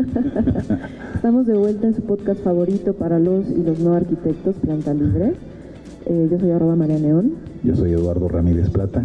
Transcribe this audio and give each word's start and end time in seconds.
Estamos 1.14 1.46
de 1.46 1.54
vuelta 1.54 1.86
en 1.86 1.94
su 1.94 2.02
podcast 2.02 2.42
favorito 2.42 2.94
para 2.94 3.18
los 3.18 3.48
y 3.50 3.62
los 3.62 3.80
no 3.80 3.94
arquitectos, 3.94 4.56
Planta 4.56 4.94
Libre. 4.94 5.34
Eh, 6.06 6.28
yo 6.30 6.38
soy 6.38 6.50
arroba 6.50 6.76
María 6.76 6.98
Neón. 6.98 7.34
Yo 7.62 7.76
soy 7.76 7.92
Eduardo 7.92 8.28
Ramírez 8.28 8.70
Plata. 8.70 9.02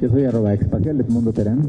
Yo 0.00 0.08
soy 0.08 0.24
arroba 0.24 0.52
espacial 0.52 1.02
Mundo 1.08 1.32
Terán. 1.32 1.60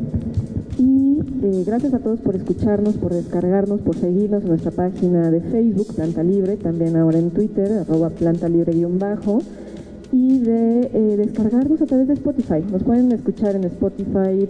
Y 0.77 1.19
eh, 1.43 1.63
gracias 1.65 1.93
a 1.93 1.99
todos 1.99 2.19
por 2.19 2.35
escucharnos, 2.35 2.95
por 2.95 3.13
descargarnos, 3.13 3.81
por 3.81 3.95
seguirnos 3.95 4.43
en 4.43 4.49
nuestra 4.49 4.71
página 4.71 5.31
de 5.31 5.41
Facebook, 5.41 5.95
Planta 5.95 6.23
Libre, 6.23 6.57
también 6.57 6.97
ahora 6.97 7.19
en 7.19 7.31
Twitter, 7.31 7.71
arroba 7.79 8.09
Planta 8.09 8.49
Libre-bajo, 8.49 9.39
y 10.11 10.39
de 10.39 10.91
eh, 10.93 11.17
descargarnos 11.17 11.81
a 11.81 11.85
través 11.85 12.07
de 12.07 12.15
Spotify. 12.15 12.63
Nos 12.69 12.83
pueden 12.83 13.11
escuchar 13.11 13.55
en 13.55 13.63
Spotify, 13.65 14.47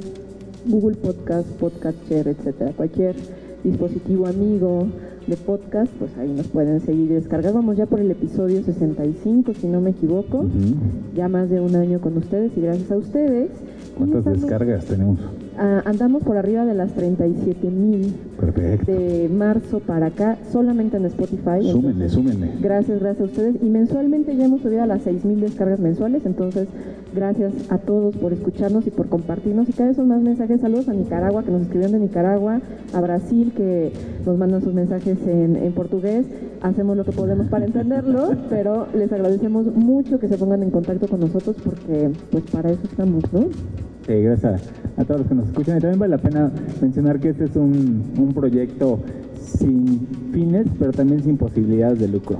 Google 0.65 0.95
Podcast, 0.97 1.47
Podcatcher, 1.59 2.27
etcétera. 2.27 2.71
Cualquier 2.75 3.15
dispositivo 3.63 4.27
amigo 4.27 4.87
de 5.27 5.37
podcast, 5.37 5.91
pues 5.99 6.17
ahí 6.17 6.31
nos 6.31 6.47
pueden 6.47 6.79
seguir 6.81 7.09
descargar. 7.09 7.53
Vamos 7.53 7.77
ya 7.77 7.85
por 7.85 7.99
el 7.99 8.09
episodio 8.11 8.63
65, 8.63 9.53
si 9.53 9.67
no 9.67 9.81
me 9.81 9.91
equivoco. 9.91 10.45
Ya 11.15 11.27
más 11.27 11.49
de 11.49 11.59
un 11.59 11.75
año 11.75 12.01
con 12.01 12.17
ustedes 12.17 12.51
y 12.57 12.61
gracias 12.61 12.91
a 12.91 12.97
ustedes. 12.97 13.51
¿Cuántas 13.97 14.25
descargas 14.25 14.85
tenemos? 14.85 15.19
Ah, 15.57 15.81
andamos 15.85 16.23
por 16.23 16.37
arriba 16.37 16.65
de 16.65 16.73
las 16.73 16.93
37 16.93 17.69
mil 17.69 18.15
de 18.85 19.29
marzo 19.29 19.79
para 19.79 20.07
acá, 20.07 20.37
solamente 20.51 20.97
en 20.97 21.05
Spotify. 21.05 21.69
Súmenle, 21.71 22.09
súmenle. 22.09 22.51
Gracias, 22.61 22.99
gracias 22.99 23.21
a 23.21 23.31
ustedes. 23.31 23.55
Y 23.61 23.69
mensualmente 23.69 24.35
ya 24.35 24.45
hemos 24.45 24.61
subido 24.61 24.83
a 24.83 24.85
las 24.85 25.03
6 25.03 25.25
mil 25.25 25.41
descargas 25.41 25.79
mensuales, 25.79 26.25
entonces 26.25 26.67
gracias 27.13 27.53
a 27.69 27.77
todos 27.79 28.15
por 28.15 28.33
escucharnos 28.33 28.87
y 28.87 28.91
por 28.91 29.09
compartirnos. 29.09 29.67
Y 29.69 29.73
cada 29.73 29.89
vez 29.89 29.97
son 29.97 30.07
más 30.07 30.21
mensajes. 30.21 30.61
Saludos 30.61 30.87
a 30.87 30.93
Nicaragua, 30.93 31.43
que 31.43 31.51
nos 31.51 31.63
escribieron 31.63 31.93
de 31.93 31.99
Nicaragua, 31.99 32.61
a 32.93 33.01
Brasil, 33.01 33.51
que 33.55 33.91
nos 34.25 34.37
mandan 34.37 34.61
sus 34.61 34.73
mensajes 34.73 35.17
en, 35.27 35.57
en 35.57 35.73
portugués. 35.73 36.25
Hacemos 36.61 36.95
lo 36.95 37.03
que 37.03 37.11
podemos 37.11 37.47
para 37.47 37.65
entenderlo, 37.65 38.35
pero 38.49 38.87
les 38.93 39.11
agradecemos 39.11 39.65
mucho 39.75 40.19
que 40.19 40.27
se 40.27 40.37
pongan 40.37 40.63
en 40.63 40.71
contacto 40.71 41.07
con 41.07 41.19
nosotros 41.19 41.55
porque 41.63 42.11
pues 42.31 42.43
para 42.51 42.71
eso 42.71 42.81
estamos, 42.83 43.23
¿no? 43.33 43.47
Gracias 44.19 44.71
a, 44.97 45.03
todos 45.05 45.21
los 45.21 45.29
que 45.29 45.35
nos 45.35 45.47
escuchan. 45.47 45.77
Y 45.77 45.81
también 45.81 45.99
vale 45.99 46.15
la 46.15 46.21
pena 46.21 46.51
mencionar 46.81 47.19
que 47.19 47.29
este 47.29 47.45
es 47.45 47.55
un, 47.55 48.03
un 48.17 48.33
proyecto 48.33 48.99
sin 49.39 50.07
fines, 50.31 50.67
pero 50.77 50.91
también 50.91 51.23
sin 51.23 51.37
posibilidades 51.37 51.99
de 51.99 52.07
lucro. 52.07 52.37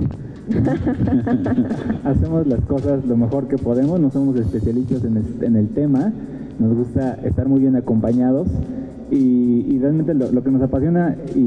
Hacemos 2.04 2.46
las 2.46 2.60
cosas 2.62 3.04
lo 3.06 3.16
mejor 3.16 3.48
que 3.48 3.58
podemos, 3.58 4.00
no 4.00 4.10
somos 4.10 4.36
especialistas 4.38 5.04
en, 5.04 5.22
en 5.40 5.56
el 5.56 5.68
tema, 5.68 6.12
nos 6.58 6.76
gusta 6.76 7.14
estar 7.24 7.48
muy 7.48 7.60
bien 7.60 7.76
acompañados 7.76 8.48
y, 9.12 9.78
realmente 9.78 10.14
lo, 10.14 10.42
que 10.42 10.50
nos 10.50 10.62
apasiona 10.62 11.16
y, 11.34 11.40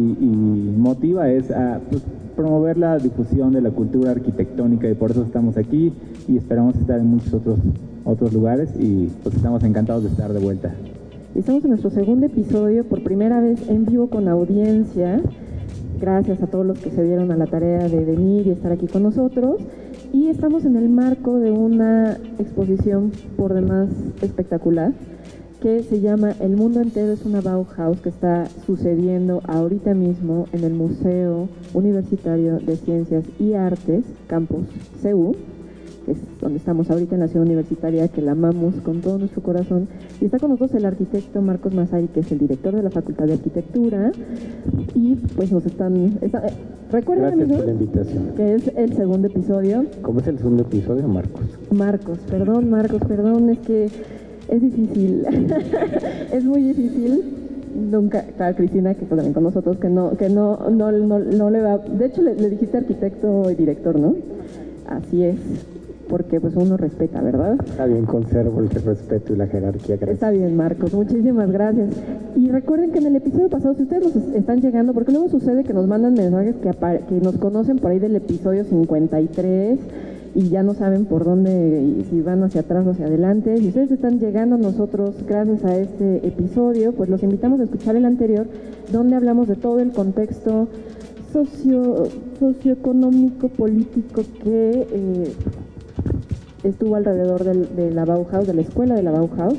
motiva 0.78 1.30
es 1.30 1.50
a 1.52 1.80
pues, 1.90 2.04
promover 2.36 2.78
la 2.78 3.00
difusión 3.00 3.54
de 3.54 3.62
la 3.62 3.72
cultura 3.72 4.12
arquitectónica 4.12 4.90
y 4.90 4.94
por 4.94 5.12
eso 5.12 5.24
estamos 5.24 5.58
aquí 5.58 5.92
y 6.28 6.38
esperamos 6.38 6.76
estar 6.76 7.00
en 7.00 7.08
muchos 7.08 7.34
otros 7.34 7.58
otros 8.06 8.32
lugares 8.34 8.70
y 8.80 9.10
pues 9.24 9.36
estamos 9.36 9.64
encantados 9.64 10.04
de 10.04 10.10
estar 10.10 10.32
de 10.32 10.40
vuelta. 10.40 10.74
Estamos 11.36 11.64
en 11.66 11.72
nuestro 11.72 11.90
segundo 11.90 12.28
episodio, 12.28 12.86
por 12.86 13.04
primera 13.04 13.42
vez 13.42 13.68
en 13.68 13.86
vivo 13.86 14.10
con 14.10 14.30
audiencia. 14.30 15.22
Gracias 16.00 16.42
a 16.42 16.48
todos 16.48 16.66
los 16.66 16.80
que 16.80 16.92
se 16.92 17.04
dieron 17.04 17.32
a 17.32 17.36
la 17.36 17.48
tarea 17.48 17.90
de 17.90 18.06
venir 18.06 18.48
y 18.48 18.52
estar 18.52 18.72
aquí 18.72 18.88
con 18.88 19.04
nosotros. 19.04 19.60
Y 20.14 20.28
estamos 20.28 20.64
en 20.64 20.78
el 20.78 20.88
marco 20.88 21.40
de 21.40 21.52
una 21.52 22.18
exposición 22.40 23.12
por 23.36 23.54
demás 23.54 23.90
espectacular 24.22 24.94
que 25.62 25.82
se 25.82 26.00
llama 26.00 26.34
El 26.40 26.56
mundo 26.56 26.80
entero 26.80 27.12
es 27.12 27.26
una 27.26 27.42
Bauhaus 27.42 28.00
que 28.00 28.10
está 28.10 28.46
sucediendo 28.68 29.42
ahorita 29.48 29.96
mismo 29.96 30.46
en 30.54 30.64
el 30.64 30.74
Museo 30.74 31.50
Universitario 31.74 32.60
de 32.60 32.76
Ciencias 32.76 33.26
y 33.40 33.54
Artes, 33.54 34.04
Campus 34.28 34.68
CEU 35.02 35.36
es 36.08 36.18
donde 36.42 36.58
estamos 36.58 36.90
ahorita 36.90 37.16
en 37.16 37.22
la 37.22 37.28
ciudad 37.28 37.46
universitaria, 37.46 38.08
que 38.08 38.22
la 38.22 38.32
amamos 38.32 38.76
con 38.84 39.02
todo 39.02 39.18
nuestro 39.18 39.42
corazón. 39.42 39.88
Y 40.22 40.26
está 40.26 40.40
con 40.40 40.52
nosotros 40.52 40.76
el 40.76 40.86
arquitecto 40.86 41.42
Marcos 41.42 41.74
Masari, 41.74 42.08
que 42.08 42.20
es 42.22 42.32
el 42.32 42.40
director 42.40 42.76
de 42.76 42.84
la 42.84 42.90
Facultad 42.90 43.26
de 43.26 43.34
Arquitectura. 43.34 44.12
Y 44.94 45.16
pues 45.36 45.52
nos 45.52 45.66
están... 45.66 46.18
Eh, 46.22 46.32
recuerden, 46.92 47.40
Gracias 47.40 47.58
por 47.58 47.66
la 47.66 47.72
invitación. 47.72 48.24
que 48.36 48.56
es 48.56 48.72
el 48.76 48.94
segundo 48.96 49.28
episodio. 49.28 49.86
¿Cómo 50.02 50.20
es 50.20 50.28
el 50.28 50.38
segundo 50.38 50.64
episodio, 50.64 51.08
Marcos? 51.08 51.44
Marcos, 51.72 52.20
perdón, 52.30 52.70
Marcos, 52.70 53.02
perdón, 53.08 53.50
es 53.50 53.60
que 53.60 53.86
es 54.48 54.62
difícil. 54.62 55.26
es 56.32 56.44
muy 56.44 56.62
difícil 56.62 57.24
nunca 57.76 58.20
está 58.20 58.54
Cristina 58.56 58.94
que 58.94 59.04
está 59.04 59.16
también 59.16 59.34
con 59.34 59.44
nosotros 59.44 59.78
que 59.78 59.90
no 59.90 60.16
que 60.16 60.30
no 60.30 60.70
no, 60.70 60.92
no, 60.92 61.50
le 61.50 61.62
va 61.62 61.78
de 61.78 62.06
hecho 62.06 62.22
le, 62.22 62.36
le 62.36 62.50
dijiste 62.50 62.78
arquitecto 62.78 63.52
y 63.52 63.56
director 63.56 64.00
no 64.00 64.16
así 64.88 65.24
es 65.24 65.36
porque 66.08 66.40
pues 66.40 66.56
uno 66.56 66.78
respeta, 66.78 67.22
¿verdad? 67.22 67.58
Está 67.66 67.86
bien, 67.86 68.06
conservo 68.06 68.60
el 68.60 68.70
respeto 68.70 69.34
y 69.34 69.38
la 69.38 69.48
jerarquía. 69.48 69.96
Está 69.96 70.32
bien, 70.32 70.56
Marcos, 70.56 70.94
muchísimas 70.94 71.52
gracias. 71.52 71.90
Y 72.36 72.50
recuerden 72.50 72.92
que 72.92 73.00
en 73.00 73.08
el 73.08 73.16
episodio 73.16 73.50
pasado, 73.50 73.76
si 73.76 73.84
ustedes 73.84 74.16
nos 74.16 74.16
están 74.36 74.62
llegando, 74.62 74.94
porque 74.94 75.12
luego 75.12 75.30
sucede 75.30 75.64
que 75.64 75.74
nos 75.74 75.88
mandan 75.88 76.14
mensajes 76.14 76.56
que, 76.56 76.72
que 77.08 77.22
nos 77.22 77.38
conocen 77.38 77.78
por 77.78 77.92
ahí 77.92 78.00
del 78.00 78.16
episodio 78.16 78.64
53 78.64 79.80
y 80.36 80.50
ya 80.50 80.64
no 80.64 80.74
saben 80.74 81.06
por 81.06 81.24
dónde, 81.24 82.04
si 82.10 82.22
van 82.22 82.44
hacia 82.44 82.62
atrás 82.62 82.86
o 82.86 82.92
hacia 82.92 83.06
adelante. 83.06 83.58
Si 83.58 83.70
ustedes 83.70 83.92
están 83.92 84.20
llegando 84.20 84.56
a 84.56 84.60
nosotros 84.60 85.16
gracias 85.26 85.64
a 85.64 85.78
este 85.78 86.28
episodio, 86.28 86.92
pues 86.92 87.10
los 87.10 87.24
invitamos 87.24 87.62
a 87.62 87.64
escuchar 87.64 87.96
el 87.96 88.06
anterior, 88.06 88.46
donde 88.92 89.16
hablamos 89.16 89.48
de 89.48 89.56
todo 89.56 89.80
el 89.80 89.92
contexto 89.92 90.68
socio, 91.32 92.08
socioeconómico, 92.40 93.48
político 93.50 94.24
que... 94.44 94.88
Eh, 94.92 95.34
estuvo 96.70 96.96
alrededor 96.96 97.44
de 97.44 97.92
la 97.92 98.06
Bauhaus, 98.06 98.48
de 98.48 98.54
la 98.54 98.62
escuela 98.62 98.96
de 98.96 99.04
la 99.04 99.12
Bauhaus, 99.12 99.58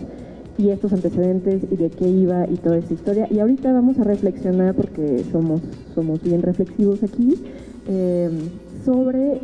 y 0.59 0.71
estos 0.71 0.93
antecedentes 0.93 1.63
y 1.71 1.77
de 1.77 1.91
qué 1.91 2.09
iba 2.09 2.47
y 2.49 2.57
toda 2.57 2.79
esta 2.79 2.95
historia. 2.95 3.29
Y 3.31 3.39
ahorita 3.41 3.73
vamos 3.73 3.99
a 3.99 4.05
reflexionar, 4.05 4.75
porque 4.75 5.25
somos, 5.31 5.61
somos 5.95 6.23
bien 6.23 6.43
reflexivos 6.43 7.03
aquí, 7.03 7.35
eh, 7.89 8.31
sobre 8.85 9.41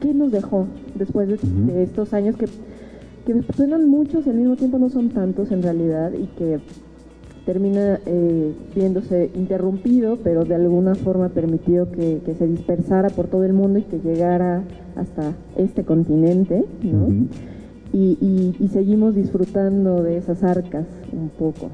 qué 0.00 0.14
nos 0.14 0.30
dejó 0.30 0.66
después 0.94 1.28
de, 1.28 1.82
estos 1.82 2.12
años 2.14 2.36
que, 2.36 2.46
que 3.26 3.42
suenan 3.54 3.88
muchos 3.88 4.26
y 4.26 4.30
al 4.30 4.36
mismo 4.36 4.56
tiempo 4.56 4.78
no 4.78 4.88
son 4.88 5.10
tantos 5.10 5.50
en 5.50 5.62
realidad 5.62 6.12
y 6.12 6.26
que 6.38 6.60
termina 7.48 7.98
eh, 8.04 8.52
viéndose 8.76 9.30
interrumpido, 9.34 10.18
pero 10.22 10.44
de 10.44 10.54
alguna 10.54 10.94
forma 10.94 11.30
permitió 11.30 11.90
que, 11.90 12.20
se 12.38 12.46
dispersara 12.46 13.08
por 13.08 13.28
todo 13.28 13.42
el 13.44 13.54
mundo 13.54 13.78
y 13.78 13.84
que 13.84 14.00
llegara 14.00 14.64
hasta 14.96 15.32
este 15.56 15.82
continente, 15.82 16.62
¿no? 16.82 17.08
y, 17.94 18.68
seguimos 18.70 19.14
disfrutando 19.14 20.02
de 20.02 20.18
esas 20.18 20.44
arcas 20.44 20.84
un 21.10 21.30
poco. 21.30 21.70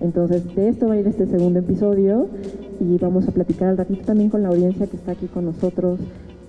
Entonces, 0.00 0.54
de 0.56 0.70
esto 0.70 0.88
va 0.88 0.94
a 0.94 0.96
ir 0.96 1.06
este 1.06 1.26
segundo 1.26 1.58
episodio 1.58 2.28
y 2.80 2.96
vamos 2.96 3.28
a 3.28 3.32
platicar 3.32 3.68
al 3.68 3.76
ratito 3.76 4.06
también 4.06 4.30
con 4.30 4.42
la 4.42 4.48
audiencia 4.48 4.86
que 4.86 4.96
está 4.96 5.12
aquí 5.12 5.26
con 5.26 5.44
nosotros 5.44 6.00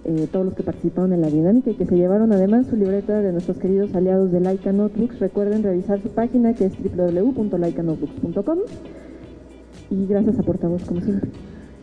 eh, 0.05 0.27
todos 0.31 0.45
los 0.45 0.55
que 0.55 0.63
participaron 0.63 1.13
en 1.13 1.21
la 1.21 1.29
dinámica 1.29 1.69
y 1.71 1.75
que 1.75 1.85
se 1.85 1.95
llevaron 1.95 2.31
además 2.31 2.67
su 2.67 2.75
libreta 2.75 3.21
de 3.21 3.31
nuestros 3.31 3.57
queridos 3.57 3.93
aliados 3.93 4.31
de 4.31 4.39
Laika 4.39 4.71
Notebooks. 4.71 5.19
Recuerden 5.19 5.63
revisar 5.63 6.01
su 6.01 6.09
página 6.09 6.53
que 6.53 6.65
es 6.65 6.73
www.laikanotebooks.com 6.77 8.59
y 9.91 10.05
gracias 10.07 10.39
a 10.39 10.43
Portavoz 10.43 10.83
como 10.85 11.01
siempre. 11.01 11.29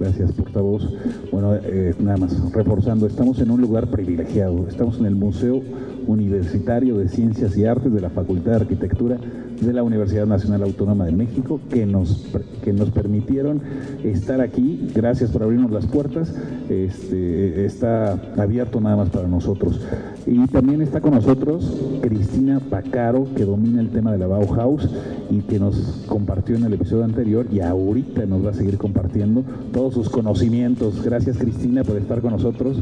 Gracias, 0.01 0.31
portavoz. 0.33 0.95
Bueno, 1.33 1.57
eh, 1.57 1.93
nada 1.99 2.19
más, 2.19 2.53
reforzando, 2.53 3.07
estamos 3.07 3.41
en 3.41 3.51
un 3.51 3.61
lugar 3.61 3.91
privilegiado. 3.91 4.69
Estamos 4.69 5.01
en 5.01 5.07
el 5.07 5.17
Museo 5.17 5.61
Universitario 6.09 6.99
de 6.99 7.09
Ciencias 7.09 7.57
y 7.57 7.65
Artes 7.65 7.93
de 7.93 8.01
la 8.01 8.11
Facultad 8.11 8.53
de 8.53 8.57
Arquitectura 8.57 9.19
de 9.61 9.73
la 9.73 9.83
Universidad 9.83 10.27
Nacional 10.27 10.63
Autónoma 10.63 11.05
de 11.05 11.13
México, 11.13 11.61
que 11.71 11.87
nos, 11.87 12.27
que 12.63 12.73
nos 12.73 12.91
permitieron 12.91 13.61
estar 14.05 14.41
aquí. 14.41 14.89
Gracias 14.95 15.31
por 15.31 15.43
abrirnos 15.43 15.71
las 15.71 15.87
puertas. 15.87 16.33
Este, 16.69 17.65
está 17.65 18.13
abierto 18.37 18.81
nada 18.81 18.97
más 18.97 19.11
para 19.11 19.29
nosotros. 19.29 19.81
Y 20.27 20.47
también 20.49 20.83
está 20.83 21.01
con 21.01 21.15
nosotros 21.15 21.77
Cristina 22.03 22.61
Pacaro, 22.61 23.27
que 23.35 23.45
domina 23.45 23.81
el 23.81 23.91
tema 23.91 24.13
de 24.13 24.19
la 24.19 24.27
Bauhaus 24.27 24.89
y 25.31 25.41
que 25.41 25.59
nos 25.59 26.05
compartió 26.07 26.57
en 26.57 26.65
el 26.65 26.73
episodio 26.75 27.05
anterior 27.05 27.47
y 27.51 27.61
ahorita 27.61 28.27
nos 28.27 28.45
va 28.45 28.51
a 28.51 28.55
seguir 28.55 28.79
compartiendo 28.79 29.43
todos 29.73 29.95
sus 29.95 30.09
conocimientos. 30.09 31.03
Gracias 31.03 31.39
Cristina 31.39 31.85
por 31.85 31.97
estar 31.97 32.21
con 32.21 32.33
nosotros. 32.33 32.77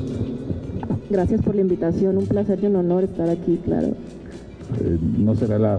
Gracias 1.08 1.42
por 1.42 1.54
la 1.54 1.60
invitación, 1.60 2.18
un 2.18 2.26
placer 2.26 2.58
y 2.62 2.66
un 2.66 2.76
honor 2.76 3.04
estar 3.04 3.28
aquí, 3.28 3.60
claro. 3.64 3.88
Eh, 3.88 4.98
no 5.18 5.34
será 5.34 5.58
la 5.58 5.78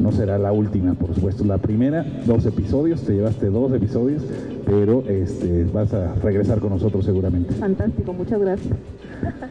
no 0.00 0.12
será 0.12 0.38
la 0.38 0.50
última, 0.50 0.94
por 0.94 1.14
supuesto. 1.14 1.44
La 1.44 1.58
primera, 1.58 2.06
dos 2.26 2.46
episodios, 2.46 3.02
te 3.02 3.12
llevaste 3.12 3.50
dos 3.50 3.70
episodios, 3.72 4.22
pero 4.64 5.04
este, 5.08 5.64
vas 5.64 5.92
a 5.92 6.14
regresar 6.14 6.58
con 6.58 6.70
nosotros 6.70 7.04
seguramente. 7.04 7.52
Fantástico, 7.54 8.14
muchas 8.14 8.40
gracias. 8.40 8.74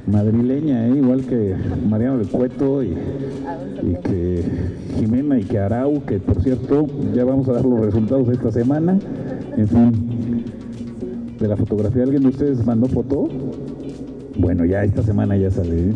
Madrileña, 0.08 0.88
¿eh? 0.88 0.98
igual 0.98 1.22
que 1.22 1.56
Mariano 1.88 2.18
del 2.18 2.28
Cueto 2.30 2.84
y, 2.84 2.88
y, 2.88 3.96
que 4.04 4.44
Jimena 4.98 5.40
y 5.40 5.44
que 5.44 5.60
Arau, 5.60 6.04
que 6.04 6.20
por 6.20 6.42
cierto 6.42 6.88
ya 7.14 7.24
vamos 7.24 7.48
a 7.50 7.54
dar 7.54 7.66
los 7.66 7.82
resultados 7.82 8.28
esta 8.30 8.52
semana. 8.52 8.98
En 9.56 9.68
fin, 9.68 10.46
de 11.40 11.48
la 11.48 11.56
fotografía, 11.56 12.04
¿alguien 12.04 12.24
de 12.24 12.30
ustedes 12.30 12.66
mandó 12.66 12.88
foto? 12.88 13.30
Bueno, 14.40 14.66
ya 14.66 14.84
esta 14.84 15.04
semana 15.04 15.36
ya 15.38 15.52
sale. 15.52 15.90
¿eh? 15.90 15.94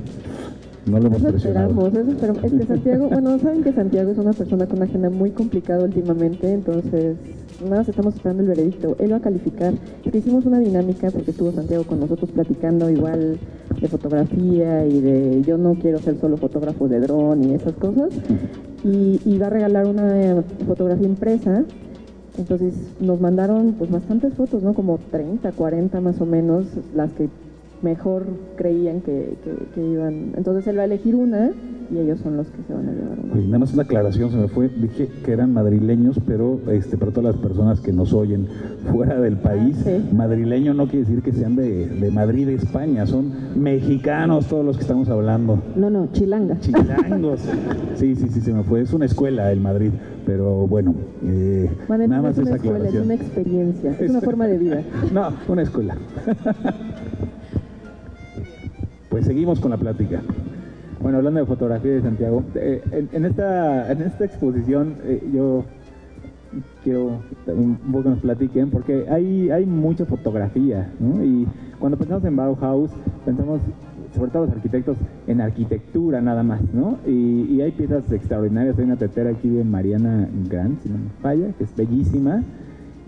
No 0.85 0.99
lo 0.99 1.07
hemos 1.07 1.19
Eso 1.19 1.29
presionado. 1.29 1.69
esperamos, 1.69 1.93
eso 1.95 2.11
esperamos. 2.11 2.43
Es 2.43 2.51
que 2.51 2.65
Santiago, 2.65 3.07
bueno, 3.07 3.39
saben 3.39 3.63
que 3.63 3.71
Santiago 3.71 4.11
es 4.11 4.17
una 4.17 4.33
persona 4.33 4.65
con 4.67 4.75
una 4.77 4.85
agenda 4.85 5.09
muy 5.09 5.31
complicada 5.31 5.85
últimamente, 5.85 6.51
entonces 6.51 7.15
nada 7.63 7.77
más 7.77 7.87
estamos 7.89 8.15
esperando 8.15 8.43
el 8.43 8.49
veredicto. 8.49 8.97
Él 8.99 9.13
va 9.13 9.17
a 9.17 9.21
calificar. 9.21 9.73
Que 10.03 10.17
hicimos 10.17 10.45
una 10.45 10.59
dinámica 10.59 11.09
porque 11.09 11.31
estuvo 11.31 11.51
Santiago 11.53 11.85
con 11.85 12.01
nosotros 12.01 12.29
platicando 12.31 12.89
igual 12.89 13.37
de 13.79 13.87
fotografía 13.87 14.85
y 14.85 14.99
de 14.99 15.41
yo 15.47 15.57
no 15.57 15.75
quiero 15.75 15.99
ser 15.99 16.17
solo 16.19 16.35
fotógrafo 16.37 16.89
de 16.89 16.99
dron 16.99 17.43
y 17.45 17.53
esas 17.53 17.73
cosas. 17.73 18.09
Y, 18.83 19.21
y 19.25 19.37
va 19.37 19.47
a 19.47 19.51
regalar 19.51 19.87
una 19.87 20.21
eh, 20.21 20.41
fotografía 20.67 21.07
impresa. 21.07 21.63
Entonces 22.37 22.73
nos 22.99 23.21
mandaron 23.21 23.73
pues 23.79 23.89
bastantes 23.89 24.33
fotos, 24.33 24.61
¿no? 24.63 24.73
Como 24.73 24.99
30, 25.11 25.51
40 25.53 26.01
más 26.01 26.19
o 26.19 26.25
menos, 26.25 26.65
las 26.93 27.11
que 27.13 27.29
mejor 27.83 28.25
creían 28.55 29.01
que, 29.01 29.35
que- 29.43 29.65
que 29.75 29.85
iban. 29.85 30.33
Entonces 30.35 30.65
él 30.67 30.77
va 30.77 30.83
a 30.83 30.85
elegir 30.85 31.15
una 31.15 31.51
y 31.91 31.97
ellos 31.99 32.19
son 32.21 32.37
los 32.37 32.47
que 32.47 32.63
se 32.65 32.73
van 32.73 32.87
a 32.89 32.91
llevar 32.93 33.19
una. 33.23 33.33
Oye, 33.33 33.45
nada 33.45 33.59
más 33.59 33.73
una 33.73 33.83
aclaración, 33.83 34.31
se 34.31 34.37
me 34.37 34.47
fue, 34.47 34.69
dije 34.69 35.09
que 35.23 35.31
eran 35.31 35.53
madrileños, 35.53 36.19
pero 36.25 36.59
este, 36.71 36.97
para 36.97 37.11
todas 37.11 37.35
las 37.35 37.43
personas 37.43 37.81
que 37.81 37.91
nos 37.91 38.13
oyen 38.13 38.47
fuera 38.91 39.19
del 39.19 39.35
país, 39.37 39.75
Ah, 39.81 39.83
sí. 39.85 40.15
madrileño 40.15 40.73
no 40.73 40.87
quiere 40.87 41.05
decir 41.05 41.21
que 41.21 41.33
sean 41.33 41.55
de, 41.55 41.87
de 41.87 42.09
Madrid, 42.11 42.47
de 42.47 42.55
España, 42.55 43.05
son 43.05 43.31
mexicanos 43.55 44.47
todos 44.47 44.65
los 44.65 44.77
que 44.77 44.81
estamos 44.83 45.09
hablando. 45.09 45.59
No, 45.75 45.89
no, 45.89 46.07
chilanga. 46.13 46.57
Chilangos. 46.59 47.41
Sí, 47.95 48.15
sí, 48.15 48.27
sí, 48.27 48.41
se 48.41 48.51
me 48.51 48.63
fue. 48.63 48.81
Es 48.81 48.91
una 48.91 49.05
escuela 49.05 49.51
el 49.51 49.61
Madrid, 49.61 49.91
pero 50.25 50.65
bueno, 50.67 50.95
eh, 51.23 51.69
Bueno, 51.87 52.07
nada 52.07 52.23
más 52.23 52.31
es 52.31 52.39
una 52.39 52.49
esa 52.49 52.55
escuela, 52.57 52.77
es 52.79 52.95
aclaración. 52.95 53.03
una 53.05 53.13
experiencia, 53.13 53.91
es 53.99 54.09
una 54.09 54.19
forma 54.21 54.47
de 54.47 54.57
vida. 54.57 54.81
No, 55.13 55.31
una 55.47 55.61
escuela. 55.61 55.95
Pues 59.13 59.25
seguimos 59.25 59.59
con 59.59 59.69
la 59.69 59.77
plática. 59.77 60.23
Bueno, 60.99 61.19
hablando 61.19 61.39
de 61.39 61.45
fotografía 61.45 61.91
de 61.91 62.01
Santiago, 62.01 62.43
eh, 62.55 62.81
en, 62.89 63.09
en 63.13 63.25
esta, 63.25 63.91
en 63.91 64.01
esta 64.01 64.25
exposición 64.25 64.95
eh, 65.03 65.21
yo 65.31 65.65
quiero 66.83 67.19
un 67.45 67.75
poco 67.91 68.09
nos 68.09 68.17
platiquen, 68.21 68.71
porque 68.71 69.05
hay, 69.07 69.51
hay 69.51 69.67
mucha 69.67 70.07
fotografía, 70.07 70.91
¿no? 70.99 71.23
Y 71.23 71.47
cuando 71.79 71.95
pensamos 71.95 72.25
en 72.25 72.35
Bauhaus, 72.35 72.89
pensamos, 73.23 73.61
sobre 74.15 74.31
todo 74.31 74.47
los 74.47 74.55
arquitectos, 74.55 74.97
en 75.27 75.41
arquitectura 75.41 76.19
nada 76.19 76.41
más, 76.41 76.61
¿no? 76.73 76.97
Y, 77.05 77.45
y 77.51 77.61
hay 77.61 77.69
piezas 77.69 78.11
extraordinarias, 78.11 78.79
hay 78.79 78.85
una 78.85 78.95
tetera 78.95 79.29
aquí 79.29 79.47
de 79.47 79.63
Mariana 79.63 80.27
Grant, 80.49 80.81
si 80.81 80.89
no 80.89 80.97
me 80.97 81.09
falla, 81.21 81.53
que 81.55 81.65
es 81.65 81.75
bellísima, 81.75 82.41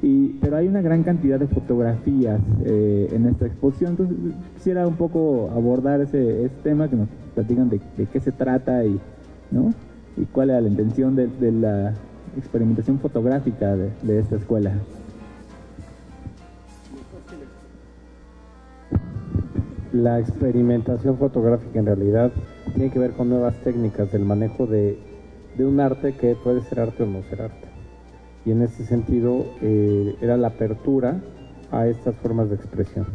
y, 0.01 0.27
pero 0.41 0.57
hay 0.57 0.67
una 0.67 0.81
gran 0.81 1.03
cantidad 1.03 1.39
de 1.39 1.47
fotografías 1.47 2.39
eh, 2.65 3.09
en 3.11 3.25
esta 3.27 3.45
exposición, 3.45 3.91
entonces 3.91 4.17
quisiera 4.55 4.87
un 4.87 4.95
poco 4.95 5.49
abordar 5.55 6.01
ese, 6.01 6.45
ese 6.45 6.55
tema, 6.63 6.89
que 6.89 6.95
nos 6.95 7.07
platican 7.33 7.69
de, 7.69 7.79
qué 8.11 8.19
se 8.19 8.31
trata 8.31 8.83
y, 8.85 8.99
cuál 10.31 10.49
era 10.49 10.61
la 10.61 10.69
intención 10.69 11.15
de, 11.15 11.51
la 11.51 11.93
experimentación 12.37 12.99
fotográfica 12.99 13.75
de, 13.75 14.19
esta 14.19 14.35
escuela. 14.35 14.73
La 19.93 20.19
experimentación 20.19 21.17
fotográfica 21.17 21.79
en 21.79 21.85
realidad 21.85 22.31
tiene 22.73 22.91
que 22.91 22.99
ver 22.99 23.11
con 23.11 23.29
nuevas 23.29 23.55
técnicas 23.63 24.11
del 24.11 24.25
manejo 24.25 24.67
de 24.67 24.97
un 25.59 25.79
arte 25.79 26.13
que 26.13 26.35
puede 26.35 26.61
ser 26.61 26.81
arte 26.81 27.03
o 27.03 27.05
no 27.05 27.23
ser 27.23 27.43
arte. 27.43 27.64
Y 28.45 28.51
en 28.51 28.61
ese 28.61 28.85
sentido 28.85 29.45
eh, 29.61 30.15
era 30.21 30.37
la 30.37 30.49
apertura 30.49 31.19
a 31.71 31.87
estas 31.87 32.15
formas 32.17 32.49
de 32.49 32.55
expresión. 32.55 33.07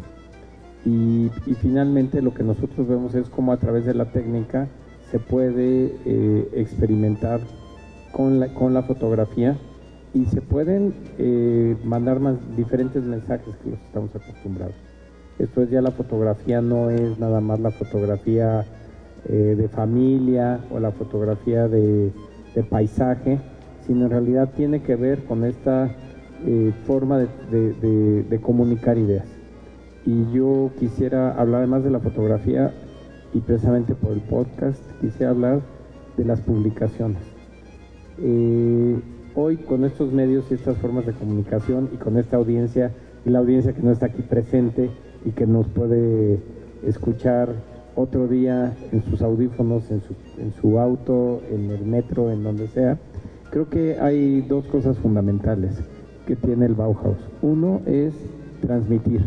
Y, 0.85 1.29
finalmente 1.61 2.21
lo 2.21 2.33
que 2.33 2.43
nosotros 2.43 2.87
vemos 2.87 3.13
es 3.15 3.29
cómo 3.29 3.51
a 3.51 3.57
través 3.57 3.85
de 3.85 3.93
la 3.93 4.11
técnica 4.11 4.67
se 5.11 5.19
puede 5.19 5.95
eh, 6.05 6.49
experimentar 6.53 7.39
con 8.11 8.39
la, 8.39 8.53
con 8.53 8.73
la 8.73 8.81
fotografía 8.83 9.57
y 10.13 10.25
se 10.25 10.41
pueden 10.41 10.93
eh, 11.17 11.77
mandar 11.83 12.19
más 12.19 12.35
diferentes 12.57 13.03
mensajes 13.03 13.55
que 13.63 13.69
los 13.69 13.79
estamos 13.79 14.13
acostumbrados. 14.15 14.75
Esto 15.39 15.61
es 15.61 15.69
ya 15.69 15.81
la 15.81 15.91
fotografía, 15.91 16.61
no 16.61 16.89
es 16.89 17.17
nada 17.19 17.39
más 17.41 17.59
la 17.59 17.71
fotografía 17.71 18.65
de 19.27 19.69
familia 19.69 20.61
o 20.71 20.79
la 20.79 20.91
fotografía 20.91 21.67
de 21.67 22.11
paisaje, 22.69 23.39
sino 23.85 24.05
en 24.05 24.11
realidad 24.11 24.51
tiene 24.55 24.81
que 24.81 24.95
ver 24.95 25.23
con 25.25 25.43
esta 25.43 25.89
eh, 26.45 26.73
forma 26.85 27.19
de, 27.19 28.39
comunicar 28.41 28.97
ideas. 28.97 29.25
Y 30.05 30.31
yo 30.33 30.71
quisiera 30.79 31.31
hablar 31.33 31.59
además 31.59 31.83
de 31.83 31.91
la 31.91 31.99
fotografía 31.99 32.73
y 33.33 33.39
precisamente 33.39 33.93
por 33.93 34.13
el 34.13 34.21
podcast 34.21 34.79
quisiera 34.99 35.31
hablar 35.31 35.61
de 36.17 36.25
las 36.25 36.41
publicaciones. 36.41 37.21
Eh, 38.19 38.99
hoy 39.35 39.57
con 39.57 39.85
estos 39.85 40.11
medios 40.11 40.45
y 40.49 40.55
estas 40.55 40.77
formas 40.77 41.05
de 41.05 41.13
comunicación 41.13 41.89
y 41.93 41.97
con 41.97 42.17
esta 42.17 42.37
audiencia 42.37 42.91
y 43.25 43.29
la 43.29 43.39
audiencia 43.39 43.73
que 43.73 43.81
no 43.81 43.91
está 43.91 44.07
aquí 44.07 44.23
presente 44.23 44.89
y 45.23 45.31
que 45.31 45.45
nos 45.45 45.67
puede 45.67 46.39
escuchar 46.83 47.49
otro 47.95 48.27
día 48.27 48.75
en 48.91 49.03
sus 49.03 49.21
audífonos, 49.21 49.91
en 49.91 50.53
su 50.59 50.79
auto, 50.79 51.41
en 51.51 51.69
el 51.69 51.85
metro, 51.85 52.31
en 52.31 52.43
donde 52.43 52.67
sea, 52.67 52.97
creo 53.51 53.69
que 53.69 53.99
hay 53.99 54.41
dos 54.41 54.65
cosas 54.67 54.97
fundamentales 54.97 55.83
que 56.25 56.35
tiene 56.35 56.65
el 56.65 56.73
Bauhaus. 56.73 57.17
Uno 57.41 57.81
es 57.85 58.13
transmitir, 58.61 59.21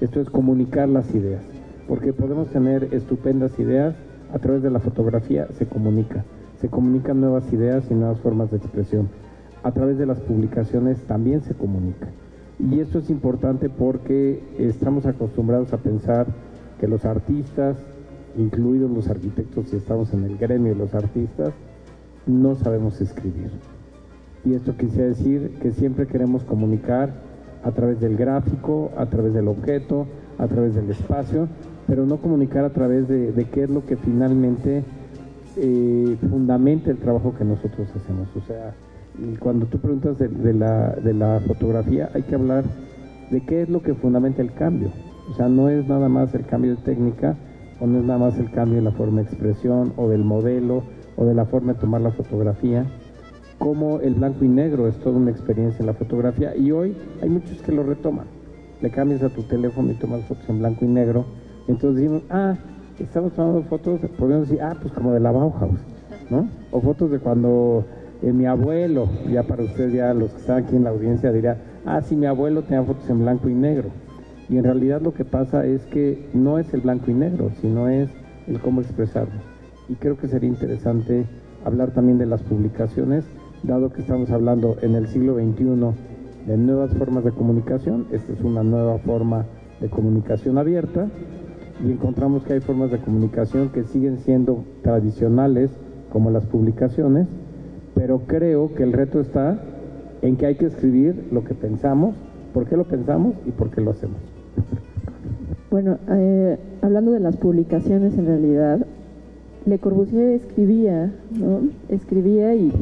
esto 0.00 0.20
es 0.20 0.30
comunicar 0.30 0.88
las 0.88 1.14
ideas, 1.14 1.42
porque 1.86 2.12
podemos 2.12 2.48
tener 2.48 2.88
estupendas 2.92 3.58
ideas, 3.58 3.94
a 4.32 4.38
través 4.38 4.62
de 4.62 4.70
la 4.70 4.80
fotografía 4.80 5.46
se 5.58 5.66
comunica, 5.66 6.24
se 6.60 6.68
comunican 6.68 7.20
nuevas 7.20 7.52
ideas 7.52 7.84
y 7.90 7.94
nuevas 7.94 8.20
formas 8.20 8.50
de 8.50 8.58
expresión. 8.58 9.08
A 9.62 9.72
través 9.72 9.98
de 9.98 10.06
las 10.06 10.18
publicaciones 10.20 10.98
también 11.02 11.42
se 11.42 11.54
comunica. 11.54 12.08
Y 12.58 12.80
esto 12.80 13.00
es 13.00 13.10
importante 13.10 13.68
porque 13.68 14.42
estamos 14.58 15.04
acostumbrados 15.04 15.72
a 15.72 15.78
pensar 15.78 16.26
que 16.78 16.88
los 16.88 17.04
artistas, 17.04 17.76
incluidos 18.38 18.90
los 18.90 19.08
arquitectos, 19.08 19.68
si 19.68 19.76
estamos 19.76 20.14
en 20.14 20.24
el 20.24 20.38
gremio 20.38 20.72
de 20.72 20.78
los 20.78 20.94
artistas, 20.94 21.52
no 22.26 22.54
sabemos 22.54 23.00
escribir. 23.00 23.50
Y 24.44 24.54
esto 24.54 24.76
quisiera 24.76 25.08
decir 25.08 25.58
que 25.60 25.72
siempre 25.72 26.06
queremos 26.06 26.44
comunicar 26.44 27.10
a 27.62 27.70
través 27.72 28.00
del 28.00 28.16
gráfico, 28.16 28.90
a 28.96 29.06
través 29.06 29.34
del 29.34 29.48
objeto, 29.48 30.06
a 30.38 30.46
través 30.46 30.74
del 30.74 30.90
espacio, 30.90 31.48
pero 31.86 32.06
no 32.06 32.18
comunicar 32.18 32.64
a 32.64 32.70
través 32.70 33.08
de, 33.08 33.46
qué 33.52 33.64
es 33.64 33.70
lo 33.70 33.84
que 33.84 33.96
finalmente 33.96 34.82
eh, 35.56 36.16
fundamenta 36.30 36.90
el 36.90 36.98
trabajo 36.98 37.34
que 37.36 37.44
nosotros 37.44 37.88
hacemos. 37.94 38.28
O 38.36 38.40
sea, 38.46 38.74
cuando 39.40 39.66
tú 39.66 39.78
preguntas 39.78 40.18
de, 40.18 40.28
de 40.28 40.54
la, 40.54 40.90
de 40.94 41.12
la 41.12 41.40
fotografía, 41.46 42.08
hay 42.14 42.22
que 42.22 42.34
hablar 42.34 42.64
de 43.30 43.40
qué 43.42 43.62
es 43.62 43.68
lo 43.68 43.82
que 43.82 43.94
fundamenta 43.94 44.40
el 44.40 44.52
cambio. 44.52 44.90
O 45.30 45.34
sea, 45.34 45.48
no 45.48 45.68
es 45.68 45.86
nada 45.86 46.08
más 46.08 46.34
el 46.34 46.46
cambio 46.46 46.76
de 46.76 46.82
técnica, 46.82 47.36
o 47.78 47.86
no 47.86 47.98
es 47.98 48.04
nada 48.04 48.18
más 48.18 48.38
el 48.38 48.50
cambio 48.50 48.76
de 48.76 48.82
la 48.82 48.92
forma 48.92 49.22
de 49.22 49.28
expresión, 49.28 49.92
o 49.96 50.08
del 50.08 50.24
modelo, 50.24 50.82
o 51.20 51.26
de 51.26 51.34
la 51.34 51.44
forma 51.44 51.74
de 51.74 51.78
tomar 51.78 52.00
la 52.00 52.10
fotografía, 52.12 52.86
como 53.58 54.00
el 54.00 54.14
blanco 54.14 54.42
y 54.42 54.48
negro 54.48 54.88
es 54.88 54.96
toda 55.00 55.16
una 55.16 55.30
experiencia 55.30 55.80
en 55.80 55.86
la 55.86 55.92
fotografía, 55.92 56.56
y 56.56 56.72
hoy 56.72 56.96
hay 57.20 57.28
muchos 57.28 57.60
que 57.60 57.72
lo 57.72 57.82
retoman. 57.82 58.24
le 58.80 58.88
cambias 58.90 59.22
a 59.22 59.28
tu 59.28 59.42
teléfono 59.42 59.90
y 59.90 59.94
tomas 59.94 60.24
fotos 60.24 60.48
en 60.48 60.60
blanco 60.60 60.86
y 60.86 60.88
negro. 60.88 61.26
Entonces 61.68 61.96
decimos, 62.00 62.22
ah, 62.30 62.56
estamos 62.98 63.34
tomando 63.34 63.62
fotos, 63.64 64.00
podemos 64.18 64.48
decir, 64.48 64.62
ah, 64.62 64.74
pues 64.80 64.94
como 64.94 65.12
de 65.12 65.20
la 65.20 65.30
Bauhaus, 65.30 65.78
¿no? 66.30 66.48
O 66.70 66.80
fotos 66.80 67.10
de 67.10 67.18
cuando 67.18 67.84
eh, 68.22 68.32
mi 68.32 68.46
abuelo, 68.46 69.06
ya 69.30 69.42
para 69.42 69.64
ustedes, 69.64 69.92
ya 69.92 70.14
los 70.14 70.30
que 70.30 70.38
están 70.38 70.64
aquí 70.64 70.76
en 70.76 70.84
la 70.84 70.90
audiencia, 70.90 71.30
dirá, 71.30 71.58
ah, 71.84 72.00
sí, 72.00 72.16
mi 72.16 72.24
abuelo 72.24 72.62
tenía 72.62 72.82
fotos 72.82 73.10
en 73.10 73.20
blanco 73.20 73.50
y 73.50 73.54
negro. 73.54 73.90
Y 74.48 74.56
en 74.56 74.64
realidad 74.64 75.02
lo 75.02 75.12
que 75.12 75.26
pasa 75.26 75.66
es 75.66 75.84
que 75.84 76.30
no 76.32 76.58
es 76.58 76.72
el 76.72 76.80
blanco 76.80 77.10
y 77.10 77.14
negro, 77.14 77.50
sino 77.60 77.90
es 77.90 78.08
el 78.46 78.58
cómo 78.60 78.80
expresarlo. 78.80 79.59
Y 79.90 79.96
creo 79.96 80.16
que 80.16 80.28
sería 80.28 80.48
interesante 80.48 81.26
hablar 81.64 81.90
también 81.90 82.16
de 82.16 82.26
las 82.26 82.44
publicaciones, 82.44 83.24
dado 83.64 83.92
que 83.92 84.02
estamos 84.02 84.30
hablando 84.30 84.76
en 84.82 84.94
el 84.94 85.08
siglo 85.08 85.34
XXI 85.34 86.46
de 86.46 86.56
nuevas 86.56 86.94
formas 86.94 87.24
de 87.24 87.32
comunicación, 87.32 88.06
esta 88.12 88.32
es 88.32 88.40
una 88.40 88.62
nueva 88.62 88.98
forma 88.98 89.46
de 89.80 89.90
comunicación 89.90 90.58
abierta, 90.58 91.08
y 91.84 91.90
encontramos 91.90 92.44
que 92.44 92.52
hay 92.52 92.60
formas 92.60 92.92
de 92.92 92.98
comunicación 92.98 93.70
que 93.70 93.82
siguen 93.82 94.18
siendo 94.18 94.62
tradicionales, 94.82 95.72
como 96.12 96.30
las 96.30 96.46
publicaciones, 96.46 97.26
pero 97.96 98.20
creo 98.28 98.72
que 98.72 98.84
el 98.84 98.92
reto 98.92 99.20
está 99.20 99.60
en 100.22 100.36
que 100.36 100.46
hay 100.46 100.54
que 100.54 100.66
escribir 100.66 101.26
lo 101.32 101.42
que 101.42 101.54
pensamos, 101.54 102.14
por 102.54 102.68
qué 102.68 102.76
lo 102.76 102.84
pensamos 102.84 103.34
y 103.44 103.50
por 103.50 103.70
qué 103.70 103.80
lo 103.80 103.90
hacemos. 103.90 104.18
Bueno, 105.68 105.98
eh, 106.10 106.58
hablando 106.80 107.10
de 107.10 107.20
las 107.20 107.36
publicaciones 107.36 108.16
en 108.16 108.26
realidad, 108.26 108.86
Le 109.66 109.78
Corbusier 109.78 110.30
escribía, 110.30 111.12
¿no? 111.30 111.68
Escribía 111.88 112.54
y 112.54 112.72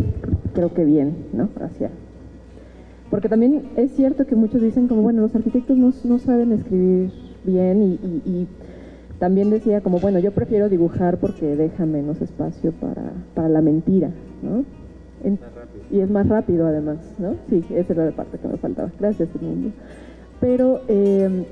creo 0.54 0.73
que 0.73 0.85
bien, 0.85 1.16
¿no? 1.32 1.49
Hacia. 1.61 1.90
Porque 3.11 3.28
también 3.28 3.70
es 3.76 3.92
cierto 3.92 4.26
que 4.26 4.37
muchos 4.37 4.61
dicen 4.61 4.87
como, 4.87 5.02
bueno, 5.02 5.23
los 5.23 5.35
arquitectos 5.35 5.76
no, 5.76 5.92
no 6.04 6.18
saben 6.18 6.52
escribir 6.52 7.11
bien 7.44 7.82
y, 7.82 7.92
y, 7.94 8.23
y, 8.25 8.49
también 9.18 9.50
decía 9.50 9.80
como, 9.80 9.99
bueno, 9.99 10.20
yo 10.20 10.30
prefiero 10.30 10.68
dibujar 10.68 11.18
porque 11.18 11.56
deja 11.56 11.87
menos 11.87 12.20
espacio 12.20 12.73
para, 12.73 13.12
para 13.35 13.49
la 13.49 13.61
mentira, 13.61 14.11
¿no? 14.42 14.64
En, 15.25 15.40
y 15.90 16.00
es 16.00 16.11
más 16.11 16.28
rápido 16.28 16.66
además, 16.66 16.99
¿no? 17.18 17.35
Sí, 17.49 17.64
esa 17.70 17.94
era 17.94 18.04
la 18.04 18.12
parte 18.12 18.38
que 18.38 18.47
me 18.47 18.56
faltaba. 18.58 18.90
Gracias, 19.00 19.28
mundo. 19.40 19.70
Pero 20.40 20.82
eh, 20.87 21.47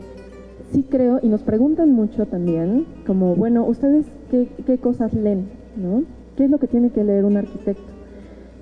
sí 0.72 0.84
creo, 0.88 1.20
y 1.22 1.28
nos 1.28 1.42
preguntan 1.42 1.92
mucho 1.92 2.26
también, 2.26 2.86
como, 3.06 3.34
bueno, 3.34 3.64
¿ustedes 3.64 4.06
qué, 4.30 4.48
qué 4.66 4.78
cosas 4.78 5.12
leen? 5.14 5.48
¿no? 5.76 6.04
¿Qué 6.36 6.44
es 6.44 6.50
lo 6.50 6.58
que 6.58 6.66
tiene 6.66 6.90
que 6.90 7.04
leer 7.04 7.24
un 7.24 7.36
arquitecto? 7.36 7.92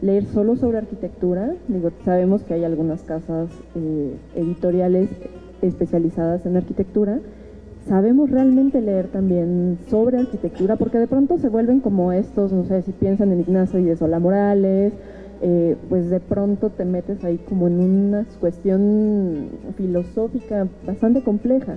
Leer 0.02 0.24
solo 0.26 0.56
sobre 0.56 0.78
arquitectura, 0.78 1.54
digo, 1.68 1.90
sabemos 2.04 2.42
que 2.42 2.54
hay 2.54 2.64
algunas 2.64 3.02
casas 3.02 3.48
eh, 3.74 4.14
editoriales 4.34 5.08
especializadas 5.62 6.44
en 6.44 6.56
arquitectura, 6.56 7.20
sabemos 7.88 8.30
realmente 8.30 8.80
leer 8.80 9.08
también 9.08 9.78
sobre 9.88 10.18
arquitectura, 10.18 10.76
porque 10.76 10.98
de 10.98 11.06
pronto 11.06 11.38
se 11.38 11.48
vuelven 11.48 11.80
como 11.80 12.12
estos, 12.12 12.52
no 12.52 12.64
sé, 12.64 12.82
si 12.82 12.92
piensan 12.92 13.32
en 13.32 13.40
Ignacio 13.40 13.78
y 13.78 13.84
de 13.84 13.96
Sola 13.96 14.18
Morales, 14.18 14.92
eh, 15.46 15.76
pues 15.90 16.08
de 16.08 16.20
pronto 16.20 16.70
te 16.70 16.86
metes 16.86 17.22
ahí 17.22 17.36
como 17.36 17.66
en 17.66 17.78
una 17.78 18.24
cuestión 18.40 19.50
filosófica 19.76 20.66
bastante 20.86 21.22
compleja. 21.22 21.76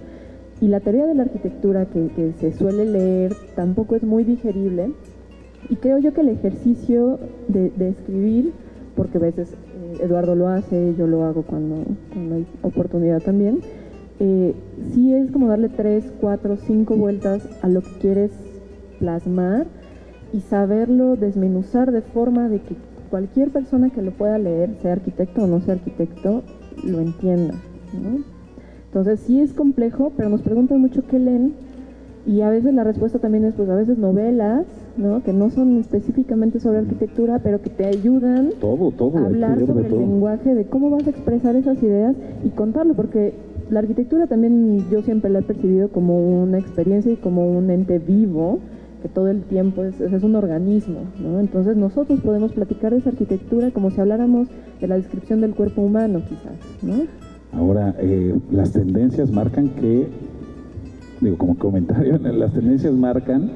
Y 0.62 0.70
la 0.70 0.80
teoría 0.80 1.06
de 1.06 1.14
la 1.14 1.24
arquitectura 1.24 1.86
que, 1.86 2.32
se 2.40 2.54
suele 2.54 2.86
leer 2.86 3.34
tampoco 3.58 3.98
es 3.98 4.04
muy 4.04 4.24
digerible. 4.24 4.94
Y 5.70 5.76
creo 5.76 5.98
yo 5.98 6.14
que 6.14 6.22
el 6.22 6.30
ejercicio 6.30 7.20
de, 7.50 7.90
escribir, 7.90 8.54
porque 8.96 9.18
a 9.18 9.22
veces 9.22 9.52
eh, 9.52 9.98
Eduardo 10.02 10.36
lo 10.36 10.48
hace, 10.48 10.96
yo 10.98 11.06
lo 11.06 11.26
hago 11.26 11.42
cuando, 11.42 11.84
cuando 12.14 12.36
hay 12.36 12.48
oportunidad 12.62 13.22
también, 13.22 13.60
eh, 14.22 14.56
sí 14.94 15.14
es 15.14 15.30
como 15.30 15.50
darle 15.50 15.68
tres, 15.68 16.10
cuatro, 16.22 16.56
cinco 16.56 16.96
vueltas 16.96 17.46
a 17.62 17.68
lo 17.68 17.82
que 17.82 17.92
quieres 18.00 18.32
plasmar 18.98 19.68
y 20.32 20.40
saberlo 20.40 21.18
desmenuzar 21.18 21.92
de 21.92 22.02
forma 22.02 22.48
de 22.48 22.62
que 22.62 22.87
cualquier 23.08 23.50
persona 23.50 23.90
que 23.90 24.02
lo 24.02 24.12
pueda 24.12 24.38
leer, 24.38 24.76
sea 24.82 24.94
arquitecto 24.94 25.44
o 25.44 25.48
no 25.48 25.62
sea 25.62 25.76
arquitecto, 25.76 26.44
lo 26.84 27.00
entienda. 27.00 27.56
¿no? 27.94 28.24
Entonces 28.86 29.20
sí 29.22 29.40
es 29.40 29.54
complejo, 29.54 30.12
pero 30.16 30.30
nos 30.30 30.42
preguntan 30.42 30.80
mucho 30.80 31.06
qué 31.08 31.20
leen 31.20 31.54
y 32.26 32.42
a 32.42 32.50
veces 32.50 32.74
la 32.74 32.84
respuesta 32.84 33.20
también 33.20 33.46
es 33.46 33.54
pues 33.54 33.70
a 33.70 33.76
veces 33.76 33.98
novelas, 33.98 34.66
¿no? 34.98 35.24
que 35.24 35.32
no 35.32 35.50
son 35.50 35.78
específicamente 35.78 36.60
sobre 36.60 36.80
arquitectura, 36.80 37.40
pero 37.40 37.62
que 37.62 37.70
te 37.70 37.86
ayudan 37.86 38.50
todo, 38.60 38.92
todo, 38.92 39.18
a 39.18 39.26
hablar 39.26 39.60
sobre 39.66 39.86
el 39.86 39.90
todo. 39.90 40.00
lenguaje 40.00 40.54
de 40.54 40.66
cómo 40.66 40.90
vas 40.90 41.08
a 41.08 41.10
expresar 41.10 41.56
esas 41.56 41.82
ideas 41.82 42.16
y 42.44 42.50
contarlo, 42.50 42.96
porque 42.96 43.34
la 43.70 43.80
arquitectura 43.80 44.28
también 44.28 44.86
yo 44.90 45.02
siempre 45.04 45.30
la 45.30 45.40
he 45.40 45.44
percibido 45.44 45.90
como 45.90 46.20
una 46.42 46.58
experiencia 46.58 47.14
y 47.14 47.16
como 47.16 47.50
un 47.50 47.70
ente 47.70 47.98
vivo, 48.00 48.60
todo 49.08 49.30
el 49.30 49.44
tiempo 49.44 49.84
es, 49.84 50.00
es 50.00 50.24
un 50.24 50.36
organismo, 50.36 51.00
¿no? 51.22 51.40
Entonces 51.40 51.78
nosotros 51.78 52.20
podemos 52.22 52.54
platicar 52.54 52.92
de 52.92 53.00
esa 53.00 53.10
arquitectura 53.10 53.72
como 53.72 53.92
si 53.92 54.02
habláramos 54.02 54.48
de 54.80 54.88
la 54.88 54.96
descripción 54.96 55.42
del 55.42 55.54
cuerpo 55.56 55.82
humano, 55.82 56.22
quizás, 56.28 56.58
¿no? 56.82 57.06
Ahora, 57.54 57.96
eh, 58.00 58.36
las 58.52 58.72
tendencias 58.72 59.32
marcan 59.32 59.70
que, 59.70 60.08
digo, 61.22 61.38
como 61.38 61.58
comentario, 61.58 62.18
las 62.20 62.54
tendencias 62.54 62.94
marcan 62.94 63.52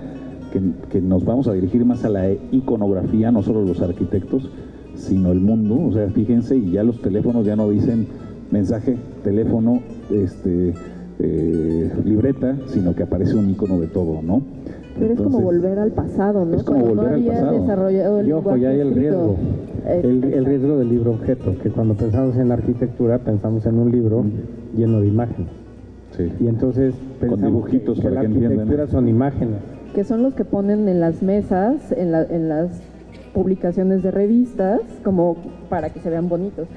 que, 0.51 0.61
que, 0.89 1.01
nos 1.01 1.25
vamos 1.25 1.47
a 1.47 1.53
dirigir 1.53 1.85
más 1.85 2.03
a 2.05 2.09
la 2.09 2.31
iconografía, 2.51 3.31
no 3.31 3.43
solo 3.43 3.63
los 3.63 3.81
arquitectos, 3.81 4.49
sino 4.95 5.31
el 5.31 5.39
mundo. 5.39 5.79
O 5.87 5.93
sea, 5.93 6.09
fíjense, 6.09 6.57
y 6.57 6.71
ya 6.71 6.83
los 6.83 7.01
teléfonos 7.01 7.45
ya 7.45 7.55
no 7.55 7.69
dicen 7.69 8.07
mensaje, 8.51 8.97
teléfono, 9.23 9.81
este, 10.09 10.73
eh, 11.19 11.91
libreta, 12.03 12.57
sino 12.67 12.95
que 12.95 13.03
aparece 13.03 13.35
un 13.35 13.49
icono 13.49 13.79
de 13.79 13.87
todo, 13.87 14.21
¿no? 14.21 14.41
Pero 15.01 15.11
Entonces, 15.13 15.33
es 15.33 15.37
como 15.37 15.41
volver 15.51 15.79
al 15.79 15.91
pasado, 15.91 16.45
¿no? 16.45 16.55
Es 16.55 16.63
como 16.63 16.79
cuando 16.81 16.95
volver 17.01 17.11
no 17.11 17.17
había 17.17 17.31
al 17.33 17.39
pasado. 17.45 17.61
desarrollado 17.61 18.19
el 18.19 18.27
Y 18.27 18.31
ojo, 18.31 18.55
ya 18.57 18.69
hay 18.69 18.79
el 18.79 18.93
riesgo. 18.95 19.35
El, 19.87 20.23
el 20.25 20.45
riesgo 20.45 20.77
del 20.77 20.89
libro 20.89 21.11
objeto, 21.11 21.55
que 21.61 21.69
cuando 21.71 21.95
pensamos 21.95 22.37
en 22.37 22.51
arquitectura 22.51 23.17
pensamos 23.19 23.65
en 23.65 23.79
un 23.79 23.91
libro 23.91 24.23
lleno 24.77 25.01
de 25.01 25.07
imágenes. 25.07 25.49
Sí. 26.15 26.31
Y 26.39 26.47
entonces 26.47 26.93
pensamos 27.19 27.45
dibujitos 27.45 27.95
que, 27.95 28.01
que 28.03 28.07
para 28.09 28.15
la 28.15 28.21
que 28.21 28.27
entiendan. 28.27 28.59
arquitectura 28.59 28.87
son 28.87 29.07
imágenes. 29.07 29.55
que 29.95 30.03
son 30.03 30.21
los 30.23 30.33
que 30.35 30.45
ponen 30.45 30.87
en 30.87 30.99
las 30.99 31.23
mesas, 31.23 31.91
en, 31.93 32.11
la- 32.11 32.23
en 32.25 32.47
las 32.49 32.79
publicaciones 33.33 34.03
de 34.03 34.11
revistas, 34.11 34.81
como 35.03 35.35
para 35.69 35.89
que 35.89 35.99
se 35.99 36.09
vean 36.09 36.29
bonitos. 36.29 36.67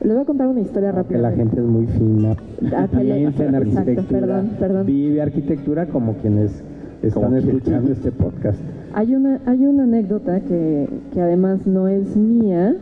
Les 0.00 0.12
voy 0.12 0.22
a 0.22 0.24
contar 0.26 0.46
una 0.48 0.60
historia 0.60 0.90
Que 0.90 0.96
rápida. 0.96 1.18
la 1.18 1.32
gente 1.32 1.56
es 1.56 1.64
muy 1.66 1.86
fina. 1.86 2.36
Ah, 2.76 2.86
que 2.90 2.98
Piensa 2.98 3.44
en 3.44 3.54
exacto, 3.54 3.80
arquitectura. 3.80 4.20
perdón, 4.20 4.50
perdón. 4.58 4.86
Vive 4.86 5.22
arquitectura 5.22 5.86
como 5.86 6.14
quienes 6.14 6.62
están 7.02 7.34
escuchando 7.36 7.92
este 7.92 8.12
podcast. 8.12 8.58
Hay 8.94 9.14
una, 9.14 9.40
hay 9.46 9.64
una 9.66 9.84
anécdota 9.84 10.40
que, 10.40 10.88
que 11.12 11.20
además 11.20 11.66
no 11.66 11.88
es 11.88 12.16
mía, 12.16 12.74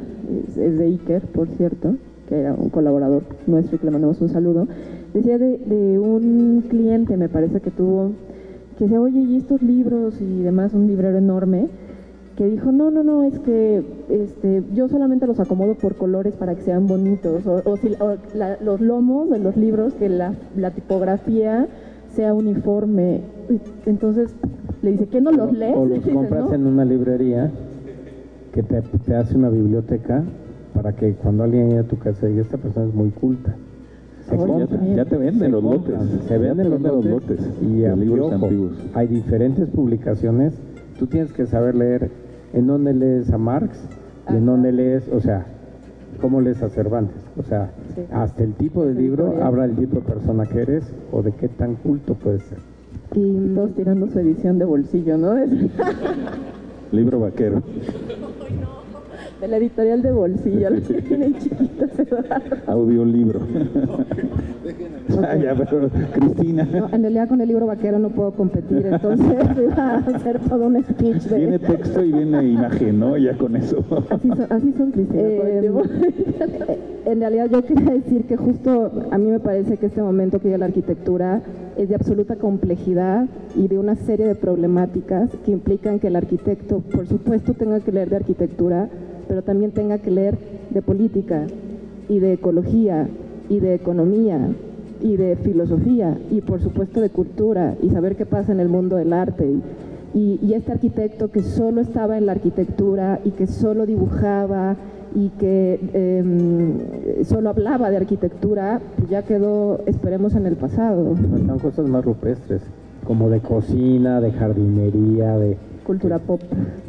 es, 0.48 0.56
es 0.56 0.78
de 0.78 0.84
Iker, 0.86 1.22
por 1.22 1.48
cierto, 1.48 1.96
que 2.28 2.40
era 2.40 2.54
un 2.54 2.68
colaborador 2.70 3.22
nuestro 3.46 3.76
y 3.76 3.78
que 3.78 3.86
le 3.86 3.90
mandamos 3.92 4.20
un 4.20 4.28
saludo. 4.28 4.66
Decía 5.12 5.38
de, 5.38 5.58
de 5.58 5.98
un 5.98 6.62
cliente, 6.68 7.16
me 7.16 7.28
parece 7.28 7.60
que 7.60 7.70
tuvo, 7.70 8.12
que 8.78 8.84
decía, 8.84 9.00
oye, 9.00 9.20
y 9.20 9.36
estos 9.36 9.62
libros 9.62 10.20
y 10.20 10.42
demás, 10.42 10.72
un 10.74 10.86
librero 10.86 11.18
enorme, 11.18 11.66
que 12.36 12.46
dijo, 12.46 12.72
no, 12.72 12.90
no, 12.90 13.04
no, 13.04 13.22
es 13.22 13.38
que 13.40 13.82
este, 14.08 14.62
yo 14.74 14.88
solamente 14.88 15.26
los 15.26 15.38
acomodo 15.38 15.74
por 15.74 15.94
colores 15.94 16.34
para 16.34 16.54
que 16.56 16.62
sean 16.62 16.86
bonitos, 16.88 17.46
o, 17.46 17.62
o 17.64 17.76
si, 17.76 17.92
o 18.00 18.16
la- 18.34 18.56
los 18.60 18.80
lomos 18.80 19.30
de 19.30 19.38
los 19.38 19.56
libros, 19.56 19.94
que 19.94 20.08
la, 20.08 20.34
la 20.56 20.70
tipografía 20.72 21.68
sea 22.12 22.34
uniforme. 22.34 23.20
Entonces 23.86 24.34
le 24.82 24.92
dice, 24.92 25.06
¿qué 25.06 25.20
no 25.20 25.30
los 25.32 25.52
lees? 25.52 25.76
O 25.76 25.84
los 25.86 25.98
Dice, 25.98 26.12
compras 26.12 26.44
"No". 26.48 26.54
en 26.54 26.66
una 26.66 26.84
librería 26.84 27.50
que 28.52 28.62
te, 28.62 28.80
te 28.82 29.14
hace 29.16 29.36
una 29.36 29.48
biblioteca 29.50 30.22
para 30.74 30.92
que 30.94 31.12
cuando 31.14 31.44
alguien 31.44 31.68
llegue 31.68 31.80
a 31.80 31.84
tu 31.84 31.98
casa 31.98 32.26
diga, 32.26 32.42
esta 32.42 32.56
persona 32.58 32.86
es 32.86 32.94
muy 32.94 33.10
culta. 33.10 33.54
Se 34.28 34.36
Oye, 34.36 34.46
compra. 34.66 34.80
ya, 34.86 34.94
ya 34.94 35.04
te 35.04 35.16
venden 35.16 35.38
Se 35.40 35.48
los 35.50 35.62
compran, 35.62 36.06
lotes. 36.06 36.26
Se 36.28 36.38
venden 36.38 36.64
te 36.64 36.70
los 36.70 36.82
venden 36.82 37.10
lotes, 37.10 37.40
y, 37.62 37.76
de 37.80 37.88
a- 37.88 37.96
libros 37.96 38.30
y 38.32 38.34
ojo, 38.34 38.44
antiguos. 38.46 38.72
Hay 38.94 39.06
diferentes 39.08 39.68
publicaciones. 39.68 40.54
Tú 40.98 41.06
tienes 41.06 41.32
que 41.32 41.46
saber 41.46 41.74
leer 41.74 42.10
en 42.52 42.66
dónde 42.66 42.94
lees 42.94 43.30
a 43.32 43.38
Marx 43.38 43.76
y 44.32 44.36
en 44.36 44.46
dónde 44.46 44.72
lees, 44.72 45.08
o 45.12 45.20
sea, 45.20 45.44
cómo 46.20 46.40
lees 46.40 46.62
a 46.62 46.68
Cervantes. 46.70 47.22
O 47.36 47.42
sea, 47.42 47.70
Sí. 47.94 48.02
hasta 48.12 48.42
el 48.44 48.54
tipo 48.54 48.84
de 48.84 48.94
libro 48.94 49.42
habla 49.42 49.66
del 49.66 49.76
tipo 49.76 49.96
de 49.96 50.02
persona 50.02 50.46
que 50.46 50.62
eres 50.62 50.84
o 51.12 51.22
de 51.22 51.32
qué 51.32 51.48
tan 51.48 51.74
culto 51.74 52.14
puedes 52.14 52.42
ser. 52.44 52.58
Y 53.14 53.54
todos 53.54 53.74
tirando 53.74 54.08
su 54.10 54.18
edición 54.18 54.58
de 54.58 54.64
bolsillo, 54.64 55.16
¿no? 55.16 55.34
Libro 56.92 57.20
vaquero. 57.20 57.62
De 59.44 59.48
la 59.48 59.58
editorial 59.58 60.00
de 60.00 60.10
bolsillo, 60.10 60.70
los 60.70 60.88
que 60.88 61.02
tienen 61.02 61.34
chiquitos, 61.34 61.90
Audiolibro. 62.66 63.40
Ah, 65.22 65.36
ya, 65.36 65.54
pero 65.54 65.90
Cristina. 66.14 66.64
No, 66.64 66.88
en 66.90 67.02
realidad 67.02 67.28
con 67.28 67.42
el 67.42 67.48
libro 67.48 67.66
vaquero 67.66 67.98
no 67.98 68.08
puedo 68.08 68.32
competir, 68.32 68.86
entonces 68.86 69.26
iba 69.62 69.90
a 69.90 69.96
hacer 69.98 70.38
todo 70.48 70.66
un 70.66 70.82
speech 70.82 71.24
de... 71.24 71.36
Viene 71.36 71.58
texto 71.74 72.02
y 72.02 72.12
viene 72.12 72.42
imagen, 72.42 72.98
¿no? 72.98 73.18
Ya 73.18 73.36
con 73.36 73.54
eso. 73.54 73.84
Así 74.08 74.28
son, 74.28 74.46
así 74.48 74.72
son 74.78 74.92
Cristina. 74.92 75.20
Eh, 75.22 76.78
en 77.04 77.20
realidad 77.20 77.50
yo 77.50 77.62
quería 77.66 77.90
decir 77.90 78.24
que 78.24 78.38
justo 78.38 78.92
a 79.10 79.18
mí 79.18 79.30
me 79.30 79.40
parece 79.40 79.76
que 79.76 79.86
este 79.86 80.00
momento 80.00 80.38
que 80.38 80.46
llega 80.46 80.58
la 80.58 80.64
arquitectura 80.64 81.42
es 81.76 81.90
de 81.90 81.96
absoluta 81.96 82.36
complejidad 82.36 83.26
y 83.56 83.68
de 83.68 83.78
una 83.78 83.94
serie 83.94 84.26
de 84.26 84.36
problemáticas 84.36 85.30
que 85.44 85.52
implican 85.52 85.98
que 86.00 86.06
el 86.06 86.16
arquitecto, 86.16 86.80
por 86.80 87.06
supuesto, 87.06 87.52
tenga 87.52 87.80
que 87.80 87.92
leer 87.92 88.08
de 88.08 88.16
arquitectura, 88.16 88.88
pero 89.28 89.42
también 89.42 89.72
tenga 89.72 89.98
que 89.98 90.10
leer 90.10 90.36
de 90.70 90.82
política 90.82 91.46
y 92.08 92.18
de 92.18 92.34
ecología 92.34 93.08
y 93.48 93.60
de 93.60 93.74
economía 93.74 94.48
y 95.00 95.16
de 95.16 95.36
filosofía 95.36 96.16
y 96.30 96.40
por 96.40 96.60
supuesto 96.60 97.00
de 97.00 97.10
cultura 97.10 97.74
y 97.82 97.90
saber 97.90 98.16
qué 98.16 98.26
pasa 98.26 98.52
en 98.52 98.60
el 98.60 98.68
mundo 98.68 98.96
del 98.96 99.12
arte. 99.12 99.54
Y, 100.14 100.52
este 100.54 100.70
arquitecto 100.70 101.32
que 101.32 101.42
solo 101.42 101.80
estaba 101.80 102.16
en 102.16 102.26
la 102.26 102.32
arquitectura 102.32 103.18
y 103.24 103.32
que 103.32 103.48
solo 103.48 103.84
dibujaba 103.84 104.76
y 105.12 105.30
que 105.30 105.80
eh, 105.92 107.24
solo 107.24 107.50
hablaba 107.50 107.90
de 107.90 107.96
arquitectura, 107.96 108.80
pues 108.96 109.10
ya 109.10 109.22
quedó, 109.22 109.80
esperemos, 109.86 110.36
en 110.36 110.46
el 110.46 110.54
pasado. 110.54 111.16
Están 111.36 111.58
cosas 111.58 111.88
más 111.88 112.04
rupestres, 112.04 112.62
como 113.04 113.28
de 113.28 113.40
cocina, 113.40 114.20
de 114.20 114.32
jardinería, 114.32 115.36
de... 115.36 115.56
Cultura 115.84 116.18
pop. 116.18 116.40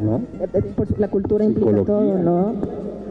¿No? 0.02 0.18
Eh, 0.40 0.48
eh, 0.54 0.64
la 0.98 1.10
cultura 1.10 1.46
implica 1.46 1.84
todo, 1.84 2.18
¿no? 2.18 2.54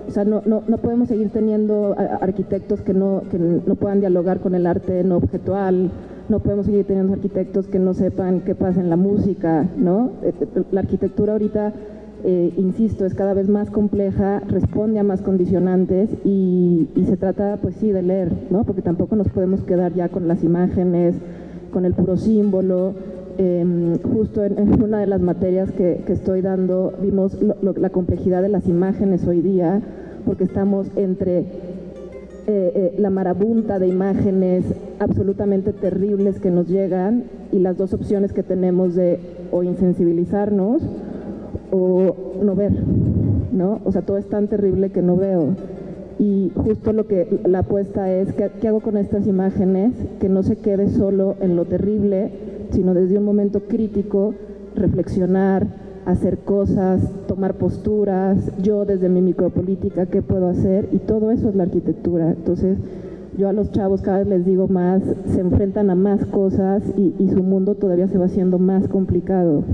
O 0.07 0.11
sea, 0.11 0.25
no, 0.25 0.43
no, 0.45 0.63
no 0.69 0.79
podemos 0.79 1.09
seguir 1.09 1.31
teniendo 1.31 1.97
arquitectos 2.21 2.83
que 2.83 2.93
no, 2.93 3.23
que 3.31 3.39
no 3.39 3.75
puedan 3.75 4.01
dialogar 4.01 4.41
con 4.41 4.55
el 4.55 4.67
arte 4.67 5.03
no 5.03 5.17
objetual, 5.17 5.91
no 6.29 6.41
podemos 6.41 6.67
seguir 6.67 6.85
teniendo 6.87 7.13
arquitectos 7.13 7.67
que 7.67 7.79
no 7.79 7.95
sepan 7.95 8.41
qué 8.41 8.55
pasa 8.55 8.81
en 8.81 8.91
la 8.91 8.97
música, 8.97 9.69
¿no? 9.77 10.13
Eh, 10.23 10.33
la 10.71 10.81
arquitectura 10.81 11.35
ahorita, 11.35 11.73
eh, 12.25 12.53
insisto, 12.57 13.05
es 13.05 13.15
cada 13.15 13.35
vez 13.35 13.49
más 13.49 13.71
compleja, 13.71 14.41
responde 14.41 14.99
a 14.99 15.03
más 15.03 15.21
condicionantes 15.21 16.11
y, 16.25 16.89
y, 16.95 17.05
se 17.05 17.17
trata, 17.17 17.59
pues 17.61 17.75
sí, 17.77 17.91
de 17.91 18.03
leer, 18.03 18.33
¿no? 18.51 18.65
Porque 18.65 18.83
tampoco 18.83 19.17
nos 19.17 19.29
podemos 19.29 19.63
quedar 19.65 19.93
ya 19.95 20.09
con 20.09 20.27
las 20.27 20.43
imágenes, 20.43 21.15
con 21.73 21.85
el 21.85 21.93
puro 21.93 22.17
símbolo. 22.17 22.95
Eh, 23.37 23.99
justo 24.13 24.45
en, 24.45 24.83
una 24.83 25.01
de 25.01 25.07
las 25.07 25.21
materias 25.21 25.71
que, 25.73 26.05
estoy 26.07 26.41
dando 26.41 26.93
vimos 27.01 27.37
la 27.43 27.91
complejidad 27.91 28.43
de 28.43 28.49
las 28.49 28.69
imágenes 28.69 29.27
hoy 29.27 29.41
día, 29.41 29.83
porque 30.25 30.45
estamos 30.45 30.87
entre 30.95 31.39
eh, 31.39 31.47
eh, 32.47 32.95
la 32.99 33.11
marabunta 33.11 33.79
de 33.79 33.89
imágenes 33.89 34.65
absolutamente 34.99 35.73
terribles 35.73 36.39
que 36.39 36.51
nos 36.51 36.69
llegan 36.69 37.25
y 37.51 37.59
las 37.59 37.77
dos 37.77 37.93
opciones 37.93 38.33
que 38.33 38.43
tenemos 38.43 38.95
de 38.95 39.19
o 39.51 39.63
insensibilizarnos 39.63 40.83
o 41.73 42.15
no 42.43 42.55
ver, 42.55 42.73
¿no? 43.53 43.81
O 43.85 43.91
sea, 43.91 44.03
todo 44.03 44.19
es 44.19 44.29
tan 44.29 44.47
terrible 44.47 44.91
que 44.91 45.03
no 45.03 45.17
veo. 45.17 45.57
Y 46.19 46.53
justo 46.55 46.93
lo 46.93 47.09
que 47.09 47.41
la 47.45 47.61
apuesta 47.61 48.13
es, 48.13 48.33
¿qué, 48.35 48.51
¿qué 48.61 48.69
hago 48.69 48.81
con 48.81 48.97
estas 48.97 49.27
imágenes? 49.27 49.93
Que 50.21 50.29
no 50.29 50.43
se 50.43 50.57
quede 50.57 50.89
solo 50.89 51.35
en 51.41 51.57
lo 51.57 51.65
terrible, 51.65 52.31
sino 52.75 52.93
desde 52.95 53.19
un 53.19 53.25
momento 53.25 53.61
crítico, 53.61 54.35
reflexionar, 54.75 55.67
hacer 56.07 56.39
cosas, 56.39 57.01
tomar 57.27 57.55
posturas, 57.55 58.53
yo 58.63 58.85
desde 58.85 59.09
mi 59.09 59.23
micropolítica, 59.23 60.07
qué 60.07 60.23
puedo 60.23 60.49
hacer, 60.49 60.89
y 60.93 60.99
todo 60.99 61.31
eso 61.31 61.49
es 61.49 61.55
la 61.55 61.63
arquitectura. 61.63 62.33
Entonces, 62.33 62.77
yo 63.39 63.49
a 63.49 63.53
los 63.53 63.71
chavos 63.73 64.03
cada 64.03 64.19
vez 64.19 64.29
les 64.29 64.45
digo 64.45 64.69
más, 64.69 65.03
se 65.27 65.41
enfrentan 65.41 65.91
a 65.91 65.95
más 65.95 66.25
cosas 66.27 66.83
y, 66.97 67.15
y 67.19 67.29
su 67.31 67.43
mundo 67.43 67.75
todavía 67.75 68.09
se 68.09 68.19
va 68.19 68.27
haciendo 68.27 68.59
más 68.59 68.87
complicado. 68.89 69.65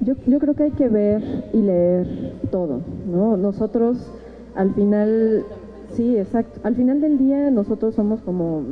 Yo, 0.00 0.14
yo, 0.26 0.38
creo 0.38 0.54
que 0.54 0.64
hay 0.64 0.70
que 0.72 0.88
ver 0.88 1.22
y 1.54 1.62
leer 1.62 2.06
todo, 2.50 2.80
¿no? 3.10 3.38
Nosotros 3.38 4.10
al 4.54 4.74
final, 4.74 5.44
sí, 5.92 6.16
exacto, 6.16 6.60
al 6.62 6.74
final 6.74 7.00
del 7.00 7.16
día 7.16 7.50
nosotros 7.50 7.94
somos 7.94 8.20
como 8.20 8.62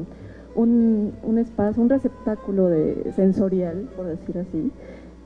un, 0.54 1.12
un 1.22 1.38
espacio, 1.38 1.82
un 1.82 1.88
receptáculo 1.88 2.68
de 2.68 3.12
sensorial, 3.14 3.88
por 3.96 4.06
decir 4.06 4.38
así, 4.38 4.70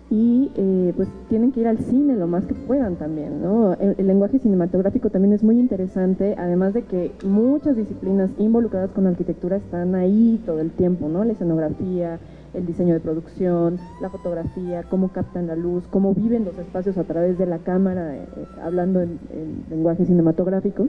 y 0.09 0.53
eh, 0.55 0.93
pues 0.95 1.09
tienen 1.29 1.51
que 1.51 1.61
ir 1.61 1.67
al 1.67 1.79
cine 1.79 2.15
lo 2.15 2.29
más 2.29 2.45
que 2.45 2.55
puedan 2.55 2.95
también, 2.95 3.43
¿no? 3.43 3.75
El, 3.75 4.07
lenguaje 4.07 4.39
cinematográfico 4.39 5.11
también 5.11 5.35
es 5.35 5.43
muy 5.43 5.59
interesante, 5.59 6.37
además 6.39 6.75
de 6.75 6.83
que 6.83 7.11
muchas 7.25 7.77
disciplinas 7.77 8.31
involucradas 8.39 8.91
con 8.93 9.05
la 9.05 9.11
arquitectura 9.11 9.57
están 9.57 9.97
ahí 9.97 10.41
todo 10.47 10.61
el 10.61 10.71
tiempo, 10.71 11.09
¿no? 11.09 11.25
La 11.25 11.33
escenografía, 11.33 12.21
el 12.55 12.67
diseño 12.67 12.95
de 12.95 13.01
producción, 13.01 13.79
la 14.01 14.09
fotografía, 14.09 14.85
cómo 14.85 15.09
captan 15.09 15.49
la 15.49 15.57
luz, 15.57 15.85
cómo 15.91 16.15
viven 16.15 16.45
los 16.45 16.57
espacios 16.57 16.97
a 16.99 17.05
través 17.05 17.37
de 17.37 17.47
la 17.47 17.59
cámara, 17.59 18.15
eh, 18.15 18.27
hablando 18.63 19.01
en, 19.01 19.19
en 19.33 19.65
lenguaje 19.71 20.07
cinematográfico. 20.07 20.87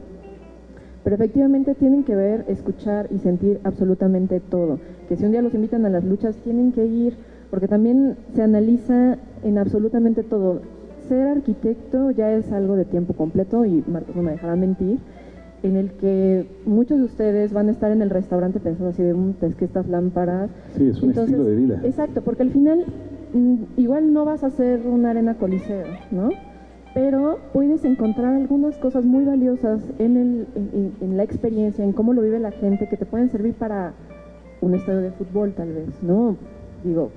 Pero 1.07 1.15
efectivamente 1.15 1.73
tienen 1.73 2.03
que 2.03 2.17
ver, 2.17 2.43
escuchar 2.49 3.07
y 3.11 3.19
sentir 3.19 3.61
absolutamente 3.63 4.41
todo. 4.41 4.77
Que 5.07 5.15
si 5.15 5.23
un 5.23 5.31
día 5.31 5.41
los 5.41 5.53
invitan 5.53 5.85
a 5.85 5.89
las 5.89 6.03
luchas, 6.03 6.35
tienen 6.43 6.73
que 6.73 6.85
ir 6.85 7.13
porque 7.49 7.69
también 7.69 8.17
se 8.35 8.41
analiza 8.41 9.17
en 9.41 9.57
absolutamente 9.57 10.23
todo. 10.23 10.59
Ser 11.07 11.27
arquitecto 11.27 12.11
ya 12.11 12.33
es 12.33 12.51
algo 12.51 12.75
de 12.75 12.83
tiempo 12.83 13.13
completo 13.13 13.63
y 13.63 13.85
Marcos 13.87 14.17
no 14.17 14.21
me 14.21 14.31
dejará 14.31 14.57
mentir, 14.57 14.99
en 15.63 15.77
el 15.77 15.91
que 15.91 16.45
muchos 16.65 16.97
de 16.97 17.05
ustedes 17.05 17.53
van 17.53 17.69
a 17.69 17.71
estar 17.71 17.89
en 17.89 18.01
el 18.01 18.09
restaurante 18.09 18.59
pensando 18.59 18.89
así 18.89 19.01
de, 19.01 19.13
mmm, 19.13 19.33
es 19.43 19.55
que 19.55 19.63
estas 19.63 19.87
lámparas... 19.87 20.49
Sí, 20.75 20.89
es 20.89 21.01
un 21.01 21.11
Entonces, 21.11 21.35
estilo 21.35 21.49
de 21.49 21.55
vida. 21.55 21.81
Exacto, 21.85 22.21
porque 22.21 22.43
al 22.43 22.51
final 22.51 22.83
mmm, 23.33 23.55
igual 23.77 24.11
no 24.11 24.25
vas 24.25 24.43
a 24.43 24.47
hacer 24.47 24.81
una 24.85 25.11
arena 25.11 25.35
coliseo, 25.35 25.85
¿no? 26.11 26.31
Pero 26.97 27.37
puedes 27.53 27.85
encontrar 27.85 28.33
algunas 28.33 28.75
cosas 28.79 29.05
muy 29.05 29.23
valiosas 29.23 29.83
en, 29.99 30.17
el, 30.17 30.47
en, 30.99 31.15
la 31.15 31.21
experiencia, 31.21 31.83
en 31.83 31.93
cómo 31.93 32.11
lo 32.11 32.23
vive 32.23 32.39
la 32.39 32.49
gente, 32.49 32.89
que 32.89 32.97
te 32.97 33.05
pueden 33.05 33.29
servir 33.29 33.53
para 33.53 33.93
un 34.61 34.73
estadio 34.73 35.01
de 35.01 35.11
fútbol 35.11 35.53
tal 35.53 35.73
vez, 35.73 35.89
¿no? 36.01 36.35
Digo, 36.83 37.11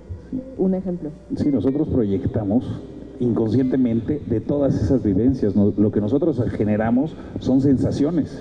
un 0.58 0.74
ejemplo. 0.74 1.08
Sí, 1.34 1.48
nosotros 1.50 1.88
proyectamos 1.88 2.78
inconscientemente 3.20 4.20
de 4.26 4.40
todas 4.42 4.74
esas 4.82 5.02
vivencias. 5.02 5.56
Lo 5.56 5.90
que 5.90 6.02
nosotros 6.02 6.38
generamos 6.50 7.16
son 7.38 7.62
sensaciones. 7.62 8.38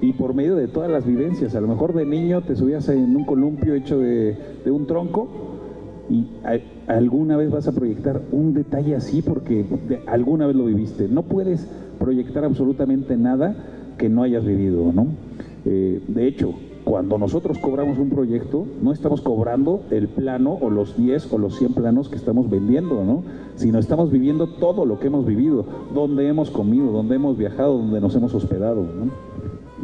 Y 0.00 0.12
por 0.12 0.34
medio 0.34 0.54
de 0.54 0.68
todas 0.68 0.88
las 0.88 1.04
vivencias, 1.04 1.56
a 1.56 1.60
lo 1.60 1.66
mejor 1.66 1.94
de 1.94 2.06
niño 2.06 2.42
te 2.42 2.54
subías 2.54 2.88
en 2.90 3.16
un 3.16 3.24
columpio 3.24 3.74
hecho 3.74 3.98
de 3.98 4.36
un 4.66 4.86
tronco 4.86 5.55
y 6.08 6.26
alguna 6.86 7.36
vez 7.36 7.50
vas 7.50 7.66
a 7.68 7.72
proyectar 7.72 8.22
un 8.32 8.54
detalle 8.54 8.94
así 8.94 9.22
porque 9.22 9.66
alguna 10.06 10.46
vez 10.46 10.56
lo 10.56 10.66
viviste. 10.66 11.08
No 11.08 11.22
puedes 11.22 11.68
proyectar 11.98 12.44
absolutamente 12.44 13.16
nada 13.16 13.56
que 13.98 14.08
no 14.08 14.22
hayas 14.22 14.44
vivido, 14.44 14.92
¿no? 14.92 15.08
Eh, 15.64 16.00
de 16.06 16.26
hecho, 16.28 16.54
cuando 16.84 17.18
nosotros 17.18 17.58
cobramos 17.58 17.98
un 17.98 18.10
proyecto, 18.10 18.64
no 18.80 18.92
estamos 18.92 19.20
cobrando 19.20 19.82
el 19.90 20.06
plano 20.06 20.56
o 20.60 20.70
los 20.70 20.96
10 20.96 21.32
o 21.32 21.38
los 21.38 21.58
100 21.58 21.74
planos 21.74 22.08
que 22.08 22.14
estamos 22.14 22.48
vendiendo, 22.48 23.02
¿no? 23.04 23.24
Sino 23.56 23.80
estamos 23.80 24.12
viviendo 24.12 24.46
todo 24.46 24.84
lo 24.84 25.00
que 25.00 25.08
hemos 25.08 25.26
vivido, 25.26 25.66
donde 25.92 26.28
hemos 26.28 26.50
comido, 26.50 26.92
donde 26.92 27.16
hemos 27.16 27.36
viajado, 27.36 27.78
donde 27.78 28.00
nos 28.00 28.14
hemos 28.14 28.32
hospedado, 28.34 28.82
¿no? 28.82 29.10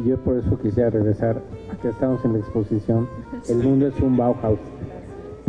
Yo 0.07 0.17
por 0.17 0.37
eso 0.37 0.57
quisiera 0.57 0.89
regresar 0.89 1.41
a 1.71 1.75
que 1.81 1.89
estamos 1.89 2.23
en 2.23 2.33
la 2.33 2.39
exposición. 2.39 3.07
El 3.49 3.57
mundo 3.57 3.87
es 3.87 3.99
un 3.99 4.15
Bauhaus. 4.15 4.59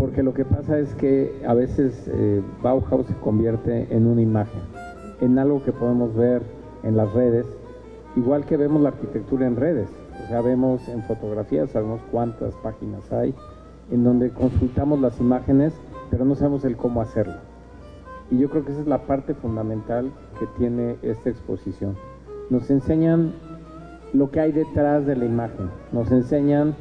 Porque 0.05 0.23
lo 0.23 0.35
que 0.35 0.45
pasa 0.45 0.79
es 0.79 0.95
que 0.97 1.33
a 1.49 1.55
veces 1.55 2.11
eh, 2.13 2.43
Bauhaus 2.63 3.07
se 3.07 3.15
convierte 3.15 3.87
en 3.89 4.07
una 4.07 4.21
imagen, 4.21 4.61
en 5.23 5.39
algo 5.39 5.65
que 5.65 5.73
podemos 5.73 6.15
ver 6.15 6.43
en 6.83 6.95
las 6.95 7.11
redes, 7.15 7.47
igual 8.15 8.45
que 8.45 8.59
vemos 8.59 8.83
la 8.83 8.91
arquitectura 8.91 9.47
en 9.47 9.57
redes. 9.57 9.89
O 10.23 10.29
sea, 10.29 10.43
vemos 10.43 10.87
en 10.91 11.03
fotografías, 11.05 11.71
sabemos 11.71 12.03
cuántas 12.13 12.55
páginas 12.57 13.11
hay, 13.15 13.35
en 13.91 14.05
donde 14.05 14.29
consultamos 14.29 15.01
las 15.01 15.19
imágenes, 15.21 15.73
pero 16.11 16.27
no 16.27 16.35
sabemos 16.35 16.67
el 16.67 16.77
cómo 16.77 17.01
hacerlo. 17.01 17.37
Y 18.31 18.37
yo 18.37 18.51
creo 18.51 18.63
que 18.63 18.73
esa 18.73 18.83
es 18.83 18.87
la 18.87 19.07
parte 19.07 19.33
fundamental 19.33 20.13
que 20.39 20.47
tiene 20.59 20.99
esta 21.01 21.31
exposición. 21.31 21.97
Nos 22.51 22.69
enseñan 22.69 23.33
lo 24.13 24.31
que 24.31 24.41
hay 24.41 24.53
detrás 24.53 25.07
de 25.07 25.17
la 25.17 25.25
imagen, 25.25 25.71
nos 25.93 26.13
enseñan 26.13 26.75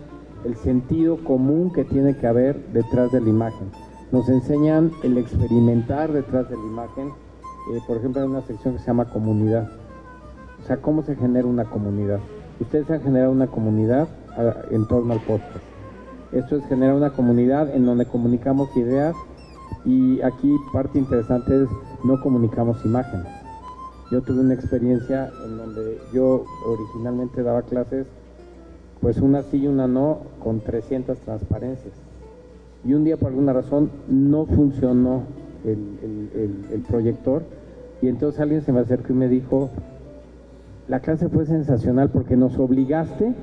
el 0.45 0.55
sentido 0.55 1.23
común 1.23 1.71
que 1.71 1.83
tiene 1.83 2.15
que 2.17 2.27
haber 2.27 2.65
detrás 2.73 3.11
de 3.11 3.21
la 3.21 3.29
imagen, 3.29 3.69
nos 4.11 4.29
enseñan 4.29 4.91
el 5.03 5.17
experimentar 5.17 6.11
detrás 6.11 6.49
de 6.49 6.55
la 6.55 6.63
imagen. 6.63 7.07
Eh, 7.71 7.79
por 7.87 7.97
ejemplo, 7.97 8.21
hay 8.21 8.27
una 8.27 8.41
sección 8.41 8.75
que 8.75 8.79
se 8.79 8.87
llama 8.87 9.09
comunidad. 9.09 9.69
O 10.61 10.65
sea, 10.67 10.77
cómo 10.77 11.01
se 11.03 11.15
genera 11.15 11.47
una 11.47 11.65
comunidad. 11.65 12.19
Ustedes 12.59 12.89
han 12.89 13.01
generado 13.01 13.31
una 13.31 13.47
comunidad 13.47 14.07
en 14.71 14.87
torno 14.87 15.13
al 15.13 15.19
podcast. 15.21 15.63
Esto 16.31 16.55
es 16.55 16.65
generar 16.65 16.95
una 16.95 17.11
comunidad 17.11 17.73
en 17.75 17.85
donde 17.85 18.05
comunicamos 18.05 18.75
ideas 18.75 19.15
y 19.85 20.21
aquí 20.21 20.55
parte 20.71 20.97
interesante 20.97 21.63
es 21.63 21.69
no 22.03 22.19
comunicamos 22.21 22.83
imágenes. 22.85 23.27
Yo 24.11 24.21
tuve 24.21 24.41
una 24.41 24.53
experiencia 24.53 25.31
en 25.45 25.57
donde 25.57 25.99
yo 26.13 26.45
originalmente 26.65 27.43
daba 27.43 27.61
clases, 27.63 28.07
pues 29.03 29.17
una 29.17 29.43
sí 29.43 29.57
y 29.57 29.67
una 29.67 29.85
no, 29.85 30.19
con 30.41 30.61
300 30.61 31.17
transparencias. 31.19 31.93
Y 32.85 32.93
un 32.93 33.03
día 33.03 33.17
por 33.17 33.27
alguna 33.27 33.51
razón 33.51 33.91
no 34.07 34.45
funcionó 34.45 35.23
el, 35.65 36.83
proyector 36.87 37.43
y 38.01 38.07
entonces 38.07 38.39
alguien 38.39 38.61
se 38.61 38.71
me 38.71 38.79
acercó 38.79 39.11
y 39.11 39.15
me 39.15 39.27
dijo, 39.27 39.69
la 40.87 41.01
clase 41.01 41.27
fue 41.27 41.45
sensacional 41.45 42.09
porque 42.11 42.37
nos 42.37 42.57
obligaste 42.57 43.33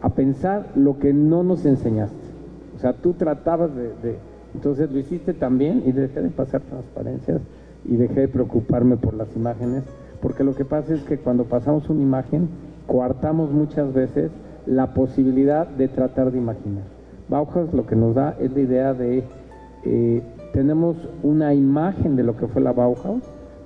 a 0.00 0.10
pensar 0.10 0.70
lo 0.74 0.98
que 0.98 1.12
no 1.12 1.44
nos 1.44 1.64
enseñaste. 1.64 2.16
O 2.76 2.80
sea, 2.80 2.94
tú 2.94 3.12
tratabas 3.12 3.74
de, 3.74 3.88
de 4.02 4.18
entonces 4.52 4.90
lo 4.90 4.98
hiciste 4.98 5.32
también 5.32 5.84
y 5.86 5.92
dejé 5.92 6.22
de 6.22 6.30
pasar 6.30 6.60
transparencias 6.62 7.40
y 7.84 7.96
dejé 7.96 8.20
de 8.20 8.28
preocuparme 8.28 8.96
por 8.96 9.14
las 9.14 9.34
imágenes 9.36 9.84
porque 10.20 10.42
lo 10.42 10.54
que 10.54 10.64
pasa 10.64 10.94
es 10.94 11.02
que 11.02 11.18
cuando 11.18 11.44
pasamos 11.44 11.88
una 11.90 12.02
imagen, 12.02 12.48
coartamos 12.86 13.50
muchas 13.52 13.92
veces 13.92 14.30
la 14.66 14.94
posibilidad 14.94 15.66
de 15.66 15.88
tratar 15.88 16.32
de 16.32 16.38
imaginar. 16.38 16.84
Bauhaus 17.28 17.72
lo 17.72 17.86
que 17.86 17.96
nos 17.96 18.14
da 18.14 18.36
es 18.40 18.52
la 18.52 18.60
idea 18.60 18.94
de, 18.94 19.24
eh, 19.84 20.22
tenemos 20.52 20.96
una 21.22 21.54
imagen 21.54 22.16
de 22.16 22.22
lo 22.22 22.36
que 22.36 22.46
fue 22.46 22.62
la 22.62 22.72
Bauhaus, 22.72 23.22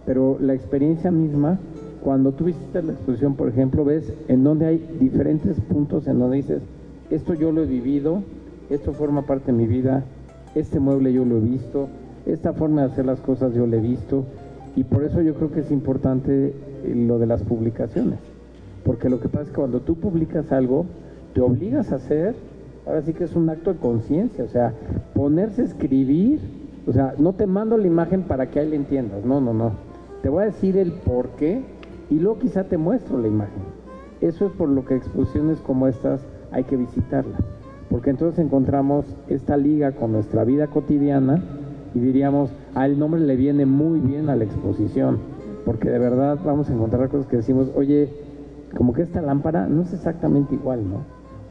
pero 0.06 0.38
la 0.40 0.54
experiencia 0.54 1.10
misma, 1.10 1.58
cuando 2.02 2.32
tú 2.32 2.44
visitas 2.44 2.84
la 2.84 2.92
exposición, 2.92 3.34
por 3.34 3.48
ejemplo, 3.48 3.84
ves 3.84 4.12
en 4.28 4.44
donde 4.44 4.66
hay 4.66 4.96
diferentes 5.00 5.60
puntos 5.60 6.06
en 6.06 6.18
donde 6.18 6.38
dices, 6.38 6.62
esto 7.10 7.34
yo 7.34 7.52
lo 7.52 7.62
he 7.62 7.66
vivido, 7.66 8.22
esto 8.70 8.92
forma 8.92 9.22
parte 9.22 9.52
de 9.52 9.58
mi 9.58 9.66
vida, 9.66 10.04
este 10.54 10.80
mueble 10.80 11.12
yo 11.12 11.24
lo 11.24 11.38
he 11.38 11.40
visto, 11.40 11.88
esta 12.26 12.52
forma 12.52 12.82
de 12.82 12.92
hacer 12.92 13.06
las 13.06 13.20
cosas 13.20 13.54
yo 13.54 13.66
lo 13.66 13.76
he 13.76 13.80
visto, 13.80 14.24
y 14.76 14.84
por 14.84 15.04
eso 15.04 15.20
yo 15.22 15.34
creo 15.34 15.50
que 15.50 15.60
es 15.60 15.70
importante 15.70 16.54
eh, 16.84 16.94
lo 16.94 17.18
de 17.18 17.26
las 17.26 17.42
publicaciones. 17.42 18.18
Porque 18.84 19.08
lo 19.08 19.20
que 19.20 19.28
pasa 19.28 19.44
es 19.44 19.48
que 19.50 19.56
cuando 19.56 19.80
tú 19.80 19.96
publicas 19.96 20.52
algo, 20.52 20.86
te 21.34 21.40
obligas 21.40 21.92
a 21.92 21.96
hacer, 21.96 22.34
ahora 22.86 23.02
sí 23.02 23.12
que 23.12 23.24
es 23.24 23.36
un 23.36 23.50
acto 23.50 23.72
de 23.72 23.78
conciencia, 23.78 24.44
o 24.44 24.48
sea, 24.48 24.72
ponerse 25.14 25.62
a 25.62 25.64
escribir, 25.66 26.40
o 26.86 26.92
sea, 26.92 27.14
no 27.18 27.34
te 27.34 27.46
mando 27.46 27.76
la 27.76 27.86
imagen 27.86 28.22
para 28.22 28.50
que 28.50 28.60
ahí 28.60 28.70
le 28.70 28.76
entiendas, 28.76 29.24
no, 29.24 29.40
no, 29.40 29.52
no. 29.52 29.72
Te 30.22 30.28
voy 30.28 30.42
a 30.42 30.46
decir 30.46 30.76
el 30.76 30.92
por 30.92 31.28
qué 31.30 31.62
y 32.10 32.18
luego 32.18 32.38
quizá 32.38 32.64
te 32.64 32.78
muestro 32.78 33.18
la 33.20 33.28
imagen. 33.28 33.62
Eso 34.20 34.46
es 34.46 34.52
por 34.52 34.68
lo 34.68 34.84
que 34.84 34.96
exposiciones 34.96 35.60
como 35.60 35.86
estas 35.86 36.20
hay 36.50 36.64
que 36.64 36.76
visitarlas, 36.76 37.40
porque 37.90 38.10
entonces 38.10 38.38
encontramos 38.44 39.04
esta 39.28 39.56
liga 39.56 39.92
con 39.92 40.12
nuestra 40.12 40.44
vida 40.44 40.66
cotidiana 40.68 41.42
y 41.94 42.00
diríamos, 42.00 42.50
al 42.74 42.98
nombre 42.98 43.20
le 43.20 43.36
viene 43.36 43.66
muy 43.66 44.00
bien 44.00 44.28
a 44.28 44.36
la 44.36 44.44
exposición, 44.44 45.18
porque 45.64 45.90
de 45.90 45.98
verdad 45.98 46.38
vamos 46.44 46.70
a 46.70 46.72
encontrar 46.72 47.08
cosas 47.10 47.26
que 47.26 47.36
decimos, 47.36 47.70
oye, 47.76 48.08
como 48.76 48.92
que 48.92 49.02
esta 49.02 49.22
lámpara 49.22 49.66
no 49.66 49.82
es 49.82 49.92
exactamente 49.92 50.54
igual, 50.54 50.88
¿no? 50.88 51.00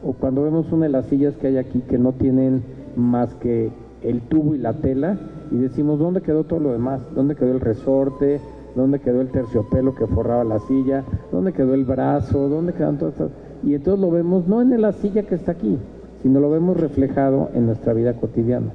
O 0.04 0.12
cuando 0.12 0.44
vemos 0.44 0.70
una 0.72 0.86
de 0.86 0.92
las 0.92 1.06
sillas 1.06 1.36
que 1.36 1.48
hay 1.48 1.56
aquí 1.56 1.80
que 1.80 1.98
no 1.98 2.12
tienen 2.12 2.62
más 2.96 3.34
que 3.34 3.70
el 4.02 4.20
tubo 4.22 4.54
y 4.54 4.58
la 4.58 4.74
tela, 4.74 5.18
y 5.50 5.56
decimos, 5.56 5.98
¿dónde 5.98 6.20
quedó 6.20 6.44
todo 6.44 6.60
lo 6.60 6.72
demás? 6.72 7.00
¿Dónde 7.14 7.34
quedó 7.34 7.52
el 7.52 7.60
resorte? 7.60 8.40
¿Dónde 8.76 9.00
quedó 9.00 9.20
el 9.20 9.28
terciopelo 9.28 9.94
que 9.94 10.06
forraba 10.06 10.44
la 10.44 10.60
silla? 10.60 11.04
¿Dónde 11.32 11.52
quedó 11.52 11.74
el 11.74 11.84
brazo? 11.84 12.48
¿Dónde 12.48 12.74
quedan 12.74 12.98
todas 12.98 13.14
estas? 13.14 13.30
Y 13.64 13.74
entonces 13.74 14.00
lo 14.00 14.10
vemos 14.10 14.46
no 14.46 14.60
en 14.60 14.80
la 14.80 14.92
silla 14.92 15.22
que 15.22 15.34
está 15.34 15.52
aquí, 15.52 15.78
sino 16.22 16.38
lo 16.38 16.50
vemos 16.50 16.78
reflejado 16.78 17.50
en 17.54 17.66
nuestra 17.66 17.92
vida 17.92 18.14
cotidiana. 18.14 18.72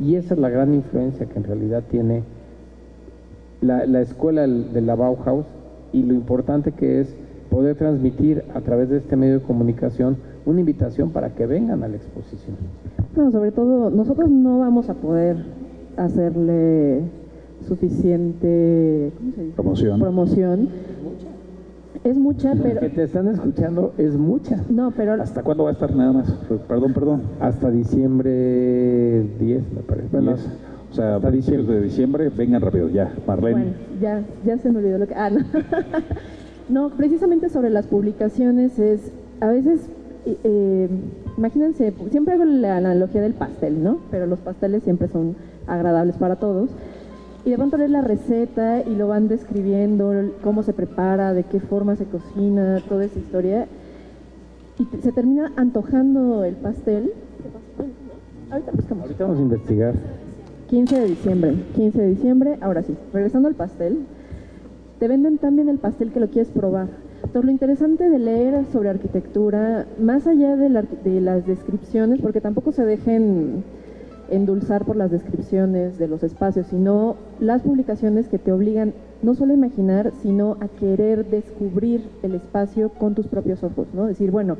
Y 0.00 0.16
esa 0.16 0.34
es 0.34 0.40
la 0.40 0.48
gran 0.48 0.74
influencia 0.74 1.26
que 1.26 1.38
en 1.38 1.44
realidad 1.44 1.84
tiene 1.88 2.24
la, 3.60 4.00
escuela 4.00 4.46
de 4.46 4.80
la 4.80 4.94
Bauhaus 4.94 5.46
y 5.92 6.02
lo 6.02 6.14
importante 6.14 6.72
que 6.72 7.00
es 7.00 7.14
poder 7.54 7.76
transmitir 7.76 8.42
a 8.52 8.60
través 8.62 8.88
de 8.88 8.96
este 8.96 9.14
medio 9.14 9.38
de 9.38 9.44
comunicación 9.44 10.16
una 10.44 10.58
invitación 10.58 11.10
para 11.10 11.36
que 11.36 11.46
vengan 11.46 11.84
a 11.84 11.88
la 11.88 11.94
exposición. 11.94 12.56
No, 13.14 13.30
sobre 13.30 13.52
todo, 13.52 13.90
nosotros 13.90 14.28
no 14.28 14.58
vamos 14.58 14.90
a 14.90 14.94
poder 14.94 15.36
hacerle 15.96 17.02
suficiente 17.68 19.12
promoción. 19.54 20.00
promoción. 20.00 20.68
Es 22.02 22.18
mucha, 22.18 22.54
pero... 22.60 22.80
que 22.80 22.88
te 22.88 23.04
están 23.04 23.28
escuchando 23.28 23.94
es 23.98 24.16
mucha. 24.16 24.60
No, 24.68 24.90
pero... 24.90 25.12
¿Hasta 25.22 25.44
cuándo 25.44 25.62
va 25.62 25.70
a 25.70 25.74
estar 25.74 25.94
nada 25.94 26.12
más? 26.12 26.32
Perdón, 26.66 26.92
perdón. 26.92 27.22
Hasta 27.38 27.70
diciembre 27.70 29.22
10, 29.38 29.72
me 29.72 29.80
parece. 29.82 30.08
Bueno, 30.10 30.34
o 30.90 30.92
sea, 30.92 31.16
hasta 31.16 31.30
diciembre. 31.30 31.76
de 31.76 31.82
diciembre, 31.82 32.30
vengan 32.36 32.62
rápido, 32.62 32.88
ya. 32.88 33.14
Marlene. 33.28 33.54
Bueno, 33.54 33.72
ya, 34.00 34.24
ya 34.44 34.58
se 34.58 34.72
me 34.72 34.78
olvidó 34.78 34.98
lo 34.98 35.06
que... 35.06 35.14
Ah, 35.14 35.30
no. 35.30 35.38
no, 36.68 36.90
precisamente 36.90 37.48
sobre 37.48 37.70
las 37.70 37.86
publicaciones 37.86 38.78
es... 38.78 39.12
A 39.40 39.48
veces, 39.48 39.88
eh, 40.26 40.88
imagínense, 41.36 41.92
siempre 42.10 42.34
hago 42.34 42.44
la 42.44 42.76
analogía 42.76 43.20
del 43.20 43.34
pastel, 43.34 43.82
¿no? 43.82 43.98
Pero 44.10 44.26
los 44.26 44.38
pasteles 44.40 44.82
siempre 44.82 45.08
son 45.08 45.36
agradables 45.66 46.16
para 46.16 46.36
todos 46.36 46.70
y 47.44 47.50
de 47.50 47.56
pronto 47.56 47.76
lees 47.76 47.90
la 47.90 48.00
receta 48.00 48.82
y 48.82 48.94
lo 48.94 49.08
van 49.08 49.28
describiendo, 49.28 50.12
cómo 50.42 50.62
se 50.62 50.72
prepara, 50.72 51.34
de 51.34 51.44
qué 51.44 51.60
forma 51.60 51.94
se 51.94 52.06
cocina, 52.06 52.82
toda 52.88 53.04
esa 53.04 53.18
historia. 53.18 53.66
Y 54.78 54.86
se 55.02 55.12
termina 55.12 55.52
antojando 55.56 56.44
el 56.44 56.54
pastel. 56.56 57.12
Ahorita 58.50 58.72
buscamos. 58.72 59.04
Ahorita 59.04 59.24
vamos 59.24 59.38
a 59.38 59.42
investigar. 59.42 59.94
15 60.70 61.00
de 61.00 61.06
diciembre, 61.06 61.54
15 61.76 62.00
de 62.00 62.08
diciembre, 62.08 62.58
ahora 62.62 62.82
sí, 62.82 62.96
regresando 63.12 63.48
al 63.48 63.54
pastel, 63.54 63.98
te 65.04 65.08
venden 65.08 65.36
también 65.36 65.68
el 65.68 65.76
pastel 65.76 66.12
que 66.12 66.18
lo 66.18 66.30
quieres 66.30 66.50
probar. 66.50 66.88
Entonces 67.16 67.44
lo 67.44 67.50
interesante 67.50 68.08
de 68.08 68.18
leer 68.18 68.64
sobre 68.72 68.88
arquitectura, 68.88 69.84
más 70.00 70.26
allá 70.26 70.56
de, 70.56 70.70
de 71.04 71.20
las 71.20 71.46
descripciones, 71.46 72.22
porque 72.22 72.40
tampoco 72.40 72.72
se 72.72 72.86
dejen 72.86 73.64
endulzar 74.30 74.86
por 74.86 74.96
las 74.96 75.10
descripciones 75.10 75.98
de 75.98 76.08
los 76.08 76.22
espacios, 76.22 76.68
sino 76.68 77.16
las 77.38 77.60
publicaciones 77.60 78.28
que 78.28 78.38
te 78.38 78.50
obligan 78.50 78.94
no 79.20 79.34
solo 79.34 79.52
a 79.52 79.56
imaginar, 79.56 80.10
sino 80.22 80.56
a 80.60 80.68
querer 80.68 81.26
descubrir 81.26 82.08
el 82.22 82.34
espacio 82.34 82.88
con 82.88 83.14
tus 83.14 83.26
propios 83.26 83.62
ojos, 83.62 83.88
¿no? 83.92 84.06
Decir, 84.06 84.30
bueno, 84.30 84.56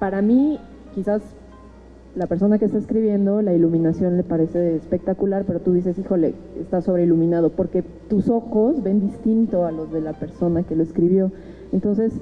para 0.00 0.20
mí 0.20 0.58
quizás 0.96 1.22
la 2.16 2.26
persona 2.26 2.58
que 2.58 2.64
está 2.64 2.78
escribiendo, 2.78 3.42
la 3.42 3.52
iluminación 3.52 4.16
le 4.16 4.22
parece 4.22 4.74
espectacular, 4.74 5.44
pero 5.46 5.60
tú 5.60 5.74
dices, 5.74 5.98
híjole, 5.98 6.34
está 6.58 6.80
sobreiluminado, 6.80 7.50
porque 7.50 7.84
tus 8.08 8.30
ojos 8.30 8.82
ven 8.82 9.00
distinto 9.00 9.66
a 9.66 9.70
los 9.70 9.92
de 9.92 10.00
la 10.00 10.14
persona 10.14 10.62
que 10.62 10.74
lo 10.74 10.82
escribió. 10.82 11.30
Entonces, 11.72 12.14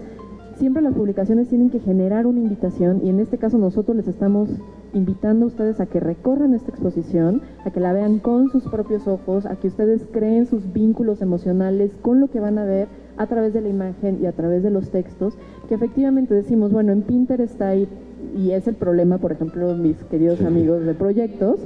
siempre 0.56 0.82
las 0.82 0.94
publicaciones 0.94 1.48
tienen 1.48 1.70
que 1.70 1.78
generar 1.78 2.26
una 2.26 2.40
invitación 2.40 3.02
y 3.04 3.08
en 3.08 3.20
este 3.20 3.38
caso 3.38 3.56
nosotros 3.56 3.96
les 3.96 4.08
estamos 4.08 4.48
invitando 4.94 5.44
a 5.44 5.48
ustedes 5.48 5.80
a 5.80 5.86
que 5.86 6.00
recorran 6.00 6.54
esta 6.54 6.70
exposición, 6.70 7.42
a 7.64 7.70
que 7.70 7.80
la 7.80 7.92
vean 7.92 8.18
con 8.18 8.50
sus 8.50 8.64
propios 8.64 9.06
ojos, 9.06 9.46
a 9.46 9.56
que 9.56 9.68
ustedes 9.68 10.04
creen 10.12 10.46
sus 10.46 10.72
vínculos 10.72 11.22
emocionales 11.22 11.92
con 12.02 12.20
lo 12.20 12.28
que 12.28 12.40
van 12.40 12.58
a 12.58 12.64
ver 12.64 12.88
a 13.16 13.26
través 13.26 13.52
de 13.52 13.60
la 13.60 13.68
imagen 13.68 14.18
y 14.20 14.26
a 14.26 14.32
través 14.32 14.62
de 14.62 14.70
los 14.70 14.90
textos, 14.90 15.34
que 15.68 15.74
efectivamente 15.74 16.34
decimos, 16.34 16.72
bueno, 16.72 16.92
en 16.92 17.02
Pinterest 17.02 17.60
ahí, 17.62 17.88
y 18.36 18.52
es 18.52 18.66
el 18.66 18.74
problema, 18.74 19.18
por 19.18 19.32
ejemplo, 19.32 19.74
mis 19.74 19.96
queridos 20.04 20.40
amigos 20.42 20.84
de 20.84 20.94
proyectos, 20.94 21.60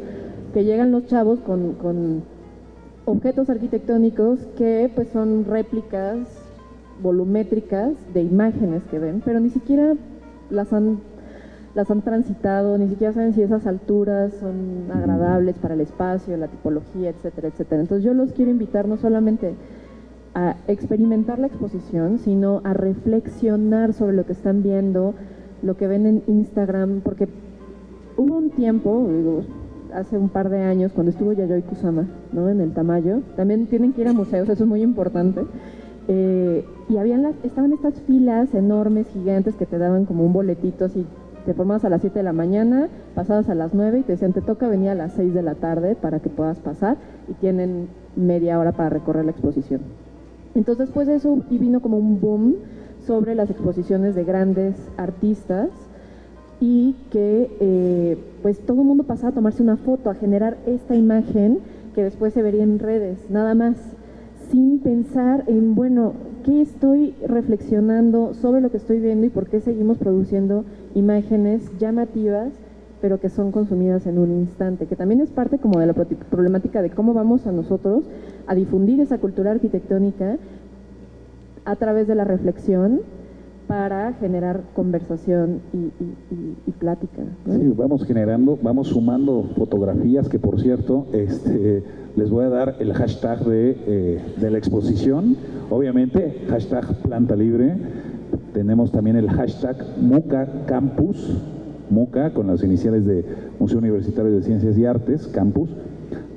que 0.52 0.64
llegan 0.64 0.92
los 0.92 1.06
chavos 1.06 1.40
con, 1.40 1.74
con 1.74 2.22
objetos 3.04 3.50
arquitectónicos 3.50 4.40
que 4.56 4.90
pues 4.94 5.08
son 5.08 5.44
réplicas 5.44 6.18
volumétricas 7.02 7.92
de 8.12 8.22
imágenes 8.22 8.82
que 8.90 8.98
ven, 8.98 9.22
pero 9.24 9.40
ni 9.40 9.50
siquiera 9.50 9.94
las 10.50 10.72
han 10.72 10.98
las 11.74 11.90
han 11.90 12.02
transitado, 12.02 12.76
ni 12.76 12.88
siquiera 12.88 13.12
saben 13.12 13.34
si 13.34 13.42
esas 13.42 13.66
alturas 13.66 14.32
son 14.40 14.90
agradables 14.92 15.56
para 15.58 15.74
el 15.74 15.80
espacio, 15.80 16.36
la 16.36 16.48
tipología, 16.48 17.10
etcétera, 17.10 17.48
etcétera. 17.48 17.80
Entonces 17.80 18.04
yo 18.04 18.14
los 18.14 18.32
quiero 18.32 18.50
invitar 18.50 18.88
no 18.88 18.96
solamente 18.96 19.54
a 20.34 20.56
experimentar 20.66 21.38
la 21.38 21.46
exposición, 21.46 22.18
sino 22.18 22.62
a 22.64 22.72
reflexionar 22.72 23.92
sobre 23.92 24.14
lo 24.14 24.26
que 24.26 24.32
están 24.32 24.62
viendo, 24.62 25.14
lo 25.62 25.76
que 25.76 25.86
ven 25.86 26.06
en 26.06 26.22
Instagram, 26.26 27.00
porque 27.02 27.28
hubo 28.16 28.36
un 28.36 28.50
tiempo, 28.50 29.08
hace 29.94 30.18
un 30.18 30.28
par 30.28 30.48
de 30.50 30.62
años, 30.62 30.92
cuando 30.92 31.10
estuvo 31.10 31.32
Yayoi 31.32 31.62
Kusama, 31.62 32.06
¿no? 32.32 32.48
En 32.48 32.60
el 32.60 32.72
Tamayo, 32.72 33.20
también 33.36 33.66
tienen 33.66 33.92
que 33.92 34.02
ir 34.02 34.08
a 34.08 34.12
museos, 34.12 34.48
eso 34.48 34.64
es 34.64 34.68
muy 34.68 34.82
importante. 34.82 35.42
Eh, 36.08 36.64
y 36.88 36.96
habían 36.96 37.22
las, 37.22 37.34
estaban 37.42 37.72
estas 37.72 38.00
filas 38.02 38.54
enormes, 38.54 39.08
gigantes, 39.08 39.54
que 39.56 39.66
te 39.66 39.78
daban 39.78 40.06
como 40.06 40.24
un 40.24 40.32
boletito 40.32 40.86
así 40.86 41.06
te 41.48 41.54
formabas 41.54 41.82
a 41.86 41.88
las 41.88 42.02
7 42.02 42.18
de 42.18 42.22
la 42.22 42.34
mañana, 42.34 42.90
pasabas 43.14 43.48
a 43.48 43.54
las 43.54 43.72
9 43.72 44.00
y 44.00 44.02
te 44.02 44.12
decían, 44.12 44.34
te 44.34 44.42
toca 44.42 44.68
venir 44.68 44.90
a 44.90 44.94
las 44.94 45.14
6 45.14 45.32
de 45.32 45.40
la 45.40 45.54
tarde 45.54 45.94
para 45.94 46.20
que 46.20 46.28
puedas 46.28 46.58
pasar 46.58 46.98
y 47.26 47.32
tienen 47.32 47.88
media 48.16 48.58
hora 48.58 48.72
para 48.72 48.90
recorrer 48.90 49.24
la 49.24 49.30
exposición. 49.30 49.80
Entonces 50.54 50.88
después 50.88 51.06
de 51.06 51.14
eso 51.14 51.38
y 51.48 51.56
vino 51.56 51.80
como 51.80 51.96
un 51.96 52.20
boom 52.20 52.56
sobre 53.08 53.34
las 53.34 53.48
exposiciones 53.48 54.14
de 54.14 54.22
grandes 54.22 54.76
artistas 54.98 55.70
y 56.60 56.94
que 57.10 57.50
eh, 57.58 58.18
pues 58.42 58.60
todo 58.60 58.82
el 58.82 58.86
mundo 58.86 59.04
pasaba 59.04 59.30
a 59.30 59.34
tomarse 59.34 59.62
una 59.62 59.78
foto, 59.78 60.10
a 60.10 60.14
generar 60.14 60.58
esta 60.66 60.94
imagen 60.94 61.60
que 61.94 62.04
después 62.04 62.34
se 62.34 62.42
vería 62.42 62.62
en 62.62 62.78
redes, 62.78 63.18
nada 63.30 63.54
más, 63.54 63.76
sin 64.50 64.80
pensar 64.80 65.44
en, 65.46 65.74
bueno, 65.74 66.12
qué 66.44 66.60
estoy 66.60 67.14
reflexionando 67.26 68.34
sobre 68.34 68.60
lo 68.60 68.70
que 68.70 68.76
estoy 68.76 69.00
viendo 69.00 69.26
y 69.26 69.30
por 69.30 69.48
qué 69.48 69.60
seguimos 69.60 69.96
produciendo 69.96 70.66
imágenes 70.94 71.62
llamativas 71.78 72.52
pero 73.00 73.20
que 73.20 73.28
son 73.28 73.52
consumidas 73.52 74.06
en 74.06 74.18
un 74.18 74.32
instante, 74.32 74.86
que 74.86 74.96
también 74.96 75.20
es 75.20 75.30
parte 75.30 75.58
como 75.58 75.78
de 75.78 75.86
la 75.86 75.94
problemática 75.94 76.82
de 76.82 76.90
cómo 76.90 77.14
vamos 77.14 77.46
a 77.46 77.52
nosotros 77.52 78.04
a 78.46 78.54
difundir 78.54 79.00
esa 79.00 79.18
cultura 79.18 79.52
arquitectónica 79.52 80.36
a 81.68 81.76
través 81.76 82.08
de 82.08 82.14
la 82.14 82.24
reflexión 82.24 83.00
para 83.66 84.14
generar 84.14 84.62
conversación 84.74 85.60
y, 85.74 86.70
plática. 86.78 87.22
Sí, 87.44 87.74
vamos 87.76 88.04
generando, 88.06 88.58
vamos 88.62 88.88
sumando 88.88 89.50
fotografías 89.56 90.28
que 90.30 90.38
por 90.38 90.58
cierto, 90.60 91.06
este, 91.12 91.82
les 92.16 92.30
voy 92.30 92.46
a 92.46 92.48
dar 92.48 92.76
el 92.78 92.94
hashtag 92.94 93.44
de, 93.44 93.76
eh, 93.86 94.20
de 94.40 94.50
la 94.50 94.56
exposición, 94.56 95.36
obviamente 95.68 96.46
hashtag 96.48 96.86
planta 97.02 97.36
libre, 97.36 97.76
tenemos 98.54 98.90
también 98.90 99.16
el 99.16 99.28
hashtag 99.28 99.76
Muca 100.00 100.48
Campus, 100.66 101.42
MUCA, 101.90 102.32
con 102.32 102.46
las 102.46 102.62
iniciales 102.62 103.04
de 103.04 103.24
Museo 103.58 103.78
Universitario 103.78 104.32
de 104.32 104.42
Ciencias 104.42 104.78
y 104.78 104.86
Artes, 104.86 105.26
campus, 105.26 105.68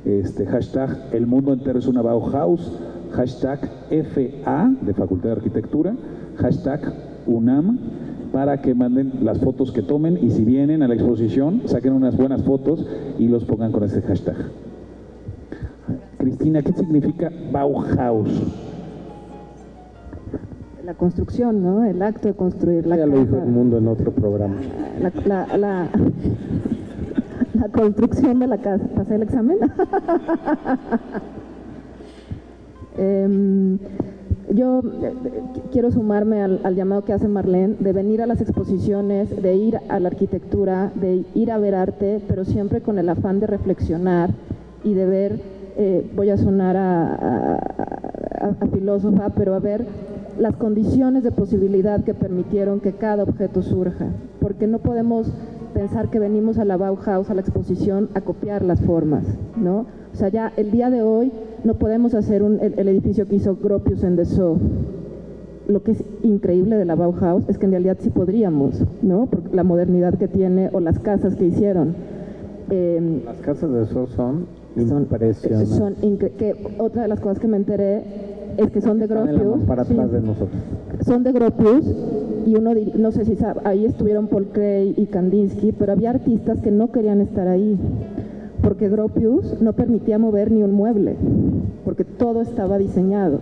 este, 0.03 0.45
hashtag 0.45 0.97
El 1.13 1.27
Mundo 1.27 1.53
Entero 1.53 1.79
es 1.79 1.87
una 1.87 2.01
Bauhaus, 2.01 2.77
hashtag 3.13 3.59
FA 3.89 4.71
de 4.81 4.93
Facultad 4.93 5.29
de 5.29 5.35
Arquitectura, 5.35 5.95
hashtag 6.37 6.81
UNAM, 7.27 7.79
para 8.31 8.61
que 8.61 8.73
manden 8.73 9.11
las 9.23 9.39
fotos 9.39 9.71
que 9.71 9.81
tomen 9.81 10.17
y 10.21 10.29
si 10.31 10.45
vienen 10.45 10.83
a 10.83 10.87
la 10.87 10.93
exposición, 10.93 11.61
saquen 11.65 11.93
unas 11.93 12.15
buenas 12.15 12.43
fotos 12.43 12.85
y 13.19 13.27
los 13.27 13.43
pongan 13.45 13.71
con 13.71 13.83
ese 13.83 14.01
hashtag. 14.01 14.35
Cristina, 16.17 16.61
¿qué 16.61 16.71
significa 16.73 17.31
Bauhaus? 17.51 18.29
la 20.85 20.93
construcción, 20.95 21.63
¿no? 21.63 21.85
El 21.85 22.01
acto 22.01 22.27
de 22.27 22.33
construir 22.33 22.87
la 22.87 22.97
ya 22.97 23.03
casa. 23.05 23.15
lo 23.15 23.23
dijo 23.23 23.37
el 23.37 23.49
mundo 23.49 23.77
en 23.77 23.87
otro 23.87 24.11
programa. 24.11 24.55
La, 24.99 25.11
la, 25.25 25.57
la, 25.57 25.87
construcción 27.71 28.39
de 28.39 28.47
la 28.47 28.57
casa. 28.57 28.83
¿Pasé 28.95 29.15
el 29.15 29.23
examen? 29.23 29.57
Em, 32.97 33.77
yo 34.53 34.79
eh, 34.79 35.13
quiero 35.71 35.91
sumarme 35.91 36.41
al, 36.41 36.59
al, 36.63 36.75
llamado 36.75 37.05
que 37.05 37.13
hace 37.13 37.27
Marlene 37.27 37.75
de 37.79 37.93
venir 37.93 38.21
a 38.21 38.25
las 38.25 38.41
exposiciones, 38.41 39.41
de 39.41 39.55
ir 39.55 39.79
a 39.87 39.99
la 39.99 40.09
arquitectura, 40.09 40.91
de 40.95 41.23
ir 41.35 41.51
a 41.51 41.57
ver 41.57 41.75
arte, 41.75 42.21
pero 42.27 42.43
siempre 42.43 42.81
con 42.81 42.99
el 42.99 43.07
afán 43.09 43.39
de 43.39 43.47
reflexionar 43.47 44.31
y 44.83 44.93
de 44.93 45.05
ver, 45.05 45.39
eh, 45.77 46.09
voy 46.15 46.29
a 46.29 46.37
sonar 46.37 46.75
a, 46.75 47.15
a, 47.15 48.55
a, 48.59 48.67
filósofa, 48.67 49.29
pero 49.29 49.53
a 49.53 49.59
ver 49.59 49.85
las 50.37 50.55
condiciones 50.55 51.23
de 51.23 51.31
posibilidad 51.31 52.03
que 52.03 52.13
permitieron 52.13 52.79
que 52.79 52.93
cada 52.93 53.23
objeto 53.23 53.61
surja, 53.61 54.07
porque 54.39 54.67
no 54.67 54.79
podemos 54.79 55.31
pensar 55.73 56.09
que 56.09 56.19
venimos 56.19 56.57
a 56.57 56.65
la 56.65 56.77
Bauhaus, 56.77 57.29
a 57.29 57.33
la 57.33 57.41
exposición, 57.41 58.09
a 58.15 58.21
copiar 58.21 58.63
las 58.63 58.81
formas, 58.81 59.23
¿no? 59.55 59.85
O 60.13 60.15
sea, 60.15 60.27
ya 60.29 60.51
el 60.57 60.71
día 60.71 60.89
de 60.89 61.03
hoy 61.03 61.31
no 61.63 61.75
podemos 61.75 62.13
hacer 62.13 62.43
un, 62.43 62.59
el, 62.59 62.87
edificio 62.87 63.27
que 63.27 63.35
hizo 63.35 63.55
Gropius 63.55 64.03
en 64.03 64.15
Dessau. 64.15 64.57
Lo 65.67 65.83
que 65.83 65.91
es 65.91 66.03
increíble 66.23 66.75
de 66.75 66.85
la 66.85 66.95
Bauhaus 66.95 67.47
es 67.47 67.57
que 67.57 67.65
en 67.65 67.71
realidad 67.71 67.97
sí 67.99 68.09
podríamos, 68.09 68.83
¿no? 69.01 69.27
Por 69.27 69.53
la 69.53 69.63
modernidad 69.63 70.15
que 70.15 70.27
tiene 70.27 70.69
o 70.73 70.79
las 70.79 70.99
casas 70.99 71.35
que 71.35 71.45
hicieron. 71.45 71.95
Eh, 72.69 73.21
las 73.25 73.37
casas 73.37 73.71
de 73.71 73.79
Dessau 73.79 74.07
son, 74.07 74.47
son 74.87 75.03
impresionantes. 75.03 75.69
Son 75.69 75.95
que 76.17 76.55
otra 76.77 77.03
de 77.03 77.07
las 77.07 77.19
cosas 77.19 77.39
que 77.39 77.47
me 77.47 77.57
enteré 77.57 78.03
es 78.57 78.71
que 78.71 78.81
son 78.81 78.99
de 78.99 79.07
Gropius. 79.07 79.63
Para 79.65 79.83
atrás 79.83 80.11
de 80.11 80.21
nosotros. 80.21 80.61
Son 81.05 81.23
de 81.23 81.31
Gropius 81.31 81.85
y 82.45 82.55
uno, 82.55 82.71
no 82.95 83.11
sé 83.11 83.25
si 83.25 83.35
sabe, 83.35 83.61
ahí 83.63 83.85
estuvieron 83.85 84.27
Paul 84.27 84.47
Kray 84.51 84.93
y 84.97 85.05
Kandinsky, 85.05 85.71
pero 85.71 85.91
había 85.91 86.09
artistas 86.11 86.59
que 86.61 86.71
no 86.71 86.91
querían 86.91 87.21
estar 87.21 87.47
ahí, 87.47 87.77
porque 88.61 88.89
Gropius 88.89 89.61
no 89.61 89.73
permitía 89.73 90.17
mover 90.17 90.51
ni 90.51 90.63
un 90.63 90.71
mueble, 90.71 91.15
porque 91.85 92.03
todo 92.03 92.41
estaba 92.41 92.77
diseñado. 92.77 93.39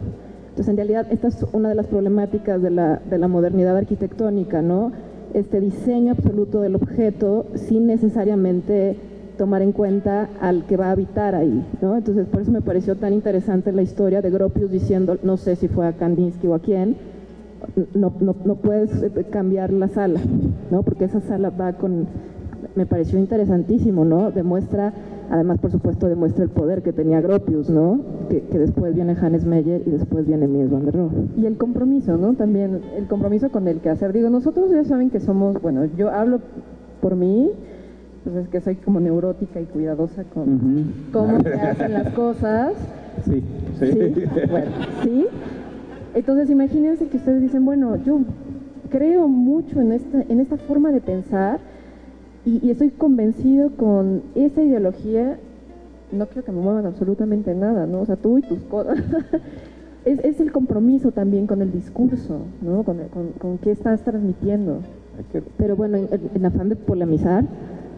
Entonces, 0.50 0.70
en 0.70 0.78
realidad, 0.78 1.08
esta 1.12 1.28
es 1.28 1.46
una 1.54 1.70
de 1.70 1.76
las 1.76 1.88
problemáticas 1.88 2.62
de 2.62 2.70
la, 2.70 3.02
de 3.10 3.18
la 3.18 3.28
modernidad 3.28 3.78
arquitectónica, 3.78 4.62
¿no? 4.62 4.92
Este 5.34 5.62
diseño 5.62 6.12
absoluto 6.12 6.62
del 6.62 6.76
objeto 6.76 7.46
sin 7.56 7.88
necesariamente 7.88 8.98
tomar 9.38 9.62
en 9.62 9.72
cuenta 9.72 10.28
al 10.42 10.66
que 10.66 10.76
va 10.76 10.88
a 10.88 10.92
habitar 10.92 11.34
ahí, 11.34 11.66
¿no? 11.82 11.96
Entonces, 11.96 12.28
por 12.28 12.42
eso 12.42 12.52
me 12.52 12.62
pareció 12.62 12.96
tan 12.98 13.14
interesante 13.14 13.72
la 13.72 13.82
historia 13.82 14.22
de 14.22 14.30
Gropius 14.30 14.70
diciendo, 14.70 15.18
no 15.24 15.38
sé 15.38 15.56
si 15.56 15.68
fue 15.68 15.88
a 15.88 15.94
Kandinsky 15.94 16.48
o 16.48 16.56
a 16.56 16.60
quién, 16.60 16.98
no, 17.94 18.12
no, 18.20 18.36
no 18.44 18.56
puedes 18.56 18.92
eh, 19.02 19.26
cambiar 19.30 19.72
la 19.72 19.88
sala, 19.88 20.20
¿no? 20.72 20.84
Porque 20.84 21.06
esa 21.06 21.22
sala 21.22 21.52
va 21.52 21.74
con, 21.74 22.08
me 22.76 22.86
pareció 22.86 23.20
interesantísimo, 23.20 24.06
¿no? 24.06 24.32
Demuestra, 24.32 24.94
además, 25.30 25.60
por 25.60 25.72
supuesto, 25.72 26.08
demuestra 26.08 26.44
el 26.44 26.50
poder 26.50 26.82
que 26.82 26.94
tenía 26.94 27.22
Gropius, 27.22 27.70
¿no? 27.70 28.00
Que, 28.30 28.42
que 28.42 28.60
después 28.60 28.96
viene 28.96 29.16
Hannes 29.20 29.46
Meyer 29.46 29.82
y 29.86 29.92
después 29.92 30.26
viene 30.28 30.48
Mies 30.48 30.70
van 30.70 30.86
der 30.86 30.96
Rohe. 30.96 31.28
Y 31.38 31.46
el 31.46 31.58
compromiso, 31.58 32.18
¿no? 32.18 32.34
También 32.34 32.82
el 32.96 33.08
compromiso 33.08 33.50
con 33.50 33.68
el 33.68 33.80
que 33.80 33.90
hacer. 33.90 34.14
Digo, 34.14 34.30
nosotros 34.30 34.72
ya 34.72 34.84
saben 34.84 35.10
que 35.10 35.20
somos, 35.20 35.62
bueno, 35.62 35.86
yo 35.98 36.10
hablo 36.10 36.40
por 37.02 37.16
mí, 37.16 37.52
pues 38.24 38.36
es 38.36 38.48
que 38.50 38.62
soy 38.62 38.76
como 38.76 39.00
neurótica 39.00 39.62
y 39.62 39.66
cuidadosa 39.66 40.24
con 40.24 40.92
cómo 41.12 41.42
se 41.42 41.54
hacen 41.54 41.94
las 41.94 42.14
cosas. 42.14 42.74
Sí, 43.26 43.44
sí. 43.80 43.88
¿Sí? 43.92 44.24
Bueno, 44.50 44.72
sí. 45.04 45.26
Entonces 46.14 46.50
imagínense 46.50 47.08
que 47.08 47.18
ustedes 47.18 47.42
dicen, 47.42 47.66
bueno, 47.66 47.96
yo 47.98 48.20
creo 48.90 49.28
mucho 49.28 49.80
en 49.80 49.92
esta, 49.92 50.22
en 50.28 50.40
esta 50.40 50.58
forma 50.58 50.92
de 50.92 51.02
pensar 51.02 51.60
y, 52.46 52.66
y 52.66 52.72
estoy 52.72 52.90
convencido 52.90 53.72
con 53.72 54.24
esa 54.36 54.62
ideología, 54.62 55.38
no 56.12 56.26
quiero 56.28 56.44
que 56.44 56.52
me 56.52 56.62
muevan 56.62 56.86
absolutamente 56.86 57.54
nada, 57.54 57.86
¿no? 57.86 58.02
O 58.02 58.06
sea, 58.06 58.16
tú 58.16 58.38
y 58.38 58.42
tus 58.42 58.60
cosas. 58.64 59.00
es, 60.06 60.20
es, 60.24 60.40
el 60.40 60.52
compromiso 60.52 61.12
también 61.12 61.48
con 61.48 61.62
el 61.62 61.72
discurso, 61.72 62.40
¿no? 62.62 62.84
Con, 62.84 62.98
con, 63.10 63.32
con 63.34 63.58
qué 63.58 63.72
estás 63.72 64.02
transmitiendo. 64.04 64.80
Pero 65.58 65.76
bueno, 65.76 65.98
en, 65.98 66.08
en 66.34 66.46
afán 66.46 66.70
de 66.70 66.76
polemizar, 66.76 67.44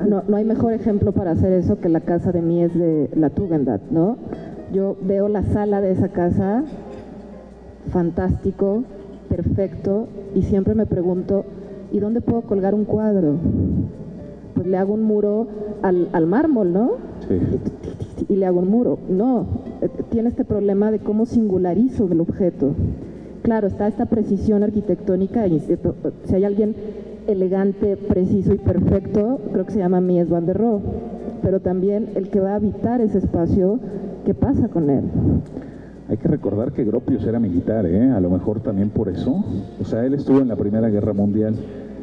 no, 0.08 0.24
no 0.28 0.38
hay 0.38 0.44
mejor 0.44 0.74
ejemplo 0.74 1.12
para 1.12 1.32
hacer 1.32 1.54
eso 1.54 1.80
que 1.80 1.90
la 1.90 2.02
casa 2.02 2.32
de 2.32 2.42
Mies 2.42 2.74
de 2.74 3.10
la 3.16 3.30
Tugendhat, 3.30 3.82
¿no? 3.92 4.18
Yo 4.74 4.98
veo 5.02 5.28
la 5.28 5.44
sala 5.44 5.82
de 5.82 5.92
esa 5.92 6.10
casa, 6.10 6.64
fantástico, 7.90 8.84
perfecto, 9.30 10.08
y 10.34 10.44
siempre 10.44 10.76
me 10.76 10.86
pregunto, 10.86 11.46
¿y 11.92 12.00
dónde 12.00 12.22
puedo 12.22 12.42
colgar 12.42 12.74
un 12.74 12.86
cuadro? 12.86 13.36
Pues 14.54 14.68
le 14.68 14.78
hago 14.78 14.94
un 14.94 15.04
muro 15.04 15.48
al, 15.82 16.10
al 16.14 16.28
mármol, 16.28 16.74
¿no? 16.74 16.92
Sí. 17.28 17.40
Y 18.30 18.36
le 18.36 18.46
hago 18.46 18.60
un 18.60 18.70
muro. 18.70 19.00
No, 19.10 19.46
eh, 19.82 19.90
tiene 20.10 20.30
este 20.30 20.46
problema 20.46 20.92
de 20.92 21.00
cómo 21.00 21.26
singularizo 21.26 22.08
el 22.12 22.22
objeto. 22.22 22.74
Claro, 23.44 23.68
está 23.68 23.88
esta 23.88 24.06
precisión 24.06 24.62
arquitectónica, 24.64 25.48
y 25.48 25.60
si 25.60 26.36
hay 26.36 26.44
alguien 26.44 26.76
elegante, 27.28 27.98
preciso 27.98 28.54
y 28.54 28.58
perfecto, 28.58 29.40
creo 29.52 29.66
que 29.66 29.72
se 29.72 29.80
llama 29.80 30.00
Mies 30.00 30.30
van 30.30 30.46
der 30.46 30.58
Rohe, 30.58 30.82
pero 31.42 31.60
también 31.60 32.10
el 32.16 32.30
que 32.30 32.40
va 32.40 32.52
a 32.52 32.56
habitar 32.56 33.02
ese 33.02 33.18
espacio, 33.18 33.80
¿qué 34.26 34.34
pasa 34.34 34.68
con 34.68 34.90
él? 34.90 35.06
Hay 36.10 36.18
que 36.18 36.28
recordar 36.28 36.72
que 36.74 36.84
Gropius 36.84 37.26
era 37.26 37.40
militar, 37.40 37.86
¿eh? 37.86 38.12
a 38.12 38.20
lo 38.20 38.30
mejor 38.30 38.60
también 38.60 38.90
por 38.90 39.08
eso. 39.08 39.44
O 39.80 39.86
sea, 39.86 40.06
él 40.06 40.14
estuvo 40.14 40.40
en 40.40 40.50
la 40.50 40.58
Primera 40.58 40.90
Guerra 40.90 41.14
Mundial. 41.14 41.56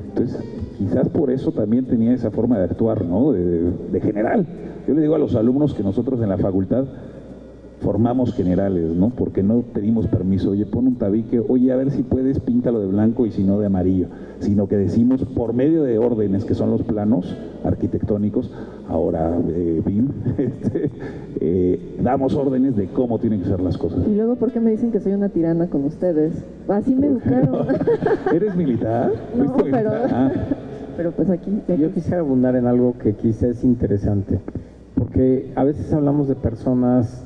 Entonces, 0.09 0.41
quizás 0.79 1.09
por 1.09 1.31
eso 1.31 1.53
también 1.53 1.85
tenía 1.87 2.13
esa 2.13 2.31
forma 2.31 2.59
de 2.59 2.65
actuar, 2.65 3.05
¿no? 3.05 3.33
De, 3.33 3.71
de 3.93 4.01
general. 4.01 4.47
Yo 4.87 4.95
le 4.95 5.03
digo 5.03 5.15
a 5.15 5.19
los 5.19 5.35
alumnos 5.35 5.75
que 5.75 5.83
nosotros 5.83 6.21
en 6.23 6.29
la 6.29 6.39
facultad 6.39 6.87
formamos 7.81 8.35
generales, 8.35 8.95
¿no? 8.97 9.11
Porque 9.11 9.43
no 9.43 9.63
pedimos 9.63 10.07
permiso, 10.07 10.51
oye, 10.51 10.67
pon 10.67 10.87
un 10.87 10.97
tabique, 10.97 11.41
oye, 11.47 11.73
a 11.73 11.77
ver 11.77 11.91
si 11.91 12.03
puedes, 12.03 12.41
píntalo 12.41 12.81
de 12.81 12.89
blanco 12.89 13.27
y 13.27 13.31
si 13.31 13.45
no 13.45 13.59
de 13.61 13.67
amarillo, 13.67 14.07
sino 14.41 14.69
que 14.69 14.77
decimos 14.77 15.25
por 15.25 15.53
medio 15.53 15.83
de 15.83 15.99
órdenes 15.99 16.45
que 16.45 16.55
son 16.55 16.71
los 16.71 16.83
planos 16.83 17.37
arquitectónicos, 17.65 18.51
ahora 18.89 19.37
eh, 19.49 19.83
BIM, 19.85 20.09
este, 20.39 20.91
eh, 21.41 21.97
damos 22.03 22.35
órdenes 22.35 22.77
de 22.77 22.87
cómo 22.89 23.19
tienen 23.19 23.41
que 23.41 23.47
ser 23.47 23.61
las 23.61 23.79
cosas. 23.79 24.01
Y 24.09 24.15
luego, 24.15 24.37
¿por 24.37 24.51
qué 24.53 24.61
me 24.61 24.71
dicen 24.71 24.91
que 24.91 25.01
soy 25.01 25.13
una 25.13 25.29
tirana 25.29 25.69
con 25.69 25.85
ustedes? 25.85 26.45
Así 26.69 26.95
me 26.95 27.07
educaron. 27.07 27.67
¿Eres 28.35 28.57
militar? 28.57 29.13
No, 29.39 29.57
pero, 29.71 29.91
ah. 29.93 30.31
Pero 30.99 31.13
pues 31.13 31.31
aquí. 31.31 31.63
Yo 31.79 31.93
quisiera 31.93 32.19
abundar 32.19 32.57
en 32.57 32.67
algo 32.67 32.99
que 32.99 33.15
quizás 33.15 33.51
es 33.51 33.65
interesante, 33.65 34.41
porque 34.97 35.53
a 35.55 35.63
veces 35.63 35.93
hablamos 35.93 36.27
de 36.27 36.35
personas 36.35 37.25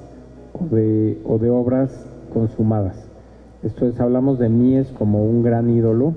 o 0.52 0.66
de, 0.66 1.18
o 1.24 1.38
de 1.38 1.48
obras 1.48 1.90
consumadas. 2.34 3.08
Esto 3.62 3.86
es, 3.86 3.98
hablamos 3.98 4.38
de 4.38 4.50
Mies 4.50 4.88
como 4.88 5.24
un 5.24 5.42
gran 5.42 5.70
ídolo 5.70 6.12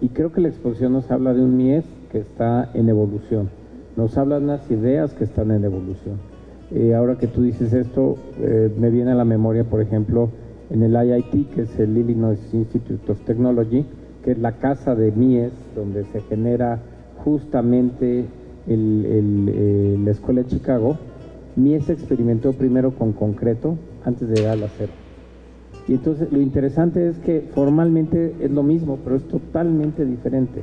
y 0.00 0.08
creo 0.08 0.32
que 0.32 0.40
la 0.40 0.48
exposición 0.48 0.92
nos 0.92 1.08
habla 1.12 1.32
de 1.32 1.42
un 1.42 1.56
Mies 1.56 1.84
que 2.10 2.18
está 2.18 2.68
en 2.74 2.88
evolución, 2.88 3.50
nos 3.96 4.18
habla 4.18 4.40
de 4.40 4.46
unas 4.46 4.68
ideas 4.68 5.14
que 5.14 5.22
están 5.22 5.52
en 5.52 5.64
evolución. 5.64 6.16
Eh, 6.72 6.96
ahora 6.96 7.18
que 7.18 7.28
tú 7.28 7.42
dices 7.42 7.72
esto, 7.72 8.16
eh, 8.40 8.68
me 8.76 8.90
viene 8.90 9.12
a 9.12 9.14
la 9.14 9.24
memoria, 9.24 9.62
por 9.62 9.80
ejemplo, 9.80 10.30
en 10.70 10.82
el 10.82 10.94
IIT, 10.94 11.50
que 11.50 11.62
es 11.62 11.78
el 11.78 11.96
Illinois 11.96 12.40
Institute 12.52 13.12
of 13.12 13.20
Technology, 13.20 13.86
que 14.24 14.32
es 14.32 14.38
la 14.38 14.52
casa 14.52 14.94
de 14.94 15.12
Mies, 15.12 15.52
donde 15.74 16.04
se 16.04 16.20
genera 16.22 16.78
justamente 17.24 18.24
eh, 18.66 19.98
la 20.04 20.10
escuela 20.10 20.42
de 20.42 20.48
Chicago, 20.48 20.96
Mies 21.56 21.90
experimentó 21.90 22.52
primero 22.52 22.92
con 22.92 23.12
concreto 23.12 23.76
antes 24.04 24.28
de 24.28 24.36
llegar 24.36 24.52
al 24.52 24.64
acero. 24.64 24.92
Y 25.88 25.94
entonces 25.94 26.30
lo 26.30 26.40
interesante 26.40 27.08
es 27.08 27.18
que 27.18 27.48
formalmente 27.54 28.34
es 28.40 28.50
lo 28.50 28.62
mismo, 28.62 28.98
pero 29.02 29.16
es 29.16 29.26
totalmente 29.26 30.04
diferente. 30.04 30.62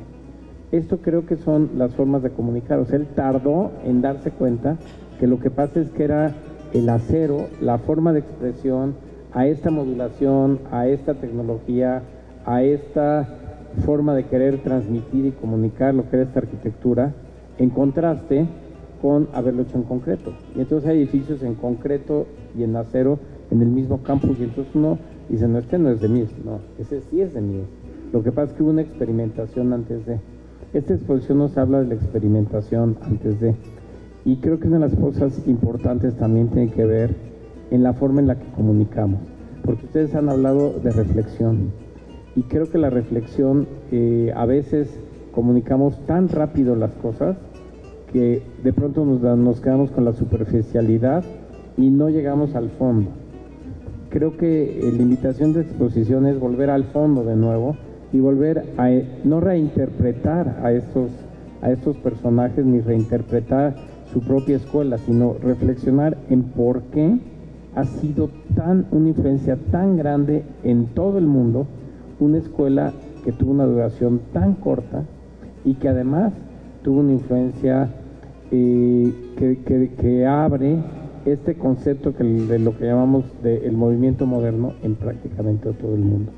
Esto 0.72 0.98
creo 0.98 1.26
que 1.26 1.36
son 1.36 1.70
las 1.76 1.94
formas 1.94 2.22
de 2.22 2.30
comunicar. 2.30 2.78
O 2.78 2.86
sea, 2.86 2.96
él 2.96 3.06
tardó 3.14 3.72
en 3.84 4.00
darse 4.00 4.30
cuenta 4.30 4.78
que 5.18 5.26
lo 5.26 5.40
que 5.40 5.50
pasa 5.50 5.80
es 5.80 5.90
que 5.90 6.04
era 6.04 6.34
el 6.72 6.88
acero, 6.88 7.48
la 7.60 7.78
forma 7.78 8.12
de 8.12 8.20
expresión 8.20 8.94
a 9.32 9.46
esta 9.46 9.70
modulación, 9.70 10.60
a 10.70 10.86
esta 10.86 11.14
tecnología, 11.14 12.02
a 12.44 12.62
esta 12.62 13.28
forma 13.84 14.14
de 14.14 14.26
querer 14.26 14.62
transmitir 14.62 15.26
y 15.26 15.32
comunicar 15.32 15.94
lo 15.94 16.08
que 16.08 16.16
era 16.16 16.24
esta 16.24 16.40
arquitectura, 16.40 17.14
en 17.58 17.70
contraste 17.70 18.46
con 19.00 19.28
haberlo 19.32 19.62
hecho 19.62 19.76
en 19.76 19.84
concreto. 19.84 20.32
Y 20.56 20.60
entonces 20.60 20.88
hay 20.88 20.98
edificios 20.98 21.42
en 21.42 21.54
concreto 21.54 22.26
y 22.56 22.64
en 22.64 22.76
acero 22.76 23.18
en 23.50 23.62
el 23.62 23.68
mismo 23.68 24.02
campus 24.02 24.38
y 24.40 24.44
entonces 24.44 24.74
uno 24.74 24.98
dice, 25.28 25.48
no, 25.48 25.58
este 25.58 25.78
no 25.78 25.90
es 25.90 26.00
de 26.00 26.08
Mies, 26.08 26.30
no, 26.44 26.60
ese 26.78 27.00
sí 27.02 27.20
es 27.20 27.34
de 27.34 27.40
Mies. 27.40 27.66
Lo 28.12 28.22
que 28.22 28.32
pasa 28.32 28.50
es 28.50 28.56
que 28.56 28.62
hubo 28.62 28.70
una 28.70 28.82
experimentación 28.82 29.72
antes 29.72 30.06
de. 30.06 30.18
Esta 30.72 30.94
exposición 30.94 31.38
nos 31.38 31.56
habla 31.56 31.80
de 31.80 31.88
la 31.88 31.94
experimentación 31.94 32.96
antes 33.02 33.40
de. 33.40 33.54
Y 34.24 34.36
creo 34.36 34.58
que 34.58 34.66
una 34.66 34.78
de 34.78 34.88
las 34.88 34.98
cosas 34.98 35.42
importantes 35.46 36.14
también 36.16 36.48
tiene 36.48 36.70
que 36.70 36.84
ver 36.84 37.14
en 37.70 37.82
la 37.82 37.92
forma 37.92 38.20
en 38.20 38.26
la 38.26 38.38
que 38.38 38.50
comunicamos. 38.52 39.20
Porque 39.62 39.86
ustedes 39.86 40.14
han 40.14 40.28
hablado 40.28 40.78
de 40.80 40.90
reflexión. 40.90 41.70
Y 42.38 42.44
creo 42.44 42.70
que 42.70 42.78
la 42.78 42.88
reflexión, 42.88 43.66
eh, 43.90 44.32
a 44.36 44.46
veces 44.46 44.88
comunicamos 45.32 45.98
tan 46.06 46.28
rápido 46.28 46.76
las 46.76 46.92
cosas 46.92 47.36
que 48.12 48.42
de 48.62 48.72
pronto 48.72 49.04
nos, 49.04 49.20
nos 49.36 49.60
quedamos 49.60 49.90
con 49.90 50.04
la 50.04 50.12
superficialidad 50.12 51.24
y 51.76 51.90
no 51.90 52.08
llegamos 52.10 52.54
al 52.54 52.70
fondo. 52.70 53.10
Creo 54.10 54.36
que 54.36 54.78
eh, 54.78 54.92
la 54.96 55.02
invitación 55.02 55.52
de 55.52 55.62
exposición 55.62 56.26
es 56.26 56.38
volver 56.38 56.70
al 56.70 56.84
fondo 56.84 57.24
de 57.24 57.34
nuevo 57.34 57.76
y 58.12 58.20
volver 58.20 58.66
a 58.76 58.92
eh, 58.92 59.04
no 59.24 59.40
reinterpretar 59.40 60.60
a 60.62 60.70
estos, 60.70 61.10
a 61.60 61.72
estos 61.72 61.96
personajes 61.96 62.64
ni 62.64 62.80
reinterpretar 62.80 63.74
su 64.12 64.20
propia 64.20 64.58
escuela, 64.58 64.98
sino 64.98 65.34
reflexionar 65.42 66.16
en 66.30 66.44
por 66.44 66.82
qué 66.92 67.18
ha 67.74 67.84
sido 67.84 68.30
tan 68.54 68.86
una 68.92 69.08
influencia 69.08 69.58
tan 69.72 69.96
grande 69.96 70.44
en 70.62 70.86
todo 70.86 71.18
el 71.18 71.26
mundo 71.26 71.66
una 72.20 72.38
escuela 72.38 72.92
que 73.24 73.32
tuvo 73.32 73.52
una 73.52 73.64
duración 73.64 74.20
tan 74.32 74.54
corta 74.54 75.04
y 75.64 75.74
que 75.74 75.88
además 75.88 76.32
tuvo 76.82 77.00
una 77.00 77.12
influencia 77.12 77.88
eh, 78.50 79.12
que, 79.36 80.26
abre 80.26 80.78
este 81.26 81.56
concepto 81.56 82.14
que, 82.14 82.24
de 82.24 82.58
lo 82.58 82.76
que 82.76 82.86
llamamos 82.86 83.24
del 83.42 83.72
movimiento 83.72 84.26
moderno 84.26 84.72
en 84.82 84.94
prácticamente 84.94 85.72
todo 85.72 85.94
el 85.94 86.00
mundo. 86.00 86.32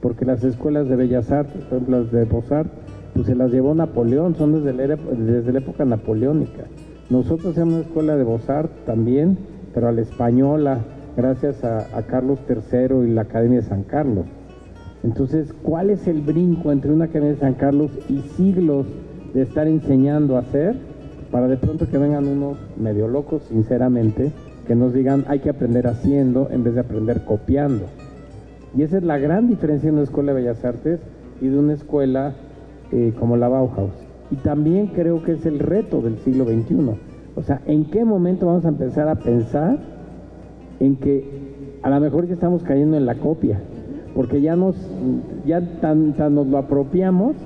Porque 0.00 0.24
las 0.24 0.44
escuelas 0.44 0.88
de 0.88 0.96
bellas 0.96 1.32
artes, 1.32 1.64
por 1.64 1.78
ejemplo 1.78 2.00
las 2.00 2.12
de 2.12 2.24
Bozart, 2.24 2.70
pues 3.14 3.26
se 3.26 3.34
las 3.34 3.50
llevó 3.50 3.74
Napoleón, 3.74 4.34
son 4.36 4.52
desde 4.52 4.86
la, 4.86 4.96
desde 4.96 5.52
la 5.52 5.58
época 5.58 5.84
napoleónica. 5.84 6.64
Nosotros 7.10 7.54
somos 7.54 7.74
una 7.74 7.82
escuela 7.82 8.16
de 8.16 8.24
Bozart 8.24 8.70
también, 8.84 9.38
pero 9.74 9.88
a 9.88 9.92
la 9.92 10.02
española, 10.02 10.78
gracias 11.16 11.64
a, 11.64 11.96
a 11.96 12.02
Carlos 12.02 12.38
III 12.48 13.06
y 13.06 13.10
la 13.10 13.22
Academia 13.22 13.60
de 13.60 13.66
San 13.66 13.84
Carlos. 13.84 14.26
Entonces, 15.02 15.52
¿cuál 15.62 15.90
es 15.90 16.06
el 16.08 16.20
brinco 16.20 16.72
entre 16.72 16.92
una 16.92 17.06
Academia 17.06 17.34
de 17.34 17.40
San 17.40 17.54
Carlos 17.54 17.90
y 18.08 18.20
siglos 18.36 18.86
de 19.34 19.42
estar 19.42 19.68
enseñando 19.68 20.36
a 20.36 20.40
hacer 20.40 20.76
para 21.30 21.48
de 21.48 21.56
pronto 21.56 21.88
que 21.88 21.98
vengan 21.98 22.26
unos 22.26 22.56
medio 22.76 23.08
locos, 23.08 23.42
sinceramente, 23.44 24.32
que 24.66 24.74
nos 24.74 24.92
digan 24.92 25.24
hay 25.28 25.40
que 25.40 25.50
aprender 25.50 25.86
haciendo 25.86 26.48
en 26.50 26.64
vez 26.64 26.74
de 26.74 26.80
aprender 26.80 27.24
copiando? 27.24 27.84
Y 28.76 28.82
esa 28.82 28.98
es 28.98 29.04
la 29.04 29.18
gran 29.18 29.48
diferencia 29.48 29.88
de 29.88 29.94
una 29.94 30.04
escuela 30.04 30.32
de 30.32 30.40
bellas 30.40 30.64
artes 30.64 31.00
y 31.40 31.48
de 31.48 31.58
una 31.58 31.74
escuela 31.74 32.34
eh, 32.92 33.12
como 33.18 33.36
la 33.36 33.48
Bauhaus. 33.48 33.92
Y 34.30 34.36
también 34.36 34.88
creo 34.88 35.22
que 35.22 35.32
es 35.32 35.46
el 35.46 35.58
reto 35.58 36.00
del 36.02 36.18
siglo 36.18 36.44
XXI. 36.44 36.76
O 37.36 37.42
sea, 37.42 37.60
¿en 37.66 37.84
qué 37.86 38.04
momento 38.04 38.46
vamos 38.46 38.64
a 38.64 38.68
empezar 38.68 39.08
a 39.08 39.14
pensar 39.16 39.78
en 40.80 40.96
que 40.96 41.78
a 41.82 41.90
lo 41.90 42.00
mejor 42.00 42.26
ya 42.26 42.34
estamos 42.34 42.62
cayendo 42.62 42.96
en 42.96 43.06
la 43.06 43.14
copia? 43.14 43.60
Porque 44.16 44.40
ya 44.40 44.56
nos, 44.56 44.74
ya 45.44 45.60
tan, 45.82 46.16
nos 46.16 46.46
lo 46.46 46.56
apropiamos, 46.56 47.36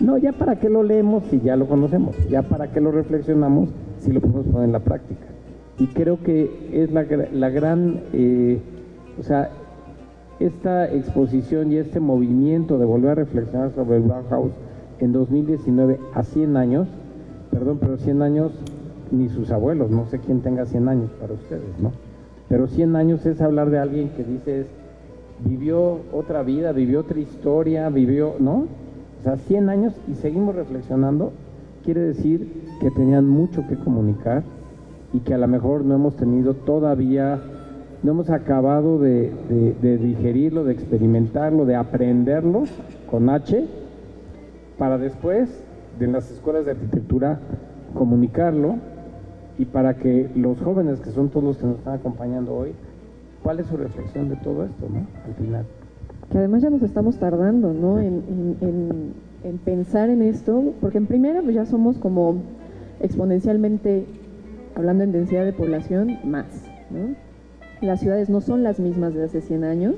no, 0.00 0.16
ya 0.16 0.32
para 0.32 0.56
qué 0.58 0.70
lo 0.70 0.82
leemos 0.82 1.24
si 1.24 1.40
ya 1.40 1.56
lo 1.56 1.68
conocemos, 1.68 2.16
ya 2.30 2.42
para 2.42 2.72
qué 2.72 2.80
lo 2.80 2.90
reflexionamos 2.90 3.68
si 3.98 4.12
lo 4.12 4.22
podemos 4.22 4.46
poner 4.46 4.64
en 4.64 4.72
la 4.72 4.80
práctica. 4.80 5.26
Y 5.78 5.88
creo 5.88 6.22
que 6.22 6.70
es 6.72 6.90
la, 6.90 7.04
la 7.32 7.50
gran, 7.50 8.00
eh, 8.14 8.58
o 9.20 9.22
sea, 9.22 9.50
esta 10.40 10.90
exposición 10.90 11.70
y 11.70 11.76
este 11.76 12.00
movimiento 12.00 12.78
de 12.78 12.86
volver 12.86 13.10
a 13.10 13.14
reflexionar 13.16 13.72
sobre 13.72 13.98
el 13.98 14.04
Bauhaus 14.04 14.52
en 15.00 15.12
2019 15.12 16.00
a 16.14 16.22
100 16.22 16.56
años, 16.56 16.88
perdón, 17.50 17.76
pero 17.78 17.98
100 17.98 18.22
años 18.22 18.52
ni 19.10 19.28
sus 19.28 19.50
abuelos, 19.50 19.90
no 19.90 20.06
sé 20.06 20.18
quién 20.18 20.40
tenga 20.40 20.64
100 20.64 20.88
años 20.88 21.10
para 21.20 21.34
ustedes, 21.34 21.78
¿no? 21.78 21.92
Pero 22.48 22.68
100 22.68 22.96
años 22.96 23.26
es 23.26 23.42
hablar 23.42 23.68
de 23.68 23.78
alguien 23.78 24.08
que 24.10 24.24
dice 24.24 24.66
vivió 25.44 26.00
otra 26.12 26.42
vida, 26.42 26.72
vivió 26.72 27.00
otra 27.00 27.18
historia, 27.18 27.88
vivió, 27.88 28.34
¿no? 28.38 28.66
O 29.20 29.22
sea, 29.22 29.36
100 29.36 29.68
años 29.68 29.94
y 30.08 30.14
seguimos 30.14 30.54
reflexionando, 30.54 31.32
quiere 31.84 32.00
decir 32.00 32.62
que 32.80 32.90
tenían 32.90 33.28
mucho 33.28 33.66
que 33.68 33.76
comunicar 33.76 34.44
y 35.12 35.20
que 35.20 35.34
a 35.34 35.38
lo 35.38 35.48
mejor 35.48 35.84
no 35.84 35.94
hemos 35.94 36.16
tenido 36.16 36.54
todavía, 36.54 37.40
no 38.02 38.12
hemos 38.12 38.30
acabado 38.30 38.98
de, 38.98 39.32
digerirlo, 39.80 40.64
de 40.64 40.72
experimentarlo, 40.72 41.64
de 41.64 41.76
aprenderlo 41.76 42.64
con 43.10 43.28
H, 43.30 43.64
para 44.78 44.98
después, 44.98 45.48
en 45.98 46.12
las 46.12 46.30
escuelas 46.30 46.66
de 46.66 46.72
arquitectura, 46.72 47.40
comunicarlo 47.94 48.76
y 49.58 49.64
para 49.64 49.94
que 49.94 50.28
los 50.34 50.60
jóvenes, 50.60 51.00
que 51.00 51.10
son 51.10 51.30
todos 51.30 51.44
los 51.44 51.56
que 51.56 51.66
nos 51.66 51.78
están 51.78 51.94
acompañando 51.94 52.54
hoy, 52.54 52.72
¿Cuál 53.42 53.60
es 53.60 53.66
su 53.66 53.76
reflexión 53.76 54.28
de 54.28 54.36
todo 54.36 54.64
esto, 54.64 54.88
no? 54.88 55.06
Al 55.24 55.34
final. 55.34 55.64
Que 56.30 56.38
además 56.38 56.62
ya 56.62 56.70
nos 56.70 56.82
estamos 56.82 57.18
tardando, 57.18 57.72
¿no? 57.72 57.98
En, 57.98 59.14
pensar 59.64 60.10
en 60.10 60.22
esto, 60.22 60.74
porque 60.80 60.98
en 60.98 61.06
primera 61.06 61.40
pues 61.40 61.54
ya 61.54 61.66
somos 61.66 61.98
como 61.98 62.36
exponencialmente, 63.00 64.06
hablando 64.74 65.04
en 65.04 65.12
densidad 65.12 65.44
de 65.44 65.52
población, 65.52 66.18
más, 66.24 66.46
¿no? 66.90 67.14
Las 67.80 68.00
ciudades 68.00 68.28
no 68.28 68.40
son 68.40 68.64
las 68.64 68.80
mismas 68.80 69.14
de 69.14 69.22
hace 69.22 69.40
100 69.40 69.62
años, 69.62 69.94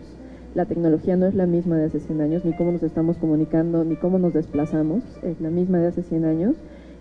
la 0.54 0.66
tecnología 0.66 1.16
no 1.16 1.26
es 1.26 1.34
la 1.34 1.46
misma 1.46 1.76
de 1.76 1.84
hace 1.86 2.00
100 2.00 2.20
años, 2.20 2.44
ni 2.44 2.52
cómo 2.52 2.72
nos 2.72 2.82
estamos 2.82 3.16
comunicando, 3.16 3.84
ni 3.84 3.96
cómo 3.96 4.18
nos 4.18 4.34
desplazamos, 4.34 5.02
es 5.22 5.40
la 5.40 5.48
misma 5.48 5.78
de 5.78 5.86
hace 5.86 6.02
100 6.02 6.24
años, 6.24 6.56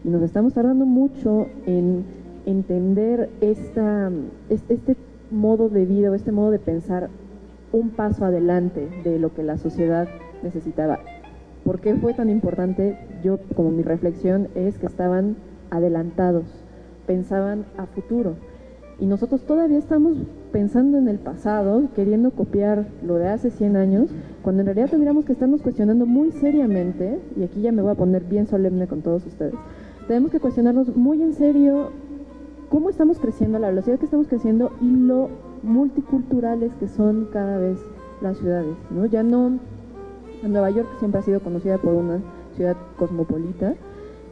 y 0.06 0.10
nos 0.10 0.21
estamos 0.21 0.54
tardando 0.54 0.86
mucho 0.86 1.47
en 1.65 2.06
entender 2.45 3.30
esta, 3.41 4.10
este 4.50 4.95
modo 5.32 5.70
de 5.70 5.86
vida 5.86 6.12
o 6.12 6.13
este 6.13 6.32
modo 6.32 6.52
de 6.52 6.60
pensar 6.60 7.10
un 7.72 7.90
paso 7.90 8.26
adelante 8.26 8.88
de 9.04 9.20
lo 9.20 9.34
que 9.34 9.44
la 9.44 9.58
sociedad 9.58 10.08
necesitaba. 10.44 11.00
¿Por 11.63 11.82
qué 11.82 11.96
fue 11.96 12.13
tan 12.13 12.30
importante? 12.30 12.98
Yo, 13.24 13.40
como 13.56 13.72
mi 13.72 13.84
reflexión, 13.84 14.48
es 14.56 14.78
que 14.78 14.86
estaban 14.86 15.36
adelantados, 15.70 16.46
pensaban 17.06 17.66
a 17.78 17.86
futuro. 17.88 18.36
Y 19.00 19.06
nosotros 19.06 19.42
todavía 19.44 19.78
estamos 19.78 20.18
pensando 20.52 20.98
en 20.98 21.08
el 21.08 21.20
pasado, 21.20 21.90
queriendo 21.96 22.32
copiar 22.32 22.88
lo 23.06 23.16
de 23.16 23.28
hace 23.28 23.52
100 23.52 23.76
años, 23.76 24.10
cuando 24.42 24.62
en 24.62 24.68
realidad 24.68 24.90
tendríamos 24.90 25.26
que 25.26 25.34
estarnos 25.34 25.62
cuestionando 25.62 26.06
muy 26.06 26.32
seriamente, 26.32 27.20
y 27.36 27.44
aquí 27.44 27.62
ya 27.62 27.72
me 27.72 27.82
voy 27.82 27.92
a 27.92 27.96
poner 27.96 28.24
bien 28.24 28.48
solemne 28.48 28.88
con 28.88 29.02
todos 29.02 29.26
ustedes, 29.26 29.54
tenemos 30.08 30.32
que 30.32 30.40
cuestionarnos 30.40 30.96
muy 30.96 31.22
en 31.22 31.34
serio 31.34 31.92
cómo 32.69 32.89
estamos 32.89 33.19
creciendo, 33.19 33.60
la 33.60 33.69
velocidad 33.69 33.99
que 33.99 34.06
estamos 34.06 34.27
creciendo 34.27 34.71
y 34.82 34.89
lo 34.89 35.30
multiculturales 35.63 36.71
que 36.80 36.88
son 36.88 37.30
cada 37.32 37.58
vez 37.58 37.80
las 38.21 38.38
ciudades, 38.38 38.75
¿no? 38.89 39.06
Ya 39.06 39.23
no, 39.23 39.60
Nueva 40.43 40.69
York 40.69 40.88
siempre 40.99 41.19
ha 41.19 41.23
sido 41.23 41.39
conocida 41.39 41.77
por 41.77 41.93
una 41.93 42.19
ciudad 42.56 42.75
cosmopolita, 42.97 43.75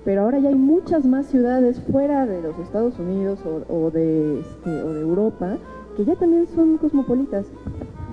pero 0.03 0.21
ahora 0.21 0.39
ya 0.39 0.49
hay 0.49 0.55
muchas 0.55 1.05
más 1.05 1.25
ciudades 1.27 1.79
fuera 1.79 2.25
de 2.25 2.41
los 2.41 2.57
Estados 2.59 2.99
Unidos 2.99 3.39
o, 3.45 3.89
de, 3.91 4.39
este, 4.39 4.81
o 4.83 4.93
de 4.93 5.01
Europa 5.01 5.57
que 5.95 6.05
ya 6.05 6.15
también 6.15 6.45
son 6.53 6.77
cosmopolitas, 6.77 7.45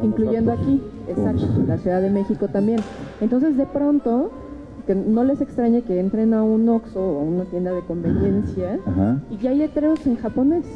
incluyendo 0.02 0.52
aquí, 0.52 0.80
exacto, 1.08 1.46
la 1.66 1.78
Ciudad 1.78 2.00
de 2.00 2.10
México 2.10 2.48
también. 2.48 2.80
Entonces 3.20 3.56
de 3.56 3.66
pronto 3.66 4.30
que 4.86 4.94
no 4.94 5.24
les 5.24 5.40
extrañe 5.40 5.82
que 5.82 6.00
entren 6.00 6.34
a 6.34 6.42
un 6.42 6.68
Oxxo 6.68 7.00
o 7.00 7.20
a 7.20 7.22
una 7.22 7.44
tienda 7.44 7.72
de 7.72 7.82
conveniencia 7.82 8.78
y 9.30 9.36
ya 9.38 9.50
hay 9.50 9.58
letreros 9.58 10.06
en 10.06 10.16
japonés. 10.16 10.66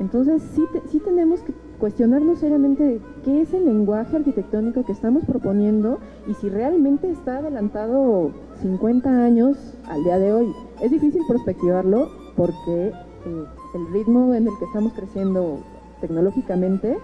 Entonces 0.00 0.42
sí, 0.54 0.64
sí 0.90 1.00
tenemos 1.00 1.40
que 1.40 1.52
cuestionarnos 1.78 2.38
seriamente 2.38 3.00
qué 3.24 3.42
es 3.42 3.52
el 3.52 3.64
lenguaje 3.64 4.16
arquitectónico 4.16 4.84
que 4.84 4.92
estamos 4.92 5.24
proponiendo 5.24 5.98
y 6.26 6.34
si 6.34 6.48
realmente 6.48 7.10
está 7.10 7.38
adelantado 7.38 8.30
50 8.62 9.10
años 9.24 9.74
al 9.88 10.04
día 10.04 10.18
de 10.18 10.32
hoy. 10.32 10.52
Es 10.80 10.90
difícil 10.90 11.22
prospectivarlo 11.28 12.08
porque 12.36 12.88
eh, 12.88 13.44
el 13.74 13.92
ritmo 13.92 14.34
en 14.34 14.46
el 14.46 14.58
que 14.58 14.64
estamos 14.66 14.92
creciendo 14.92 15.58
tecnológicamente 16.00 16.96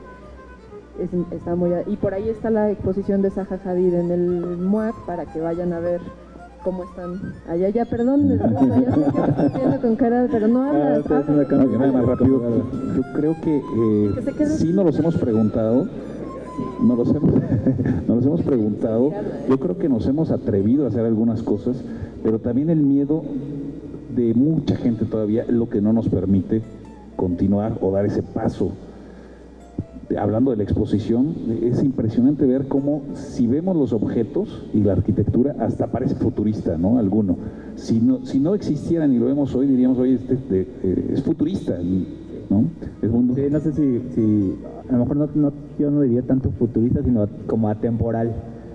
está 1.32 1.54
muy... 1.54 1.70
Y 1.86 1.96
por 1.96 2.14
ahí 2.14 2.28
está 2.28 2.50
la 2.50 2.70
exposición 2.70 3.22
de 3.22 3.30
Zaha 3.30 3.58
Hadid 3.64 3.94
en 3.94 4.10
el 4.10 4.56
MUAC 4.58 4.94
para 5.06 5.26
que 5.26 5.40
vayan 5.40 5.72
a 5.72 5.80
ver 5.80 6.00
cómo 6.64 6.84
están. 6.84 7.34
Allá, 7.48 7.68
ya, 7.68 7.84
perdón, 7.84 8.28
ya 8.28 9.78
con 9.80 9.96
cara, 9.96 10.26
pero 10.30 10.48
no 10.48 10.62
habla. 10.62 11.02
Ah, 11.08 11.24
nada 11.28 11.92
más 11.92 12.06
rápido. 12.06 12.42
Yo 12.96 13.02
creo 13.14 13.36
que 13.40 13.58
eh, 13.58 14.46
sí 14.56 14.72
nos 14.72 14.86
los 14.86 14.98
hemos 14.98 15.16
preguntado. 15.16 15.86
Nos 16.82 16.98
los, 16.98 17.08
hemos, 17.14 17.34
nos 18.08 18.16
los 18.16 18.26
hemos 18.26 18.42
preguntado. 18.42 19.12
Yo 19.48 19.60
creo 19.60 19.78
que 19.78 19.88
nos 19.88 20.06
hemos 20.06 20.30
atrevido 20.30 20.84
a 20.84 20.88
hacer 20.88 21.04
algunas 21.04 21.42
cosas, 21.42 21.76
pero 22.22 22.38
también 22.38 22.70
el 22.70 22.80
miedo 22.80 23.22
de 24.14 24.34
mucha 24.34 24.76
gente 24.76 25.04
todavía 25.04 25.44
lo 25.48 25.68
que 25.68 25.80
no 25.80 25.92
nos 25.92 26.08
permite 26.08 26.62
continuar 27.16 27.78
o 27.80 27.90
dar 27.92 28.06
ese 28.06 28.22
paso 28.22 28.72
hablando 30.18 30.50
de 30.50 30.58
la 30.58 30.62
exposición, 30.62 31.34
es 31.62 31.82
impresionante 31.82 32.46
ver 32.46 32.68
cómo 32.68 33.02
si 33.14 33.46
vemos 33.46 33.76
los 33.76 33.92
objetos 33.92 34.66
y 34.72 34.80
la 34.80 34.92
arquitectura, 34.92 35.56
hasta 35.58 35.88
parece 35.88 36.14
futurista, 36.14 36.76
¿no? 36.76 36.98
Alguno. 36.98 37.36
Si 37.76 38.00
no, 38.00 38.24
si 38.24 38.40
no 38.40 38.54
existieran 38.54 39.12
y 39.12 39.18
lo 39.18 39.26
vemos 39.26 39.54
hoy, 39.54 39.66
diríamos, 39.66 39.98
oye, 39.98 40.14
este, 40.14 40.68
eh, 40.82 41.10
es 41.12 41.22
futurista, 41.22 41.78
¿no? 42.50 42.64
no 43.02 43.60
sé 43.60 43.72
si, 43.72 44.00
si, 44.14 44.54
a 44.88 44.92
lo 44.92 44.98
mejor 44.98 45.34
no, 45.34 45.52
yo 45.78 45.90
no 45.90 46.02
diría 46.02 46.22
tanto 46.22 46.50
futurista, 46.50 47.02
sino 47.02 47.26
como 47.46 47.68
atemporal, 47.68 48.32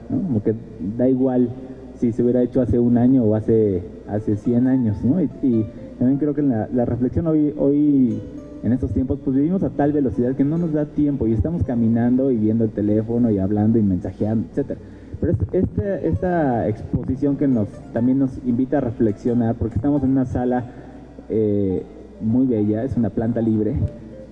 ¿no? 0.09 0.21
Como 0.21 0.43
que 0.43 0.55
da 0.97 1.07
igual 1.07 1.49
si 1.95 2.11
se 2.11 2.23
hubiera 2.23 2.41
hecho 2.41 2.61
hace 2.61 2.79
un 2.79 2.97
año 2.97 3.23
o 3.23 3.35
hace, 3.35 3.83
hace 4.07 4.35
100 4.35 4.67
años, 4.67 4.97
¿no? 5.03 5.21
Y, 5.21 5.65
también 5.99 6.17
creo 6.17 6.33
que 6.33 6.41
la, 6.41 6.69
la 6.73 6.85
reflexión 6.85 7.27
hoy, 7.27 7.53
hoy 7.57 8.21
en 8.63 8.73
estos 8.73 8.91
tiempos, 8.91 9.19
pues 9.23 9.35
vivimos 9.35 9.63
a 9.63 9.69
tal 9.69 9.93
velocidad 9.93 10.35
que 10.35 10.43
no 10.43 10.57
nos 10.57 10.73
da 10.73 10.85
tiempo 10.85 11.27
y 11.27 11.33
estamos 11.33 11.63
caminando 11.63 12.31
y 12.31 12.37
viendo 12.37 12.65
el 12.65 12.71
teléfono 12.71 13.31
y 13.31 13.37
hablando 13.37 13.79
y 13.79 13.83
mensajeando, 13.83 14.47
etcétera. 14.49 14.79
Pero 15.21 15.33
esta, 15.51 15.99
esta 15.99 16.67
exposición 16.67 17.35
que 17.35 17.47
nos 17.47 17.67
también 17.93 18.19
nos 18.19 18.37
invita 18.45 18.77
a 18.77 18.81
reflexionar, 18.81 19.55
porque 19.55 19.75
estamos 19.75 20.03
en 20.03 20.11
una 20.11 20.25
sala 20.25 20.65
eh, 21.29 21.83
muy 22.21 22.47
bella, 22.47 22.83
es 22.83 22.95
una 22.95 23.09
planta 23.09 23.41
libre, 23.41 23.75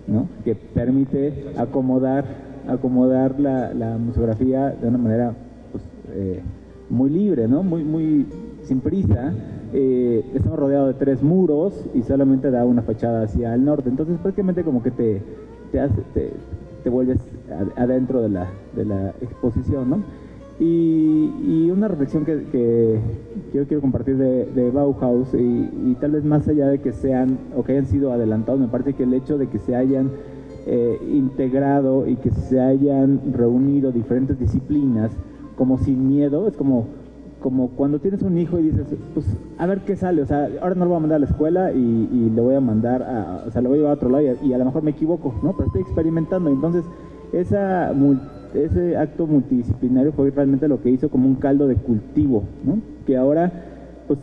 ¿no? 0.07 0.27
que 0.43 0.55
permite 0.55 1.45
acomodar, 1.57 2.25
acomodar 2.67 3.39
la, 3.39 3.73
la 3.73 3.97
museografía 3.97 4.69
de 4.69 4.87
una 4.87 4.97
manera 4.97 5.33
pues, 5.71 5.83
eh, 6.13 6.41
muy 6.89 7.09
libre, 7.09 7.47
¿no? 7.47 7.63
muy, 7.63 7.83
muy 7.83 8.25
sin 8.63 8.79
prisa 8.79 9.33
eh, 9.73 10.23
estamos 10.33 10.59
rodeados 10.59 10.87
de 10.89 10.93
tres 10.93 11.23
muros 11.23 11.85
y 11.93 12.03
solamente 12.03 12.51
da 12.51 12.65
una 12.65 12.81
fachada 12.81 13.23
hacia 13.23 13.53
el 13.53 13.65
norte. 13.65 13.89
Entonces 13.89 14.17
prácticamente 14.17 14.63
como 14.63 14.81
que 14.81 14.91
te, 14.91 15.21
te, 15.71 15.79
hace, 15.79 16.01
te, 16.13 16.89
vuelves 16.89 17.19
adentro 17.75 18.21
de 18.21 18.29
la, 18.29 18.47
de 18.73 18.85
la 18.85 19.09
exposición, 19.21 19.89
¿no? 19.89 20.03
Y, 20.59 21.69
una 21.69 21.87
reflexión 21.87 22.25
que, 22.25 22.45
que, 22.51 22.99
yo 23.53 23.67
quiero 23.67 23.81
compartir 23.81 24.17
de, 24.17 24.71
Bauhaus 24.71 25.33
y, 25.33 25.95
tal 25.99 26.11
vez 26.11 26.23
más 26.23 26.47
allá 26.47 26.67
de 26.67 26.79
que 26.79 26.91
sean 26.91 27.37
o 27.55 27.63
que 27.63 27.73
hayan 27.73 27.85
sido 27.85 28.11
adelantados, 28.11 28.59
me 28.59 28.67
parece 28.67 28.93
que 28.93 29.03
el 29.03 29.13
hecho 29.13 29.37
de 29.37 29.47
que 29.47 29.59
se 29.59 29.75
hayan 29.75 30.09
eh, 30.65 30.97
integrado 31.11 32.07
y 32.07 32.15
que 32.15 32.31
se 32.31 32.59
hayan 32.59 33.33
reunido 33.33 33.91
diferentes 33.91 34.39
disciplinas 34.39 35.11
como 35.55 35.77
sin 35.77 36.07
miedo, 36.07 36.47
es 36.47 36.55
como 36.55 36.87
como 37.41 37.69
cuando 37.69 37.99
tienes 37.99 38.21
un 38.21 38.37
hijo 38.37 38.59
y 38.59 38.63
dices, 38.63 38.87
pues 39.13 39.25
a 39.57 39.65
ver 39.65 39.81
qué 39.81 39.95
sale, 39.95 40.21
o 40.21 40.25
sea, 40.25 40.49
ahora 40.61 40.75
no 40.75 40.85
lo 40.85 40.89
voy 40.89 40.97
a 40.97 41.01
mandar 41.01 41.17
a 41.17 41.19
la 41.19 41.25
escuela 41.25 41.71
y, 41.71 42.09
y 42.11 42.31
lo 42.35 42.43
voy 42.43 42.55
a 42.55 42.61
mandar 42.61 43.03
a, 43.03 43.43
o 43.47 43.51
sea, 43.51 43.61
lo 43.61 43.69
voy 43.69 43.77
a 43.77 43.81
llevar 43.81 43.91
a 43.91 43.95
otro 43.95 44.09
lado 44.09 44.23
y 44.43 44.53
a, 44.53 44.57
lo 44.57 44.65
mejor 44.65 44.83
me 44.83 44.91
equivoco, 44.91 45.33
¿no? 45.43 45.53
Pero 45.53 45.67
estoy 45.67 45.81
experimentando, 45.81 46.49
entonces 46.49 46.83
esa, 47.31 47.93
ese 48.53 48.97
acto 48.97 49.27
multidisciplinario 49.27 50.11
fue 50.13 50.31
realmente 50.31 50.67
lo 50.67 50.81
que 50.81 50.89
hizo 50.89 51.09
como 51.09 51.27
un 51.27 51.35
caldo 51.35 51.67
de 51.67 51.75
cultivo, 51.75 52.43
¿no? 52.65 52.79
Que 53.05 53.17
ahora, 53.17 53.51
pues, 54.07 54.19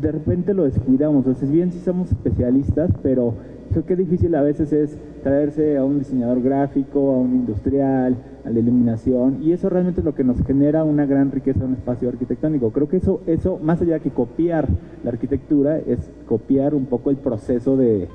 de 0.00 0.12
repente 0.12 0.54
lo 0.54 0.64
descuidamos, 0.64 1.24
sea, 1.24 1.48
bien 1.48 1.72
si 1.72 1.80
somos 1.80 2.12
especialistas, 2.12 2.90
pero 3.02 3.34
creo 3.70 3.86
que 3.86 3.96
difícil 3.96 4.34
a 4.34 4.42
veces 4.42 4.72
es 4.72 4.96
traerse 5.22 5.76
a 5.76 5.84
un 5.84 5.98
diseñador 5.98 6.42
gráfico, 6.42 7.12
a 7.12 7.18
un 7.18 7.34
industrial, 7.34 8.16
a 8.44 8.50
la 8.50 8.58
iluminación, 8.58 9.42
y 9.42 9.52
eso 9.52 9.68
realmente 9.68 10.00
es 10.00 10.04
lo 10.04 10.14
que 10.14 10.24
nos 10.24 10.42
genera 10.46 10.84
una 10.84 11.06
gran 11.06 11.30
riqueza 11.30 11.60
en 11.60 11.70
un 11.70 11.74
espacio 11.74 12.08
arquitectónico. 12.08 12.70
Creo 12.70 12.88
que 12.88 12.98
eso, 12.98 13.20
eso 13.26 13.58
más 13.62 13.80
allá 13.82 13.98
que 13.98 14.10
copiar 14.10 14.68
la 15.04 15.10
arquitectura, 15.10 15.78
es 15.78 16.10
copiar 16.26 16.74
un 16.74 16.86
poco 16.86 17.10
el 17.10 17.16
proceso 17.16 17.76
de, 17.76 18.08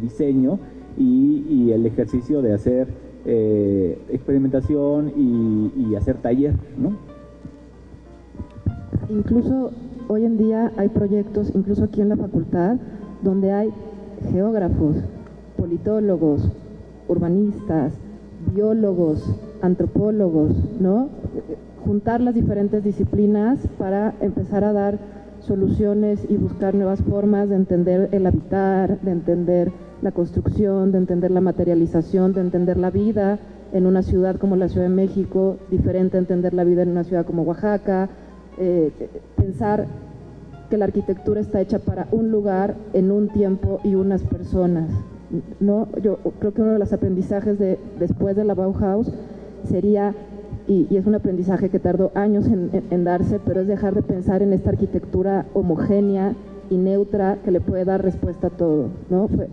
diseño 0.00 0.58
y, 0.96 1.70
el 1.72 1.86
ejercicio 1.86 2.42
de 2.42 2.52
hacer 2.52 2.88
eh, 3.24 3.98
experimentación 4.10 5.12
y, 5.16 5.94
hacer 5.94 6.16
taller, 6.16 6.54
¿no? 6.76 6.96
Incluso 9.08 9.72
hoy 10.08 10.24
en 10.24 10.36
día 10.36 10.72
hay 10.76 10.88
proyectos, 10.88 11.52
incluso 11.54 11.84
aquí 11.84 12.00
en 12.00 12.10
la 12.10 12.16
facultad, 12.16 12.76
donde 13.22 13.52
hay 13.52 13.70
geógrafos, 14.30 14.96
politólogos, 15.56 16.50
urbanistas, 17.08 17.92
biólogos, 18.52 19.24
antropólogos, 19.62 20.52
¿no? 20.80 21.08
Juntar 21.84 22.20
las 22.20 22.34
diferentes 22.34 22.84
disciplinas 22.84 23.58
para 23.78 24.14
empezar 24.20 24.64
a 24.64 24.72
dar 24.72 24.98
soluciones 25.40 26.26
y 26.28 26.36
buscar 26.36 26.74
nuevas 26.74 27.02
formas 27.02 27.48
de 27.48 27.56
entender 27.56 28.08
el 28.12 28.26
habitar, 28.26 29.00
de 29.00 29.10
entender 29.10 29.72
la 30.02 30.12
construcción, 30.12 30.92
de 30.92 30.98
entender 30.98 31.30
la 31.30 31.40
materialización, 31.40 32.32
de 32.32 32.40
entender 32.40 32.76
la 32.76 32.90
vida 32.90 33.38
en 33.72 33.86
una 33.86 34.02
ciudad 34.02 34.36
como 34.36 34.56
la 34.56 34.68
Ciudad 34.68 34.88
de 34.88 34.94
México, 34.94 35.56
diferente 35.70 36.18
entender 36.18 36.54
la 36.54 36.64
vida 36.64 36.82
en 36.82 36.90
una 36.90 37.04
ciudad 37.04 37.26
como 37.26 37.42
Oaxaca, 37.42 38.08
eh, 38.58 38.90
pensar 39.36 39.86
que 40.68 40.76
la 40.76 40.84
arquitectura 40.86 41.40
está 41.40 41.60
hecha 41.60 41.78
para 41.78 42.08
un 42.12 42.30
lugar, 42.30 42.76
en 42.92 43.10
un 43.10 43.28
tiempo 43.28 43.80
y 43.84 43.94
unas 43.94 44.22
personas. 44.22 44.90
¿no? 45.60 45.88
Yo 46.02 46.18
creo 46.38 46.54
que 46.54 46.62
uno 46.62 46.72
de 46.72 46.78
los 46.78 46.92
aprendizajes 46.92 47.58
de, 47.58 47.78
después 47.98 48.36
de 48.36 48.44
la 48.44 48.54
Bauhaus 48.54 49.10
sería, 49.64 50.14
y, 50.66 50.94
es 50.96 51.06
un 51.06 51.14
aprendizaje 51.14 51.68
que 51.70 51.78
tardó 51.78 52.12
años 52.14 52.46
en, 52.46 53.04
darse, 53.04 53.40
pero 53.44 53.60
es 53.60 53.66
dejar 53.66 53.94
de 53.94 54.02
pensar 54.02 54.42
en 54.42 54.52
esta 54.52 54.70
arquitectura 54.70 55.46
homogénea 55.54 56.34
y 56.70 56.76
neutra 56.76 57.38
que 57.44 57.50
le 57.50 57.60
puede 57.60 57.84
dar 57.84 58.02
respuesta 58.02 58.48
a 58.48 58.50
todo. 58.50 58.88
¿no? 59.10 59.28
Fue, 59.28 59.48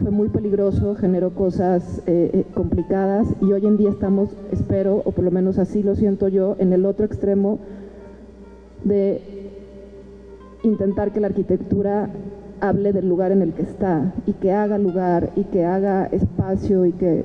fue, 0.00 0.10
muy 0.10 0.28
peligroso, 0.28 0.94
generó 0.96 1.34
cosas 1.34 2.02
eh, 2.06 2.30
eh, 2.32 2.44
complicadas 2.52 3.28
y 3.40 3.52
hoy 3.52 3.64
en 3.64 3.76
día 3.76 3.90
estamos, 3.90 4.30
espero, 4.50 5.02
o 5.04 5.12
por 5.12 5.24
lo 5.24 5.30
menos 5.30 5.58
así 5.58 5.82
lo 5.82 5.94
siento 5.94 6.28
yo, 6.28 6.56
en 6.58 6.72
el 6.72 6.84
otro 6.84 7.06
extremo 7.06 7.58
de 8.82 9.43
intentar 10.64 11.12
que 11.12 11.20
la 11.20 11.28
arquitectura 11.28 12.10
hable 12.60 12.92
del 12.92 13.08
lugar 13.08 13.32
en 13.32 13.42
el 13.42 13.52
que 13.52 13.62
está 13.62 14.12
y 14.26 14.32
que 14.32 14.52
haga 14.52 14.78
lugar 14.78 15.30
y 15.36 15.44
que 15.44 15.64
haga 15.64 16.06
espacio 16.06 16.86
y 16.86 16.92
que... 16.92 17.24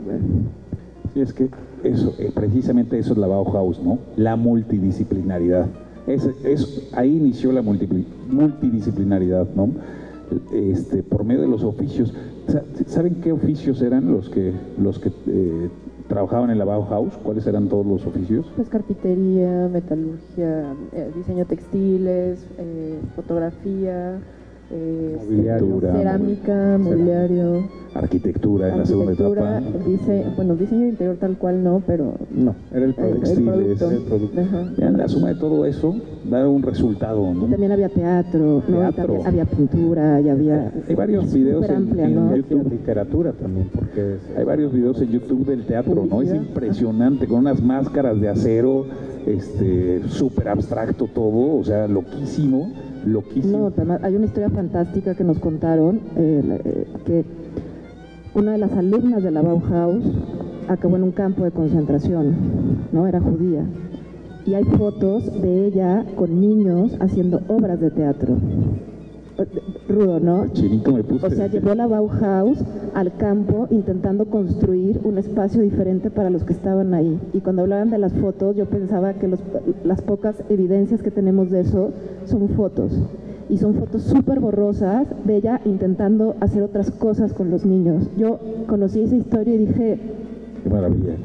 Sí, 1.13 1.21
es 1.21 1.33
que 1.33 1.49
eso, 1.83 2.13
eh, 2.19 2.31
precisamente 2.33 2.99
eso 2.99 3.13
es 3.13 3.19
la 3.19 3.27
Bauhaus, 3.27 3.81
¿no? 3.81 3.99
La 4.15 4.35
multidisciplinaridad. 4.35 5.67
Es, 6.07 6.89
ahí 6.93 7.17
inició 7.17 7.51
la 7.51 7.61
multidisciplinaridad, 7.61 9.47
¿no? 9.55 9.69
Este, 10.51 11.03
por 11.03 11.23
medio 11.23 11.41
de 11.41 11.47
los 11.47 11.63
oficios. 11.63 12.13
¿Saben 12.87 13.15
qué 13.15 13.31
oficios 13.31 13.81
eran 13.81 14.11
los 14.11 14.29
que, 14.29 14.51
los 14.81 14.99
que 14.99 15.09
eh, 15.27 15.69
trabajaban 16.09 16.49
en 16.49 16.57
la 16.57 16.65
Bauhaus? 16.65 17.13
¿Cuáles 17.23 17.47
eran 17.47 17.69
todos 17.69 17.85
los 17.85 18.05
oficios? 18.05 18.51
Pues 18.57 18.67
carpintería, 18.67 19.69
metalurgia, 19.71 20.73
eh, 20.91 21.11
diseño 21.15 21.45
textiles, 21.45 22.45
fotografía, 23.15 24.19
eh, 24.71 25.17
cerámica, 25.81 26.77
mobiliario, 26.77 27.67
arquitectura 27.93 28.69
en 28.69 28.79
la 28.79 28.85
segunda 28.85 29.13
etapa. 29.13 29.61
Dice, 29.87 30.25
bueno, 30.35 30.55
diseño 30.55 30.87
interior 30.87 31.17
tal 31.17 31.37
cual 31.37 31.63
no, 31.63 31.81
pero 31.85 32.13
no, 32.31 32.55
era 32.71 32.85
el, 32.85 32.93
producto. 32.93 33.31
El, 33.89 34.03
producto. 34.03 34.89
la 34.91 35.07
suma 35.07 35.29
de 35.29 35.35
todo 35.35 35.65
eso 35.65 35.95
da 36.29 36.47
un 36.47 36.61
resultado. 36.61 37.33
¿no? 37.33 37.47
Y 37.47 37.49
también 37.49 37.71
había 37.71 37.89
teatro, 37.89 38.63
¿no? 38.67 38.81
había 39.25 39.45
pintura, 39.45 40.21
y 40.21 40.29
había 40.29 40.71
hay 40.87 40.95
varios 40.95 41.33
videos 41.33 41.67
en, 41.69 42.35
YouTube, 42.35 42.69
literatura 42.69 43.31
también, 43.33 43.69
porque 43.73 44.17
hay 44.37 44.43
varios 44.43 44.71
videos 44.71 45.01
en 45.01 45.09
YouTube 45.09 45.45
del 45.45 45.65
teatro, 45.65 46.05
¿no? 46.09 46.21
Es 46.21 46.33
impresionante 46.33 47.27
con 47.27 47.39
unas 47.39 47.61
máscaras 47.61 48.19
de 48.19 48.29
acero, 48.29 48.85
este, 49.25 50.01
súper 50.07 50.49
abstracto 50.49 51.07
todo, 51.07 51.57
o 51.57 51.63
sea, 51.63 51.87
loquísimo 51.87 52.71
no, 53.05 53.71
hay 54.01 54.15
una 54.15 54.25
historia 54.25 54.49
fantástica 54.49 55.15
que 55.15 55.23
nos 55.23 55.39
contaron, 55.39 56.01
eh, 56.15 56.61
eh, 56.65 56.87
que 57.05 57.25
una 58.33 58.51
de 58.51 58.57
las 58.57 58.71
alumnas 58.73 59.23
de 59.23 59.31
la 59.31 59.41
Bauhaus 59.41 60.03
acabó 60.67 60.97
en 60.97 61.03
un 61.03 61.11
campo 61.11 61.43
de 61.43 61.51
concentración, 61.51 62.35
¿no? 62.91 63.07
Era 63.07 63.19
judía. 63.19 63.63
Y 64.45 64.53
hay 64.53 64.63
fotos 64.63 65.41
de 65.41 65.67
ella 65.67 66.05
con 66.15 66.39
niños 66.39 66.95
haciendo 66.99 67.41
obras 67.47 67.79
de 67.79 67.91
teatro. 67.91 68.37
Rudo, 69.87 70.19
¿no? 70.19 70.47
Chinito 70.53 70.91
me 70.91 71.03
puse. 71.03 71.25
O 71.25 71.29
sea, 71.29 71.47
llevó 71.47 71.73
la 71.75 71.87
Bauhaus 71.87 72.59
al 72.93 73.15
campo 73.17 73.67
intentando 73.71 74.25
construir 74.25 74.99
un 75.03 75.17
espacio 75.17 75.61
diferente 75.61 76.09
para 76.11 76.29
los 76.29 76.43
que 76.43 76.53
estaban 76.53 76.93
ahí. 76.93 77.19
Y 77.33 77.39
cuando 77.41 77.63
hablaban 77.63 77.89
de 77.89 77.97
las 77.97 78.13
fotos, 78.13 78.55
yo 78.55 78.65
pensaba 78.67 79.13
que 79.13 79.27
los- 79.27 79.43
las 79.83 80.01
pocas 80.01 80.35
evidencias 80.49 81.01
que 81.01 81.11
tenemos 81.11 81.49
de 81.51 81.61
eso 81.61 81.91
son 82.25 82.49
fotos. 82.49 82.91
Y 83.49 83.57
son 83.57 83.73
fotos 83.75 84.03
súper 84.03 84.39
borrosas 84.39 85.07
de 85.25 85.37
ella 85.37 85.59
intentando 85.65 86.35
hacer 86.39 86.61
otras 86.61 86.91
cosas 86.91 87.33
con 87.33 87.49
los 87.49 87.65
niños. 87.65 88.07
Yo 88.17 88.39
conocí 88.67 89.01
esa 89.01 89.15
historia 89.15 89.55
y 89.55 89.57
dije, 89.57 89.99
Qué 90.63 90.69
maravilla. 90.69 91.15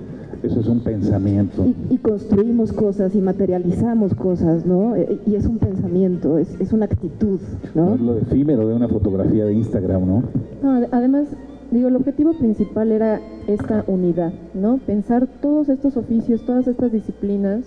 Eso 0.45 0.61
es 0.61 0.66
un 0.68 0.80
pensamiento. 0.80 1.64
y, 1.64 1.95
y 1.95 1.99
construimos 1.99 2.72
cosas 2.72 3.14
y 3.14 3.20
materializamos 3.20 4.14
cosas, 4.14 4.66
¿no? 4.66 4.95
E- 4.95 5.18
Y 5.26 5.34
es 5.36 5.47
un 5.47 5.59
pensamiento, 5.59 6.36
es, 6.38 6.55
es 6.61 6.72
una 6.72 6.84
actitud, 6.84 7.40
No 7.74 7.86
¿no? 7.86 7.95
es 7.95 8.01
lo 8.01 8.18
efímero 8.18 8.68
de 8.68 8.74
una 8.74 8.88
fotografía 8.88 9.45
de 9.47 9.55
Instagram, 9.55 10.07
¿no? 10.07 10.22
No, 10.62 10.76
ade- 10.78 10.88
además, 10.92 11.28
digo, 11.70 11.88
el 11.88 11.97
objetivo 11.97 12.34
principal 12.34 12.92
era 12.92 13.20
esta 13.47 13.84
unidad, 13.86 14.32
¿no? 14.55 14.78
Pensar 14.86 15.26
todos 15.40 15.68
estos 15.68 15.97
oficios, 15.97 16.45
todas 16.45 16.66
estas 16.68 16.92
disciplinas, 16.92 17.64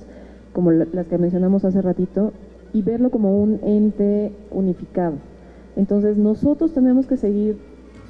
como 0.53 0.71
la- 0.71 0.87
las 0.93 1.07
que 1.07 1.17
mencionamos 1.17 1.65
hace 1.65 1.81
ratito, 1.81 2.31
y 2.73 2.81
verlo 2.83 3.09
como 3.09 3.41
un 3.41 3.59
ente 3.63 4.31
unificado. 4.51 5.15
Entonces, 5.75 6.17
nosotros 6.17 6.73
tenemos 6.73 7.07
que 7.07 7.17
seguir 7.17 7.57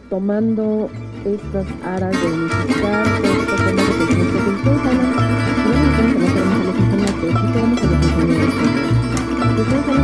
tomando 0.09 0.87
estas 1.25 1.65
aras 1.85 2.11
de 2.11 2.27
unificar 2.27 3.05
de 3.21 4.26
ustedes 4.57 4.79
hablan, 4.85 5.13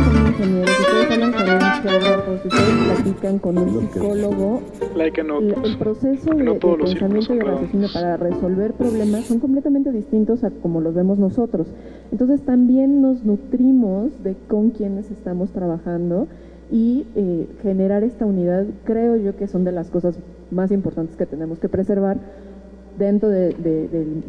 con 0.04 0.16
un 0.16 0.26
ingeniero, 0.28 0.72
si 0.72 0.82
ustedes 0.82 1.10
hablan 1.10 1.32
con 1.32 1.42
un 1.42 1.60
geógrafo, 1.82 2.38
si 2.42 2.48
ustedes 2.48 2.74
platican 2.84 3.38
con 3.38 3.58
un 3.58 3.80
psicólogo, 3.80 4.62
Like 4.94 5.20
a 5.20 5.24
el, 5.24 5.78
proceso 5.78 6.34
de, 6.34 6.44
no 6.44 6.58
pensamiento 6.58 6.86
y 6.86 6.96
son 6.96 7.38
de 7.38 7.44
redondos. 7.44 7.60
raciocinio 7.62 7.88
para 7.92 8.16
resolver 8.16 8.72
problemas 8.74 9.24
son 9.24 9.40
completamente 9.40 9.90
distintos 9.90 10.44
a 10.44 10.50
como 10.50 10.80
los 10.80 10.94
vemos 10.94 11.18
nosotros. 11.18 11.66
Entonces 12.12 12.42
también 12.42 13.02
nos 13.02 13.24
nutrimos 13.24 14.22
de 14.22 14.36
con 14.48 14.70
quienes 14.70 15.10
estamos 15.10 15.50
trabajando 15.50 16.28
y 16.70 17.06
eh, 17.16 17.48
generar 17.62 18.04
esta 18.04 18.24
unidad 18.24 18.66
creo 18.84 19.16
yo 19.16 19.36
que 19.36 19.48
son 19.48 19.64
de 19.64 19.72
las 19.72 19.90
cosas 19.90 20.16
más 20.50 20.70
importantes 20.70 21.16
que 21.16 21.26
tenemos 21.26 21.58
que 21.58 21.68
preservar 21.68 22.18
dentro 22.98 23.28
de- 23.28 23.52
de- 23.52 24.22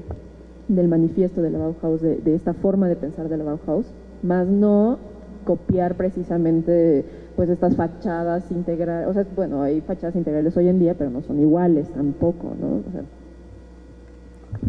del, 0.67 0.87
manifiesto 0.87 1.41
de 1.41 1.49
la 1.51 1.59
Bauhaus, 1.59 2.01
de, 2.01 2.35
esta 2.35 2.53
forma 2.53 2.87
de 2.87 2.95
pensar 2.95 3.29
de 3.29 3.37
la 3.37 3.43
Bauhaus, 3.43 3.85
más 4.23 4.47
no 4.47 4.97
copiar 5.45 5.95
precisamente 5.95 7.05
pues 7.35 7.49
estas 7.49 7.75
fachadas 7.75 8.49
integrales, 8.51 9.07
o 9.07 9.13
sea, 9.13 9.25
bueno, 9.35 9.61
hay 9.61 9.81
fachadas 9.81 10.15
integrales 10.15 10.55
hoy 10.57 10.69
en 10.69 10.79
día, 10.79 10.95
pero 10.97 11.09
no 11.09 11.21
son 11.21 11.39
iguales 11.39 11.89
tampoco, 11.89 12.55
¿no? 12.59 12.81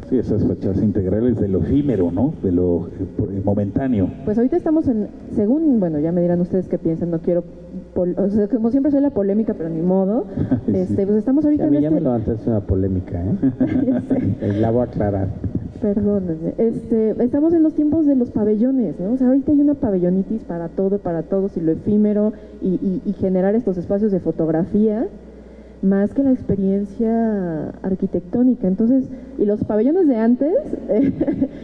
Sí, 0.08 0.18
esas 0.18 0.44
fachadas 0.44 0.82
integrales 0.82 1.38
de 1.40 1.48
lo 1.48 1.60
efímero, 1.60 2.10
¿no? 2.12 2.32
De 2.42 2.52
lo 2.52 2.86
eh, 2.88 3.40
momentáneo. 3.44 4.08
pues 4.24 4.36
ahorita 4.38 4.56
estamos 4.56 4.86
en, 4.88 5.08
según, 5.34 5.80
bueno, 5.80 5.98
ya 5.98 6.12
me 6.12 6.20
dirán 6.22 6.40
ustedes 6.40 6.68
qué 6.68 6.78
piensan, 6.78 7.10
no 7.10 7.18
quiero, 7.20 7.42
pol- 7.94 8.14
o 8.18 8.28
sea, 8.30 8.46
como 8.48 8.70
siempre 8.70 8.92
soy 8.92 9.00
la 9.00 9.10
polémica, 9.10 9.54
pero 9.54 9.68
ni 9.68 9.82
modo, 9.82 10.26
Sí. 10.66 10.72
este, 10.76 11.06
pues 11.06 11.18
estamos 11.18 11.44
ahorita 11.44 11.64
a 11.66 11.70
mí 11.70 11.76
en 11.78 11.82
ya 11.82 11.90
me 11.90 11.96
este, 11.96 12.04
levantaste 12.08 12.50
una 12.50 12.60
polémica, 12.60 13.20
¿eh? 13.24 13.34
Ya 13.86 14.00
sé. 14.02 14.16
Eh, 14.42 14.52
La 14.60 14.70
voy 14.70 14.80
a 14.82 14.84
aclarar. 14.84 15.28
Perdónenme. 15.80 16.54
Este, 16.58 17.10
estamos 17.22 17.52
en 17.52 17.62
los 17.62 17.74
tiempos 17.74 18.06
de 18.06 18.16
los 18.16 18.30
pabellones, 18.30 18.98
¿no? 18.98 19.12
O 19.12 19.16
sea, 19.16 19.28
ahorita 19.28 19.52
hay 19.52 19.60
una 19.60 19.74
pabellonitis 19.74 20.42
para 20.44 20.68
todo, 20.68 20.98
para 20.98 21.22
todos, 21.22 21.56
y 21.56 21.60
lo 21.60 21.72
efímero, 21.72 22.32
y, 22.62 22.74
y- 22.74 23.02
y 23.04 23.12
generar 23.12 23.54
estos 23.54 23.76
espacios 23.76 24.10
de 24.12 24.20
fotografía, 24.20 25.06
más 25.82 26.14
que 26.14 26.22
la 26.22 26.32
experiencia 26.32 27.68
arquitectónica. 27.82 28.66
Entonces, 28.66 29.04
y 29.38 29.44
los 29.44 29.62
pabellones 29.64 30.08
de 30.08 30.16
antes 30.16 30.52
eh, 30.88 31.12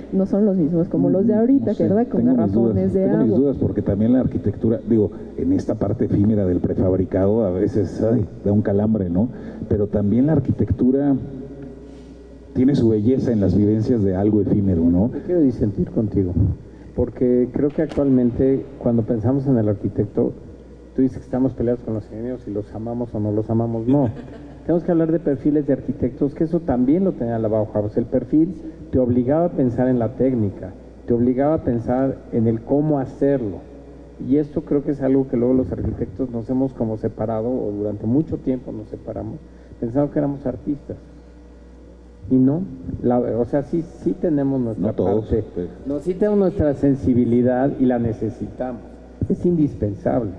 no 0.13 0.27
son 0.27 0.45
los 0.45 0.57
mismos 0.57 0.89
como 0.89 1.11
los 1.11 1.27
de 1.27 1.35
ahorita, 1.35 1.67
No 1.67 1.75
sé, 1.75 1.85
que 1.85 1.89
verdad, 1.93 2.09
con 2.11 2.25
mis 2.25 2.35
garrafones 2.37 2.75
dudas, 2.75 2.93
de 2.93 3.05
tengo 3.05 3.17
mis 3.19 3.27
agua. 3.29 3.39
dudas 3.39 3.57
porque 3.57 3.83
también 3.83 4.13
la 4.13 4.21
arquitectura, 4.21 4.79
digo, 4.89 5.11
en 5.37 5.53
esta 5.53 5.75
parte 5.77 6.05
efímera 6.05 6.47
del 6.47 6.61
prefabricado 6.61 7.45
a 7.45 7.51
veces 7.51 8.03
ay, 8.03 8.27
da 8.45 8.53
un 8.53 8.63
calambre, 8.63 9.09
¿no? 9.09 9.29
Pero 9.69 9.87
también 9.87 10.27
la 10.27 10.33
arquitectura 10.35 11.15
tiene 12.55 12.75
su 12.75 12.91
belleza 12.91 13.33
en 13.33 13.41
las 13.41 13.57
vivencias 13.57 14.03
de 14.03 14.15
algo 14.15 14.43
efímero, 14.43 14.85
¿no? 14.85 15.11
Yo 15.13 15.21
quiero 15.25 15.41
disentir 15.41 15.91
contigo, 15.91 16.33
porque 16.95 17.49
creo 17.53 17.71
que 17.71 17.81
actualmente 17.83 18.65
cuando 18.79 19.03
pensamos 19.03 19.47
en 19.47 19.57
el 19.57 19.69
arquitecto, 19.69 20.33
tú 20.95 21.03
dices 21.03 21.19
que 21.19 21.25
estamos 21.25 21.53
peleados 21.55 21.83
con 21.85 21.95
los 21.95 22.05
ingenieros 22.07 22.47
y 22.47 22.51
los 22.51 22.73
amamos 22.75 23.15
o 23.15 23.21
no 23.21 23.33
los 23.33 23.49
amamos, 23.51 23.87
no. 23.87 24.11
Tenemos 24.67 24.85
que 24.85 24.93
hablar 24.93 25.11
de 25.11 25.19
perfiles 25.19 25.67
de 25.67 25.73
arquitectos, 25.73 26.35
que 26.35 26.45
eso 26.45 26.61
también 26.61 27.03
lo 27.05 27.13
tenía 27.13 27.39
la 27.39 27.49
Bauhaus. 27.49 27.97
El 27.97 28.05
perfil 28.07 28.55
te 28.93 28.99
obligaba 29.01 29.47
a 29.47 29.51
pensar 29.51 29.89
en 29.89 29.99
la 29.99 30.11
técnica, 30.11 30.71
te 31.07 31.13
obligaba 31.15 31.55
a 31.55 31.65
pensar 31.65 32.17
en 32.33 32.47
el 32.47 32.61
cómo 32.63 33.01
hacerlo. 33.01 33.57
Y 34.29 34.37
esto 34.37 34.63
creo 34.63 34.85
que 34.85 34.93
es 34.93 35.03
algo 35.03 35.27
que 35.27 35.37
luego 35.37 35.55
los 35.55 35.73
arquitectos 35.73 36.31
nos 36.31 36.49
hemos 36.49 36.73
como 36.75 36.97
separado, 36.97 37.49
o 37.51 37.73
durante 37.73 38.07
mucho 38.07 38.37
tiempo 38.39 38.71
nos 38.71 38.87
separamos, 38.89 39.37
pensando 39.81 40.13
que 40.13 40.19
éramos 40.21 40.47
artistas. 40.47 40.97
Y 42.31 42.37
no, 42.37 42.63
la- 43.03 43.19
o 43.19 43.45
sea, 43.47 43.65
sí, 43.65 43.83
sí 43.83 44.13
tenemos 44.13 44.61
nuestra 44.61 44.87
No 44.87 44.93
todos, 44.95 45.25
parte. 45.27 45.45
pero- 45.57 45.69
No, 45.87 45.99
sí 45.99 46.15
tenemos 46.15 46.39
nuestra 46.39 46.73
sensibilidad 46.75 47.69
y 47.81 47.87
la 47.87 47.99
necesitamos. 47.99 48.81
Es 49.29 49.45
indispensable. 49.45 50.31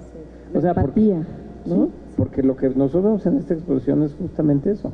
O 0.56 0.62
sea, 0.62 0.74
porque, 0.74 1.20
¿no? 1.66 1.90
porque 2.16 2.44
lo 2.44 2.56
que 2.56 2.70
nosotros 2.70 3.04
vemos 3.04 3.26
en 3.26 3.38
esta 3.38 3.54
exposición 3.54 4.04
es 4.04 4.14
justamente 4.14 4.72
eso. 4.72 4.92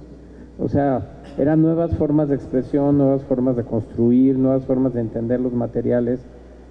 O 0.58 0.68
sea, 0.68 1.02
eran 1.38 1.62
nuevas 1.62 1.96
formas 1.96 2.30
de 2.30 2.36
expresión, 2.36 2.98
nuevas 2.98 3.24
formas 3.24 3.56
de 3.56 3.64
construir, 3.64 4.38
nuevas 4.38 4.66
formas 4.66 4.94
de 4.94 5.02
entender 5.02 5.40
los 5.40 5.54
materiales, 5.54 6.20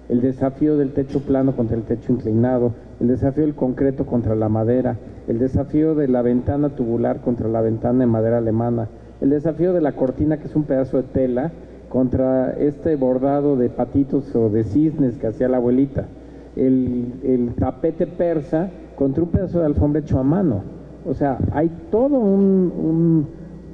el 0.09 0.21
desafío 0.21 0.77
del 0.77 0.93
techo 0.93 1.21
plano 1.21 1.55
contra 1.55 1.77
el 1.77 1.83
techo 1.83 2.11
inclinado, 2.11 2.73
el 2.99 3.07
desafío 3.07 3.43
del 3.43 3.55
concreto 3.55 4.05
contra 4.05 4.35
la 4.35 4.49
madera, 4.49 4.97
el 5.27 5.39
desafío 5.39 5.95
de 5.95 6.07
la 6.07 6.21
ventana 6.21 6.69
tubular 6.69 7.21
contra 7.21 7.47
la 7.47 7.61
ventana 7.61 7.99
de 7.99 8.05
madera 8.07 8.39
alemana, 8.39 8.89
el 9.21 9.29
desafío 9.29 9.73
de 9.73 9.81
la 9.81 9.93
cortina 9.93 10.37
que 10.37 10.47
es 10.47 10.55
un 10.55 10.63
pedazo 10.63 10.97
de 10.97 11.03
tela 11.03 11.51
contra 11.89 12.53
este 12.53 12.95
bordado 12.95 13.55
de 13.55 13.69
patitos 13.69 14.35
o 14.35 14.49
de 14.49 14.63
cisnes 14.63 15.17
que 15.17 15.27
hacía 15.27 15.49
la 15.49 15.57
abuelita, 15.57 16.05
el, 16.67 17.13
el 17.23 17.53
tapete 17.55 18.07
persa 18.07 18.69
contra 18.95 19.23
un 19.23 19.29
pedazo 19.29 19.59
de 19.59 19.65
alfombra 19.65 20.01
hecho 20.01 20.19
a 20.19 20.23
mano. 20.23 20.61
O 21.05 21.13
sea, 21.13 21.37
hay 21.53 21.71
todo 21.89 22.19
un, 22.19 23.25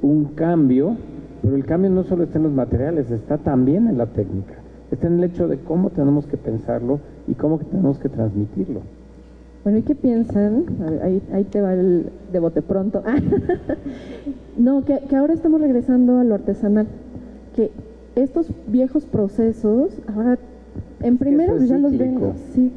un, 0.02 0.24
cambio, 0.36 0.96
pero 1.42 1.56
el 1.56 1.64
cambio 1.64 1.90
no 1.90 2.04
solo 2.04 2.24
está 2.24 2.38
en 2.38 2.44
los 2.44 2.52
materiales, 2.52 3.10
está 3.10 3.38
también 3.38 3.88
en 3.88 3.98
la 3.98 4.06
técnica. 4.06 4.54
Está 4.90 5.08
en 5.08 5.18
el 5.18 5.24
hecho 5.24 5.48
de 5.48 5.58
cómo 5.58 5.90
tenemos 5.90 6.26
que 6.26 6.36
pensarlo 6.36 7.00
y 7.26 7.34
cómo 7.34 7.58
tenemos 7.58 7.98
que 7.98 8.08
transmitirlo. 8.08 8.80
Bueno, 9.64 9.78
¿y 9.78 9.82
qué 9.82 9.96
piensan? 9.96 10.64
Ahí, 11.02 11.20
ahí 11.32 11.42
te 11.44 11.60
va 11.60 11.74
el 11.74 12.10
de 12.32 12.38
bote 12.38 12.62
pronto. 12.62 13.02
no, 14.56 14.84
que, 14.84 15.00
que 15.08 15.16
ahora 15.16 15.34
estamos 15.34 15.60
regresando 15.60 16.20
a 16.20 16.24
lo 16.24 16.36
artesanal. 16.36 16.86
Que 17.56 17.72
estos 18.14 18.48
viejos 18.68 19.04
procesos, 19.04 19.90
ahora, 20.14 20.38
en 21.00 21.18
primera, 21.18 21.54
es 21.54 21.68
ya 21.68 21.78
los 21.78 21.92
cíclico. 21.92 22.20
ven. 22.20 22.32
Sí, 22.54 22.72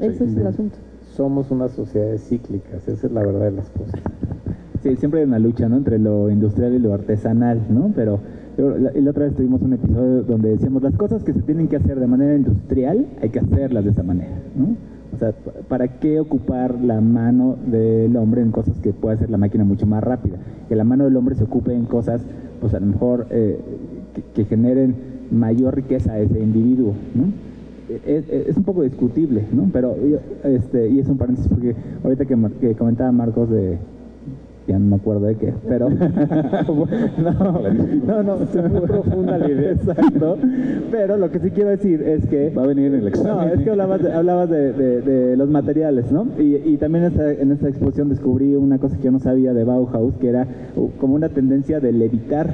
ese 0.00 0.24
es 0.24 0.36
el 0.36 0.46
asunto. 0.46 0.76
Somos 1.14 1.50
unas 1.50 1.72
sociedades 1.72 2.22
cíclicas, 2.28 2.86
esa 2.88 3.06
es 3.06 3.12
la 3.12 3.22
verdad 3.22 3.46
de 3.46 3.52
las 3.52 3.68
cosas. 3.70 4.00
Sí, 4.82 4.96
siempre 4.96 5.20
hay 5.20 5.26
una 5.26 5.38
lucha, 5.38 5.68
¿no? 5.68 5.76
Entre 5.76 5.98
lo 5.98 6.30
industrial 6.30 6.72
y 6.74 6.78
lo 6.78 6.94
artesanal, 6.94 7.60
¿no? 7.68 7.92
Pero 7.94 8.18
yo- 8.56 8.78
la, 8.78 8.96
y 8.96 9.00
la 9.02 9.10
otra 9.10 9.24
vez 9.24 9.34
tuvimos 9.34 9.60
un 9.60 9.74
episodio 9.74 10.22
donde 10.22 10.50
decíamos 10.50 10.82
las 10.82 10.96
cosas 10.96 11.22
que 11.22 11.32
se 11.34 11.42
tienen 11.42 11.68
que 11.68 11.76
hacer 11.76 12.00
de 12.00 12.06
manera 12.06 12.34
industrial, 12.34 13.06
hay 13.20 13.28
que 13.28 13.40
hacerlas 13.40 13.84
de 13.84 13.90
esa 13.90 14.02
manera, 14.02 14.36
¿no? 14.56 14.76
O 15.14 15.18
sea, 15.18 15.32
pa- 15.32 15.52
¿para 15.68 15.98
qué 15.98 16.18
ocupar 16.20 16.80
la 16.80 17.00
mano 17.02 17.56
del 17.70 18.16
hombre 18.16 18.40
en 18.40 18.52
cosas 18.52 18.78
que 18.80 18.92
puede 18.94 19.16
hacer 19.16 19.28
la 19.28 19.36
máquina 19.36 19.64
mucho 19.64 19.86
más 19.86 20.02
rápida? 20.02 20.38
Que 20.68 20.76
la 20.76 20.84
mano 20.84 21.04
del 21.04 21.16
hombre 21.16 21.34
se 21.34 21.44
ocupe 21.44 21.74
en 21.74 21.84
cosas, 21.84 22.22
pues 22.60 22.72
a 22.72 22.80
lo 22.80 22.86
mejor 22.86 23.26
eh, 23.30 23.58
que, 24.14 24.22
que 24.34 24.44
generen 24.46 24.94
mayor 25.30 25.74
riqueza 25.74 26.12
a 26.12 26.18
ese 26.20 26.40
individuo, 26.40 26.94
¿no? 27.14 27.49
Es, 28.06 28.28
es- 28.28 28.48
es 28.48 28.56
un 28.56 28.64
poco 28.64 28.82
discutible, 28.82 29.44
¿no? 29.52 29.68
Pero 29.72 29.94
este, 30.44 30.88
y 30.88 30.98
es 31.00 31.08
un 31.08 31.16
paréntesis 31.18 31.50
porque 31.50 31.74
ahorita 32.04 32.24
que, 32.24 32.74
comentaba 32.74 33.12
Marcos 33.12 33.50
de 33.50 33.78
ya 34.68 34.78
no 34.78 34.86
me 34.90 34.96
acuerdo 34.96 35.26
de 35.26 35.34
qué, 35.34 35.52
pero 35.66 35.88
no, 35.90 36.86
no, 38.06 38.22
no, 38.22 38.46
se 38.46 38.62
muy 38.62 38.80
profunda 38.82 39.38
la 39.38 39.48
idea, 39.50 39.72
exacto. 39.72 40.36
Pero 40.92 41.16
lo 41.16 41.30
que 41.30 41.40
sí 41.40 41.50
quiero 41.50 41.70
decir 41.70 42.02
es 42.02 42.26
que 42.26 42.50
va 42.50 42.62
a 42.64 42.66
venir 42.66 42.86
en 42.92 43.00
el 43.00 43.08
examen. 43.08 43.48
No, 43.48 43.54
es 43.54 43.60
que 43.62 43.70
hablabas 43.70 44.02
de, 44.02 44.12
hablabas 44.12 44.48
de, 44.50 44.72
de, 44.72 45.00
de 45.02 45.36
los 45.36 45.48
materiales, 45.50 46.12
¿no? 46.12 46.26
Y, 46.38 46.56
y 46.56 46.76
también 46.76 47.04
esta, 47.04 47.32
en 47.32 47.50
esta 47.50 47.68
exposición 47.68 48.10
descubrí 48.10 48.54
una 48.54 48.78
cosa 48.78 48.96
que 48.96 49.04
yo 49.04 49.10
no 49.10 49.18
sabía 49.18 49.52
de 49.54 49.64
Bauhaus, 49.64 50.14
que 50.18 50.28
era 50.28 50.46
uh, 50.76 50.88
como 51.00 51.14
una 51.14 51.30
tendencia 51.30 51.80
de 51.80 51.92
levitar 51.92 52.50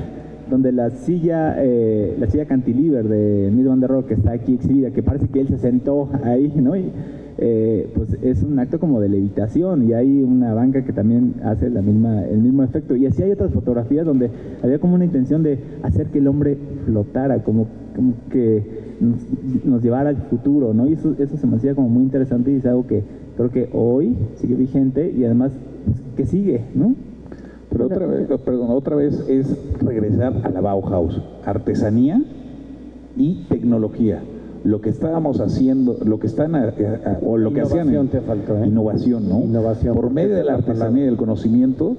donde 0.51 0.73
la 0.73 0.91
silla, 0.91 1.57
eh, 1.59 2.17
la 2.19 2.27
silla 2.29 2.47
cantilever 2.47 3.09
de 3.09 3.51
Mid 3.53 3.67
Van 3.67 4.05
que 4.05 4.15
está 4.15 4.33
aquí 4.33 4.55
exhibida, 4.55 4.91
que 4.91 5.03
parece 5.03 5.29
que 5.29 5.41
él 5.41 5.49
se 5.49 5.59
sentó 5.59 6.09
ahí, 6.25 6.53
¿no? 6.57 6.77
Y, 6.77 6.91
eh, 7.39 7.91
pues 7.95 8.17
es 8.23 8.43
un 8.43 8.59
acto 8.59 8.81
como 8.81 8.99
de 8.99 9.11
levitación 9.11 9.87
y 9.87 9.93
hay 9.93 10.23
una 10.23 10.55
banca 10.55 10.83
que 10.87 10.95
también 10.95 11.35
hace 11.45 11.69
la 11.69 11.83
misma, 11.83 12.25
el 12.25 12.39
mismo 12.39 12.63
efecto. 12.63 12.97
Y 12.97 13.07
así 13.07 13.23
hay 13.23 13.33
otras 13.33 13.53
fotografías 13.53 14.07
donde 14.07 14.31
había 14.63 14.79
como 14.79 14.95
una 14.95 15.05
intención 15.05 15.43
de 15.43 15.59
hacer 15.83 16.07
que 16.07 16.19
el 16.19 16.29
hombre 16.29 16.57
flotara, 16.87 17.43
como, 17.43 17.67
como 17.95 18.15
que 18.31 18.97
nos, 19.01 19.65
nos, 19.65 19.83
llevara 19.83 20.11
al 20.11 20.17
futuro, 20.17 20.73
¿no? 20.73 20.87
Y 20.87 20.95
eso, 20.95 21.15
eso 21.19 21.37
se 21.37 21.47
me 21.47 21.57
hacía 21.57 21.75
como 21.75 21.91
muy 21.91 22.05
interesante 22.05 22.51
y 22.53 22.57
es 22.57 22.67
algo 22.67 22.87
que 22.87 23.03
creo 23.37 23.51
que 23.51 23.69
hoy 23.73 24.17
sigue 24.37 24.55
vigente 24.55 25.11
y 25.11 25.25
además 25.25 25.53
pues, 25.85 26.03
que 26.17 26.25
sigue, 26.25 26.63
¿no? 26.75 26.95
Pero 27.77 27.87
otra 27.87 28.07
vez, 28.07 28.27
perdón, 28.45 28.71
otra 28.71 28.97
vez 28.97 29.25
es 29.29 29.55
regresar 29.81 30.33
a 30.45 30.51
la 30.51 30.61
Bauhaus, 30.61 31.21
artesanía 31.45 32.23
y 33.17 33.45
tecnología 33.49 34.23
lo 34.65 34.81
que 34.81 34.91
estábamos 34.91 35.41
haciendo, 35.41 35.97
lo 36.05 36.19
que 36.19 36.27
están 36.27 36.57
a, 36.57 36.65
a, 36.65 37.19
o 37.25 37.39
lo 37.39 37.53
que 37.53 37.61
hacían 37.61 37.89
innovación 37.89 38.09
te 38.09 38.21
faltó, 38.21 38.57
¿eh? 38.57 38.67
innovación, 38.67 39.29
¿no? 39.29 39.41
Innovación. 39.41 39.95
Por 39.95 40.11
medio 40.11 40.35
de 40.35 40.43
la 40.43 40.55
artesanía 40.55 41.05
y 41.05 41.07
del 41.07 41.17
conocimiento 41.17 41.97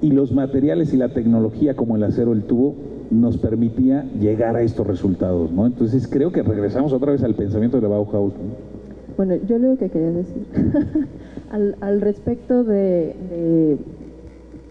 y 0.00 0.12
los 0.12 0.32
materiales 0.32 0.94
y 0.94 0.96
la 0.96 1.08
tecnología 1.08 1.74
como 1.74 1.96
el 1.96 2.04
acero, 2.04 2.32
el 2.32 2.44
tubo 2.44 2.76
nos 3.10 3.38
permitía 3.38 4.04
llegar 4.20 4.54
a 4.54 4.62
estos 4.62 4.86
resultados, 4.86 5.50
¿no? 5.50 5.66
Entonces 5.66 6.06
creo 6.06 6.30
que 6.30 6.42
regresamos 6.42 6.92
otra 6.92 7.10
vez 7.10 7.24
al 7.24 7.34
pensamiento 7.34 7.78
de 7.78 7.82
la 7.82 7.88
Bauhaus. 7.88 8.32
¿no? 8.34 8.68
Bueno, 9.16 9.34
yo 9.48 9.58
lo 9.58 9.76
que 9.76 9.88
quería 9.88 10.12
decir 10.12 10.44
al, 11.50 11.76
al, 11.80 12.00
respecto 12.00 12.62
de, 12.62 13.16
de, 13.28 13.76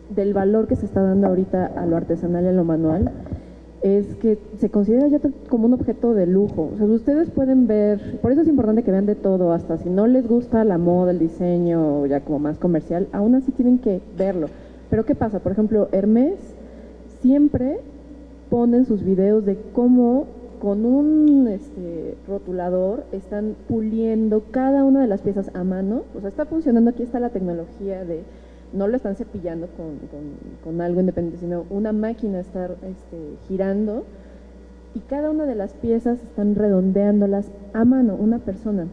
del 0.09 0.33
valor 0.33 0.67
que 0.67 0.75
se 0.75 0.85
está 0.85 1.01
dando 1.01 1.27
ahorita 1.27 1.65
a 1.65 1.85
lo 1.85 1.97
artesanal 1.97 2.45
y 2.45 2.47
a 2.47 2.51
lo 2.51 2.63
manual 2.63 3.11
es 3.81 4.15
que 4.15 4.39
se 4.57 4.69
considera 4.69 5.07
ya 5.07 5.19
como 5.49 5.67
un 5.67 5.73
objeto 5.73 6.13
de 6.13 6.25
lujo. 6.25 6.71
O 6.73 6.77
sea, 6.77 6.85
ustedes 6.87 7.29
pueden 7.29 7.67
ver, 7.67 8.19
por 8.21 8.31
eso 8.31 8.41
es 8.41 8.47
importante 8.47 8.83
que 8.83 8.91
vean 8.91 9.05
de 9.05 9.15
todo, 9.15 9.53
hasta 9.53 9.77
si 9.77 9.89
no 9.89 10.07
les 10.07 10.27
gusta 10.27 10.63
la 10.63 10.77
moda, 10.77 11.11
el 11.11 11.19
diseño, 11.19 12.05
ya 12.05 12.21
como 12.21 12.39
más 12.39 12.57
comercial, 12.57 13.07
aún 13.11 13.35
así 13.35 13.51
tienen 13.51 13.79
que 13.79 14.01
verlo. 14.17 14.47
Pero 14.89 15.05
¿qué 15.05 15.15
pasa? 15.15 15.39
Por 15.39 15.51
ejemplo, 15.51 15.89
Hermes 15.91 16.35
siempre 17.21 17.79
ponen 18.49 18.85
sus 18.85 19.03
videos 19.03 19.45
de 19.45 19.57
cómo 19.73 20.25
con 20.59 20.85
un 20.85 21.47
este, 21.47 22.15
rotulador 22.27 23.03
están 23.11 23.55
puliendo 23.67 24.43
cada 24.49 24.83
una 24.83 25.01
de 25.01 25.07
las 25.07 25.21
piezas 25.21 25.51
a 25.53 25.63
mano. 25.63 26.01
O 26.15 26.19
sea, 26.19 26.29
está 26.29 26.45
funcionando, 26.45 26.89
aquí 26.89 27.03
está 27.03 27.19
la 27.19 27.29
tecnología 27.29 28.03
de 28.05 28.23
no 28.74 28.88
lo 28.88 28.97
están 28.97 29.15
cepillando 29.15 29.68
con, 29.68 29.99
con, 30.63 30.82
algo 30.82 30.99
independiente, 30.99 31.39
sino 31.39 31.65
una 31.70 31.93
máquina 31.93 32.39
está 32.39 32.65
este, 32.65 33.18
girando 33.47 34.03
y 34.93 34.99
cada 35.01 35.30
una 35.30 35.45
de 35.45 35.55
las 35.55 35.74
piezas 35.74 36.22
están 36.22 36.55
redondeándolas 36.55 37.49
a 37.74 37.86
mano, 37.86 38.15
una 38.15 38.39
persona. 38.39 38.88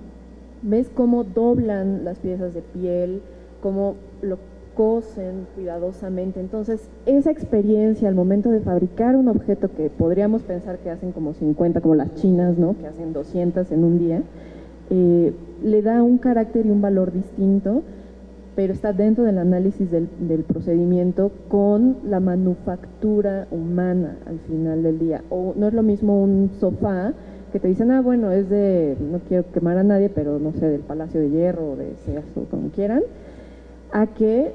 ¿Ves 0.63 0.91
cómo 0.95 1.25
doblan 1.25 2.05
las 2.05 2.19
piezas 2.19 2.55
de 2.55 2.63
piel, 2.63 3.21
cómo 3.63 3.97
lo 4.23 4.39
cosen 4.77 5.47
cuidadosamente? 5.55 6.41
Entonces, 6.41 6.89
esa 7.07 7.31
experiencia 7.31 8.09
al 8.09 8.15
momento 8.15 8.51
de 8.51 8.61
fabricar 8.61 9.17
un 9.17 9.29
objeto 9.29 9.71
que 9.75 9.91
podríamos 9.91 10.43
pensar 10.43 10.79
que 10.79 10.91
hacen 10.91 11.13
como 11.13 11.35
50, 11.35 11.81
como 11.81 11.95
las 11.95 12.15
chinas, 12.15 12.59
¿no? 12.59 12.77
que 12.79 12.87
hacen 12.87 13.13
200 13.13 13.71
en 13.73 13.85
un 13.85 13.99
día, 13.99 14.23
eh, 14.91 15.33
le 15.63 15.83
da 15.83 16.03
un 16.03 16.19
carácter 16.19 16.67
y 16.67 16.71
un 16.71 16.81
valor 16.81 17.13
distinto 17.13 17.83
pero 18.57 18.73
está 18.73 18.93
dentro 18.93 19.25
del 19.25 19.39
análisis 19.39 19.91
del, 19.91 20.09
procedimiento 20.47 21.33
con 21.49 21.99
la 22.05 22.21
manufactura 22.21 23.49
humana 23.51 24.19
al 24.27 24.39
final 24.41 24.83
del 24.83 24.99
día. 24.99 25.23
O 25.31 25.55
no 25.57 25.67
es 25.67 25.75
lo 25.75 25.83
mismo 25.83 26.23
un 26.23 26.51
sofá 26.61 27.13
que 27.53 27.61
te 27.61 27.69
dicen, 27.69 27.91
ah, 27.91 28.01
bueno, 28.01 28.31
es 28.31 28.49
de, 28.49 28.97
no 29.01 29.19
quiero 29.21 29.51
quemar 29.53 29.79
a 29.79 29.83
nadie, 29.83 30.09
pero 30.09 30.39
no 30.39 30.53
sé, 30.53 30.69
del 30.69 30.81
Palacio 30.81 31.21
de 31.21 31.31
Hierro 31.31 31.73
o 31.73 31.77
de 31.77 31.95
Seas 32.05 32.25
o 32.37 32.45
como 32.45 32.69
quieran, 32.71 33.03
a 33.93 34.07
que 34.09 34.53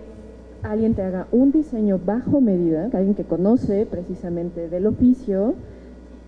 alguien 0.64 0.94
te 0.96 1.02
haga 1.02 1.28
un 1.32 1.52
diseño 1.52 2.00
bajo 2.06 2.42
medida, 2.42 2.90
que 2.90 2.98
alguien 2.98 3.16
que 3.16 3.24
conoce 3.24 3.86
precisamente 3.86 4.70
del 4.70 4.88
oficio, 4.88 5.56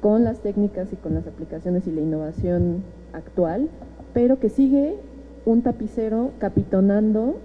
con 0.01 0.23
las 0.23 0.39
técnicas 0.39 0.91
y 0.91 0.95
con 0.95 1.13
las 1.13 1.27
aplicaciones 1.27 1.87
y 1.87 1.91
la 1.91 2.01
innovación 2.01 2.83
actual, 3.13 3.69
pero 4.13 4.39
que 4.39 4.49
sigue 4.49 4.95
un 5.45 5.61
tapicero 5.61 6.31
capitonando 6.39 7.35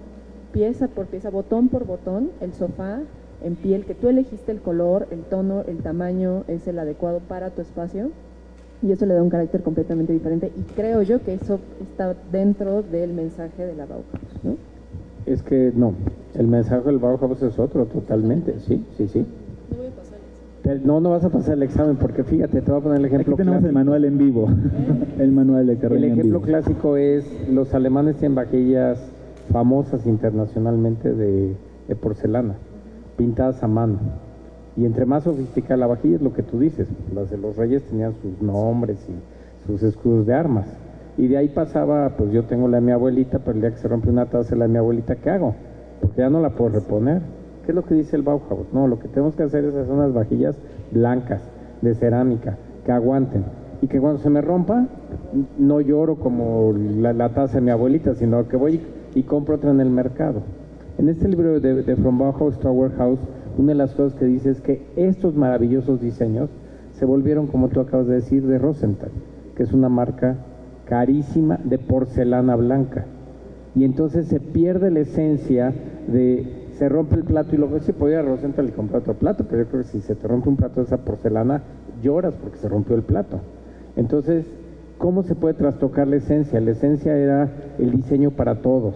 pieza 0.51 0.87
por 0.87 1.05
pieza, 1.05 1.29
botón 1.29 1.69
por 1.69 1.85
botón, 1.85 2.29
el 2.41 2.53
sofá 2.53 2.99
en 3.43 3.55
piel, 3.55 3.85
que 3.85 3.93
tú 3.93 4.07
elegiste 4.09 4.51
el 4.51 4.59
color, 4.61 5.07
el 5.11 5.19
tono, 5.21 5.63
el 5.67 5.77
tamaño 5.77 6.43
es 6.47 6.67
el 6.67 6.79
adecuado 6.79 7.19
para 7.19 7.51
tu 7.51 7.61
espacio 7.61 8.09
y 8.81 8.91
eso 8.91 9.05
le 9.05 9.13
da 9.13 9.21
un 9.23 9.29
carácter 9.29 9.61
completamente 9.63 10.13
diferente 10.13 10.51
y 10.57 10.61
creo 10.73 11.01
yo 11.01 11.21
que 11.23 11.33
eso 11.33 11.59
está 11.81 12.15
dentro 12.31 12.81
del 12.83 13.13
mensaje 13.13 13.65
de 13.65 13.75
la 13.75 13.85
Bauhaus, 13.85 14.05
¿no? 14.43 14.55
Es 15.25 15.43
que 15.43 15.71
no, 15.75 15.93
el 16.35 16.47
mensaje 16.47 16.83
del 16.85 16.97
Bauhaus 16.99 17.41
es 17.43 17.59
otro 17.59 17.85
totalmente, 17.85 18.55
sí, 18.59 18.83
sí, 18.97 19.07
sí. 19.07 19.25
No 19.71 19.77
voy 19.77 19.87
a 19.87 19.89
pasar 19.91 20.17
el 20.17 20.71
examen. 20.71 20.87
No, 20.87 20.99
no 21.01 21.09
vas 21.11 21.23
a 21.25 21.29
pasar 21.29 21.53
el 21.55 21.63
examen 21.63 21.95
porque 21.97 22.23
fíjate, 22.23 22.61
te 22.61 22.71
voy 22.71 22.79
a 22.79 22.83
poner 22.83 22.99
el 22.99 23.05
ejemplo 23.05 23.33
Aquí 23.33 23.37
tenemos 23.37 23.59
clásico. 23.59 23.67
el 23.67 23.73
manual 23.73 24.05
en 24.05 24.17
vivo, 24.17 24.47
el 25.19 25.31
manual 25.31 25.67
de 25.67 25.75
carrera 25.77 25.97
El 25.97 26.03
en 26.05 26.11
ejemplo 26.13 26.39
vivo. 26.39 26.47
clásico 26.47 26.97
es 26.97 27.25
los 27.51 27.73
alemanes 27.73 28.15
tienen 28.17 28.35
vajillas 28.35 28.99
famosas 29.51 30.05
internacionalmente 30.05 31.13
de, 31.13 31.55
porcelana, 32.01 32.55
pintadas 33.17 33.63
a 33.63 33.67
mano. 33.67 33.99
Y 34.75 34.85
entre 34.85 35.05
más 35.05 35.23
sofisticada 35.23 35.77
la 35.77 35.87
vajilla 35.87 36.17
es 36.17 36.21
lo 36.21 36.33
que 36.33 36.43
tú 36.43 36.59
dices, 36.59 36.87
las 37.13 37.29
de 37.29 37.37
los 37.37 37.55
reyes 37.55 37.83
tenían 37.83 38.13
sus 38.21 38.41
nombres 38.41 38.97
y 39.09 39.67
sus 39.67 39.81
escudos 39.83 40.25
de 40.25 40.33
armas. 40.33 40.67
Y 41.17 41.27
de 41.27 41.37
ahí 41.37 41.47
pasaba, 41.47 42.09
pues 42.15 42.31
yo 42.31 42.43
tengo 42.43 42.67
la 42.67 42.77
de 42.77 42.85
mi 42.85 42.91
abuelita, 42.91 43.39
pero 43.39 43.53
el 43.53 43.61
día 43.61 43.71
que 43.71 43.77
se 43.77 43.87
rompe 43.87 44.09
una 44.09 44.27
taza 44.27 44.55
la 44.55 44.65
de 44.65 44.71
mi 44.71 44.77
abuelita, 44.77 45.15
¿qué 45.15 45.31
hago? 45.31 45.55
Porque 45.99 46.17
ya 46.21 46.29
no 46.29 46.41
la 46.41 46.51
puedo 46.51 46.71
reponer. 46.71 47.21
¿Qué 47.65 47.71
es 47.71 47.75
lo 47.75 47.83
que 47.83 47.95
dice 47.95 48.15
el 48.15 48.21
Bauhaus? 48.21 48.71
No, 48.71 48.87
lo 48.87 48.99
que 48.99 49.07
tenemos 49.07 49.35
que 49.35 49.43
hacer 49.43 49.65
es 49.65 49.73
hacer 49.73 49.91
unas 49.91 50.13
vajillas 50.13 50.55
blancas, 50.91 51.41
de 51.81 51.95
cerámica, 51.95 52.57
que 52.85 52.91
aguanten. 52.91 53.45
Y 53.81 53.87
que 53.87 53.99
cuando 53.99 54.19
se 54.19 54.29
me 54.29 54.41
rompa, 54.41 54.87
no 55.57 55.81
lloro 55.81 56.15
como 56.15 56.73
la, 56.73 57.13
la 57.13 57.29
taza 57.29 57.55
de 57.55 57.61
mi 57.61 57.71
abuelita, 57.71 58.13
sino 58.15 58.47
que 58.47 58.57
voy 58.57 58.79
y 59.17 59.23
compro 59.23 59.55
otra 59.55 59.71
en 59.71 59.81
el 59.81 59.89
mercado. 59.89 60.43
En 60.99 61.09
este 61.09 61.27
libro 61.27 61.59
de, 61.59 61.81
de 61.81 61.95
From 61.95 62.19
Bauhaus 62.19 62.59
to 62.59 62.69
Our 62.69 62.95
House, 62.97 63.19
una 63.57 63.69
de 63.69 63.75
las 63.75 63.95
cosas 63.95 64.13
que 64.13 64.25
dice 64.25 64.51
es 64.51 64.61
que 64.61 64.85
estos 64.95 65.35
maravillosos 65.35 65.99
diseños 65.99 66.51
se 66.93 67.05
volvieron, 67.05 67.47
como 67.47 67.69
tú 67.69 67.79
acabas 67.79 68.05
de 68.05 68.13
decir, 68.13 68.45
de 68.45 68.59
Rosenthal, 68.59 69.09
que 69.55 69.63
es 69.63 69.73
una 69.73 69.89
marca 69.89 70.37
carísima 70.85 71.59
de 71.63 71.79
porcelana 71.79 72.55
blanca. 72.55 73.05
Y 73.75 73.85
entonces 73.85 74.27
se 74.27 74.39
pierde 74.39 74.91
la 74.91 74.99
esencia 74.99 75.73
de 76.07 76.67
se 76.77 76.87
rompe 76.87 77.15
el 77.15 77.23
plato 77.23 77.55
y 77.55 77.57
luego 77.57 77.79
si 77.79 77.93
podía 77.93 78.21
Rosenthal 78.21 78.69
y 78.69 78.71
comprar 78.71 79.01
otro 79.01 79.15
plato, 79.15 79.45
pero 79.49 79.63
yo 79.63 79.69
creo 79.69 79.81
que 79.81 79.87
si 79.87 80.01
se 80.01 80.13
te 80.13 80.27
rompe 80.27 80.49
un 80.49 80.57
plato 80.57 80.79
de 80.79 80.85
esa 80.85 80.97
porcelana, 80.97 81.63
lloras 82.03 82.35
porque 82.35 82.59
se 82.59 82.69
rompió 82.69 82.95
el 82.95 83.01
plato. 83.01 83.39
Entonces, 83.95 84.45
¿cómo 84.97 85.23
se 85.23 85.35
puede 85.35 85.53
trastocar 85.53 86.07
la 86.07 86.17
esencia? 86.17 86.59
La 86.59 86.71
esencia 86.71 87.15
era 87.15 87.49
el 87.77 87.91
diseño 87.91 88.31
para 88.31 88.61
todos 88.61 88.95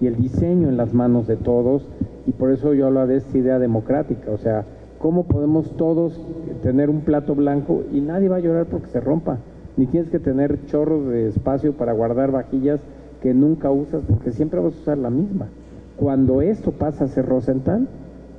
y 0.00 0.06
el 0.06 0.16
diseño 0.16 0.68
en 0.68 0.76
las 0.76 0.92
manos 0.94 1.26
de 1.26 1.36
todos 1.36 1.88
y 2.26 2.32
por 2.32 2.50
eso 2.50 2.74
yo 2.74 2.86
hablo 2.86 3.06
de 3.06 3.16
esta 3.16 3.36
idea 3.36 3.58
democrática, 3.58 4.30
o 4.30 4.38
sea, 4.38 4.64
¿cómo 4.98 5.24
podemos 5.24 5.76
todos 5.76 6.18
tener 6.62 6.88
un 6.88 7.02
plato 7.02 7.34
blanco 7.34 7.82
y 7.92 8.00
nadie 8.00 8.28
va 8.28 8.36
a 8.36 8.40
llorar 8.40 8.66
porque 8.66 8.88
se 8.88 9.00
rompa? 9.00 9.38
Ni 9.76 9.86
tienes 9.86 10.10
que 10.10 10.20
tener 10.20 10.66
chorros 10.66 11.08
de 11.08 11.28
espacio 11.28 11.74
para 11.74 11.92
guardar 11.92 12.30
vajillas 12.30 12.80
que 13.20 13.34
nunca 13.34 13.70
usas 13.70 14.02
porque 14.08 14.30
siempre 14.30 14.60
vas 14.60 14.74
a 14.74 14.80
usar 14.80 14.98
la 14.98 15.10
misma. 15.10 15.48
Cuando 15.96 16.42
esto 16.42 16.72
pasa 16.72 17.04
a 17.04 17.08
ser 17.08 17.26
Rosenthal, 17.26 17.88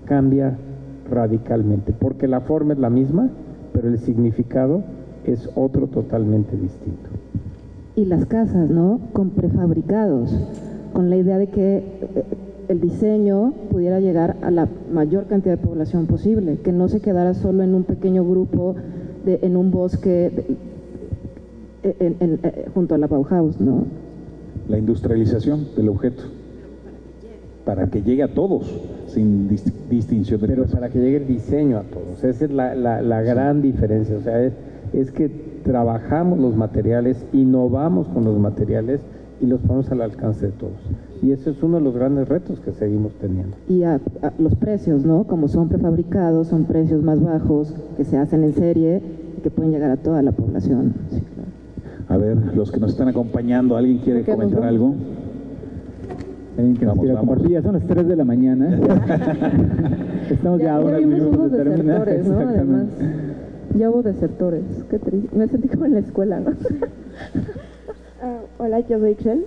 cambia 0.06 0.58
radicalmente, 1.10 1.94
porque 1.94 2.28
la 2.28 2.42
forma 2.42 2.74
es 2.74 2.80
la 2.80 2.90
misma, 2.90 3.30
pero 3.74 3.88
el 3.88 4.00
significado 4.00 4.84
es 5.34 5.50
otro 5.56 5.88
totalmente 5.88 6.56
distinto. 6.58 7.10
Y 7.96 8.06
las 8.06 8.26
casas, 8.26 8.70
¿no? 8.70 9.00
Con 9.14 9.30
prefabricados, 9.30 10.34
con 10.94 11.10
la 11.10 11.16
idea 11.16 11.38
de 11.38 11.48
que 11.48 11.84
el 12.68 12.82
diseño 12.82 13.54
pudiera 13.72 14.00
llegar 14.00 14.38
a 14.42 14.52
la 14.52 14.68
mayor 14.92 15.26
cantidad 15.26 15.58
de 15.58 15.66
población 15.66 16.08
posible, 16.08 16.58
que 16.64 16.72
no 16.72 16.88
se 16.88 17.00
quedara 17.00 17.34
solo 17.34 17.64
en 17.64 17.76
un 17.76 17.84
pequeño 17.84 18.26
grupo, 18.26 18.76
de, 19.26 19.40
en 19.42 19.56
un 19.56 19.72
bosque, 19.72 20.32
de, 21.84 21.96
en, 22.00 22.16
en, 22.20 22.40
en, 22.44 22.72
junto 22.74 22.96
a 22.96 22.98
la 22.98 23.08
Bauhaus, 23.08 23.60
¿no? 23.60 23.86
La 24.68 24.78
industrialización 24.78 25.68
del 25.76 25.90
objeto 25.90 26.24
para 27.66 27.88
que 27.88 28.02
llegue 28.02 28.24
a 28.24 28.30
todos. 28.30 28.72
sin 29.08 29.50
distinción 29.90 30.40
de 30.42 30.48
Pero 30.48 30.66
para 30.66 30.90
que 30.90 31.00
llegue 31.00 31.18
el 31.18 31.28
diseño 31.28 31.78
a 31.78 31.84
todos, 31.84 32.24
esa 32.24 32.46
es 32.46 32.52
la, 32.52 32.76
la, 32.76 33.22
gran 33.22 33.62
diferencia, 33.62 34.16
o 34.18 34.22
sea, 34.22 34.42
es, 34.44 34.54
es 35.00 35.12
que 35.12 35.30
trabajamos 35.64 36.40
los 36.40 36.56
materiales, 36.56 37.26
innovamos 37.34 38.08
con 38.08 38.24
los 38.24 38.38
materiales 38.38 39.02
y 39.42 39.48
los 39.48 39.60
ponemos 39.62 39.92
al 39.92 40.02
alcance 40.02 40.48
de 40.48 40.52
todos. 40.54 40.80
Y 41.22 41.32
ese 41.32 41.50
es 41.52 41.62
uno 41.64 41.78
de 41.78 41.84
los 41.84 41.96
grandes 41.96 42.28
retos 42.30 42.60
que 42.60 42.72
seguimos 42.72 43.14
teniendo. 43.16 43.58
Y 43.68 43.84
a, 43.84 44.00
los 44.38 44.56
precios, 44.56 45.06
¿no? 45.06 45.26
Como 45.26 45.48
son 45.48 45.68
prefabricados, 45.70 46.48
son 46.48 46.66
precios 46.66 47.04
más 47.04 47.22
bajos, 47.22 47.74
que 47.98 48.06
se 48.06 48.18
hacen 48.18 48.44
en 48.44 48.54
serie 48.54 49.02
y 49.38 49.42
que 49.42 49.50
pueden 49.50 49.72
llegar 49.72 49.92
a 49.92 49.98
toda 49.98 50.22
la 50.22 50.32
población. 50.32 50.94
A 52.08 52.18
ver, 52.18 52.38
los 52.56 52.72
que 52.72 52.80
nos 52.80 52.92
están 52.92 53.08
acompañando, 53.08 53.76
¿alguien 53.76 53.98
quiere 54.00 54.24
comentar 54.24 54.64
algo? 54.64 54.94
¿Alguien 56.58 56.78
que 56.78 56.86
nos 56.86 57.00
quiera 57.00 57.20
compartir? 57.20 57.50
Ya 57.50 57.62
son 57.62 57.74
las 57.74 57.84
3 57.86 58.08
de 58.08 58.16
la 58.16 58.24
mañana. 58.24 58.70
Estamos 60.30 60.62
ya, 60.62 60.80
de 60.80 61.58
terminar. 61.58 62.08
¿no? 62.26 62.40
Además, 62.40 62.86
ya 63.78 63.90
hubo 63.90 64.04
desertores. 64.04 64.64
Qué 64.90 65.00
triste. 65.00 65.36
Me 65.36 65.48
sentí 65.48 65.68
como 65.68 65.86
en 65.86 65.94
la 65.94 66.00
escuela, 66.00 66.40
¿no? 66.40 66.52
Ah, 68.22 68.40
hola, 68.58 68.80
yo 68.80 68.98
soy 68.98 69.12
Ixel. 69.12 69.46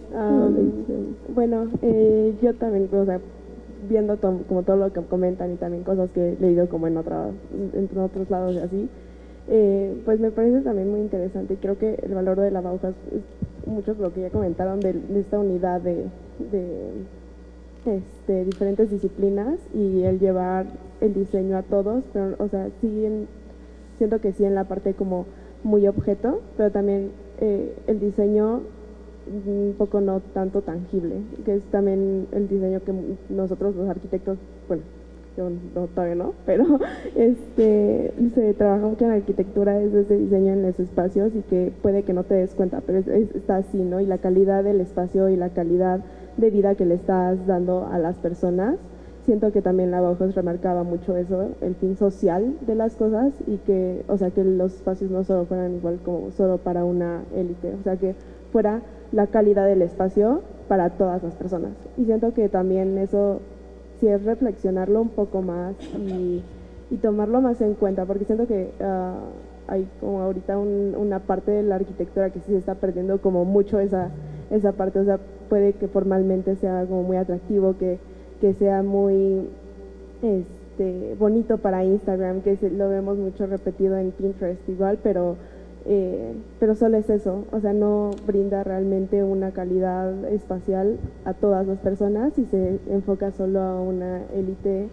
bueno, 1.34 1.68
eh, 1.82 2.34
yo 2.40 2.54
también, 2.54 2.88
o 2.92 3.04
sea, 3.04 3.18
viendo 3.88 4.16
como 4.18 4.62
todo 4.62 4.76
lo 4.76 4.92
que 4.92 5.00
comentan 5.02 5.52
y 5.52 5.56
también 5.56 5.82
cosas 5.82 6.10
que 6.10 6.34
he 6.34 6.40
leído 6.40 6.68
como 6.68 6.86
en, 6.86 6.96
otra, 6.96 7.30
en 7.72 7.98
otros 7.98 8.30
lados 8.30 8.54
y 8.54 8.58
así, 8.58 8.88
eh, 9.48 10.00
pues 10.04 10.20
me 10.20 10.30
parece 10.30 10.60
también 10.60 10.90
muy 10.90 11.00
interesante 11.00 11.54
y 11.54 11.56
creo 11.56 11.78
que 11.78 11.98
el 12.02 12.14
valor 12.14 12.38
de 12.38 12.50
la 12.50 12.60
Bauhaus 12.60 12.94
es 13.10 13.66
mucho 13.66 13.94
lo 13.98 14.12
que 14.12 14.20
ya 14.20 14.30
comentaron 14.30 14.80
de, 14.80 14.94
esta 15.16 15.38
unidad 15.38 15.80
de, 15.80 16.04
este, 17.86 18.44
diferentes 18.44 18.90
disciplinas 18.90 19.58
y 19.74 20.02
el 20.02 20.18
llevar 20.18 20.66
el 21.00 21.14
diseño 21.14 21.56
a 21.56 21.62
todos, 21.62 22.04
pero 22.12 22.36
o 22.38 22.48
sea, 22.48 22.68
sí 22.80 23.06
siento 23.98 24.20
que 24.20 24.32
sí 24.32 24.44
en 24.44 24.54
la 24.54 24.64
parte 24.64 24.94
como 24.94 25.26
muy 25.64 25.86
objeto, 25.86 26.40
pero 26.56 26.70
también 26.70 27.10
eh, 27.40 27.74
el 27.86 28.00
diseño 28.00 28.62
un 29.28 29.74
poco 29.76 30.00
no 30.00 30.20
tanto 30.32 30.62
tangible, 30.62 31.16
que 31.44 31.56
es 31.56 31.62
también 31.64 32.26
el 32.32 32.48
diseño 32.48 32.80
que 32.82 32.94
nosotros 33.28 33.76
los 33.76 33.88
arquitectos, 33.88 34.38
bueno, 34.68 34.82
yo 35.36 35.50
no, 35.74 35.86
todavía 35.88 36.14
no, 36.14 36.32
pero 36.46 36.64
este, 37.14 38.12
se 38.34 38.54
trabaja 38.54 38.86
mucho 38.86 39.04
en 39.04 39.12
arquitectura, 39.12 39.80
es 39.80 39.92
ese 39.92 40.16
diseño 40.16 40.54
en 40.54 40.62
los 40.62 40.80
espacios 40.80 41.32
y 41.34 41.42
que 41.42 41.72
puede 41.82 42.04
que 42.04 42.14
no 42.14 42.24
te 42.24 42.34
des 42.34 42.54
cuenta, 42.54 42.80
pero 42.84 42.98
está 42.98 43.56
así, 43.56 43.78
¿no? 43.78 44.00
Y 44.00 44.06
la 44.06 44.18
calidad 44.18 44.64
del 44.64 44.80
espacio 44.80 45.28
y 45.28 45.36
la 45.36 45.50
calidad 45.50 46.00
de 46.36 46.50
vida 46.50 46.74
que 46.74 46.86
le 46.86 46.94
estás 46.94 47.46
dando 47.46 47.86
a 47.86 47.98
las 47.98 48.16
personas 48.16 48.76
siento 49.28 49.52
que 49.52 49.60
también 49.60 49.90
la 49.90 50.00
Bauhaus 50.00 50.34
remarcaba 50.34 50.84
mucho 50.84 51.14
eso, 51.14 51.50
el 51.60 51.74
fin 51.74 51.96
social 51.96 52.56
de 52.66 52.74
las 52.74 52.96
cosas 52.96 53.34
y 53.46 53.58
que, 53.58 54.02
o 54.08 54.16
sea, 54.16 54.30
que 54.30 54.42
los 54.42 54.76
espacios 54.76 55.10
no 55.10 55.22
solo 55.22 55.44
fueran 55.44 55.74
igual 55.74 55.98
como 56.02 56.30
solo 56.30 56.56
para 56.56 56.82
una 56.82 57.24
élite, 57.34 57.74
o 57.78 57.82
sea, 57.82 57.98
que 57.98 58.14
fuera 58.52 58.80
la 59.12 59.26
calidad 59.26 59.66
del 59.66 59.82
espacio 59.82 60.40
para 60.66 60.88
todas 60.96 61.22
las 61.22 61.34
personas. 61.34 61.72
Y 61.98 62.06
siento 62.06 62.32
que 62.32 62.48
también 62.48 62.96
eso 62.96 63.40
sí 64.00 64.08
es 64.08 64.24
reflexionarlo 64.24 65.02
un 65.02 65.10
poco 65.10 65.42
más 65.42 65.74
y, 65.98 66.42
tomarlo 67.02 67.42
más 67.42 67.60
en 67.60 67.74
cuenta, 67.74 68.06
porque 68.06 68.24
siento 68.24 68.46
que 68.46 68.70
ah, 68.80 69.18
hay 69.66 69.86
como 70.00 70.22
ahorita 70.22 70.56
una 70.56 71.18
parte 71.18 71.50
de 71.50 71.64
la 71.64 71.74
arquitectura 71.74 72.30
que 72.30 72.40
sí 72.40 72.52
se 72.52 72.56
está 72.56 72.76
perdiendo 72.76 73.20
como 73.20 73.44
mucho 73.44 73.78
esa, 73.78 74.08
esa 74.50 74.72
parte, 74.72 75.00
o 75.00 75.04
sea, 75.04 75.18
puede 75.50 75.74
que 75.74 75.86
formalmente 75.86 76.56
sea 76.56 76.86
como 76.86 77.02
muy 77.02 77.18
atractivo, 77.18 77.76
que 77.76 77.98
que 78.40 78.54
sea 78.54 78.82
muy 78.82 79.48
este, 80.22 81.16
bonito 81.18 81.58
para 81.58 81.84
Instagram, 81.84 82.42
que 82.42 82.58
lo 82.70 82.88
vemos 82.88 83.18
mucho 83.18 83.46
repetido 83.46 83.96
en 83.96 84.10
Pinterest 84.12 84.68
igual, 84.68 84.98
pero, 85.02 85.36
eh, 85.86 86.34
pero 86.60 86.74
solo 86.74 86.96
es 86.96 87.10
eso, 87.10 87.44
o 87.52 87.60
sea, 87.60 87.72
no 87.72 88.10
brinda 88.26 88.64
realmente 88.64 89.24
una 89.24 89.50
calidad 89.50 90.24
espacial 90.32 90.98
a 91.24 91.34
todas 91.34 91.66
las 91.66 91.78
personas 91.78 92.38
y 92.38 92.44
se 92.46 92.78
enfoca 92.90 93.32
solo 93.32 93.60
a 93.60 93.80
una 93.80 94.22
élite, 94.34 94.88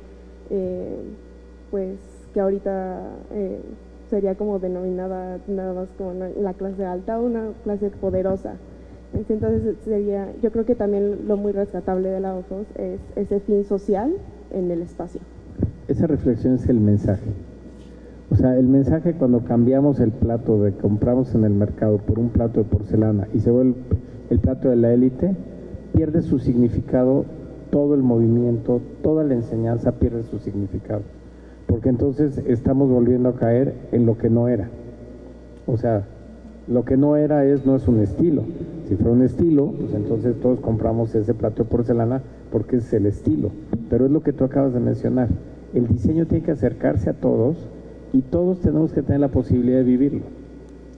eh, 0.50 0.98
pues 1.72 1.98
que 2.34 2.40
ahorita 2.40 3.02
eh, 3.34 3.60
sería 4.10 4.36
como 4.36 4.60
denominada 4.60 5.40
nada 5.48 5.74
más 5.74 5.90
como 5.98 6.14
la 6.14 6.54
clase 6.54 6.86
alta, 6.86 7.20
una 7.20 7.50
clase 7.64 7.90
poderosa. 7.90 8.56
Entonces 9.14 9.76
sería, 9.86 10.28
yo 10.42 10.52
creo 10.52 10.66
que 10.66 10.76
también 10.76 11.28
lo 11.28 11.38
muy 11.38 11.52
rescatable 11.52 12.10
de 12.10 12.20
la 12.20 12.36
OFOS 12.36 12.68
es 12.76 13.00
ese 13.16 13.40
fin 13.40 13.64
social 13.64 14.14
en 14.52 14.72
el 14.72 14.82
espacio. 14.82 15.22
Esa 15.88 16.08
reflexión 16.08 16.56
es 16.56 16.68
el 16.68 16.80
mensaje. 16.80 17.30
O 18.32 18.36
sea, 18.36 18.58
el 18.58 18.68
mensaje 18.68 19.14
cuando 19.14 19.42
cambiamos 19.42 20.00
el 20.00 20.12
plato 20.12 20.62
de 20.62 20.74
compramos 20.74 21.34
en 21.36 21.46
el 21.46 21.54
mercado 21.54 22.00
por 22.00 22.20
un 22.20 22.30
plato 22.30 22.60
de 22.62 22.66
porcelana 22.66 23.28
y 23.34 23.40
se 23.40 23.52
vuelve 23.52 23.76
el, 24.30 24.40
plato 24.40 24.70
de 24.70 24.76
la 24.76 24.92
élite, 24.92 25.36
pierde 25.94 26.22
su 26.22 26.40
significado 26.40 27.26
todo 27.70 27.94
el 27.94 28.02
movimiento, 28.02 28.82
toda 29.04 29.24
la 29.24 29.36
enseñanza 29.36 29.94
pierde 29.94 30.24
su 30.24 30.40
significado. 30.40 31.02
Porque 31.68 31.90
entonces 31.90 32.42
estamos 32.48 32.90
volviendo 32.90 33.30
a 33.30 33.36
caer 33.36 33.76
en 33.92 34.06
lo 34.06 34.18
que 34.18 34.30
no 34.30 34.48
era. 34.48 34.70
O 35.68 35.78
sea, 35.78 36.06
lo 36.68 36.84
que 36.84 36.98
no 36.98 37.16
era 37.16 37.46
es, 37.46 37.66
no 37.66 37.76
es 37.76 37.88
un 37.88 38.00
estilo. 38.00 38.44
Si 38.88 38.96
fuera 38.96 39.12
un 39.12 39.24
estilo, 39.24 39.74
pues 39.80 39.94
entonces 39.94 40.40
todos 40.40 40.60
compramos 40.60 41.14
ese 41.16 41.34
plato 41.34 41.64
de 41.64 41.70
porcelana 41.70 42.22
porque 42.52 42.78
es 42.78 42.94
el 42.94 43.06
estilo. 43.06 43.52
Pero 43.90 44.06
es 44.06 44.12
lo 44.12 44.22
que 44.22 44.34
tú 44.34 44.44
acabas 44.44 44.74
de 44.74 44.80
mencionar. 44.80 45.30
El 45.74 45.88
diseño 45.88 46.26
tiene 46.26 46.44
que 46.44 46.52
acercarse 46.52 47.10
a 47.10 47.14
todos 47.14 47.58
y 48.14 48.22
todos 48.22 48.62
tenemos 48.62 48.94
que 48.94 49.02
tener 49.02 49.22
la 49.22 49.28
posibilidad 49.28 49.78
de 49.78 49.84
vivirlo. 49.84 50.22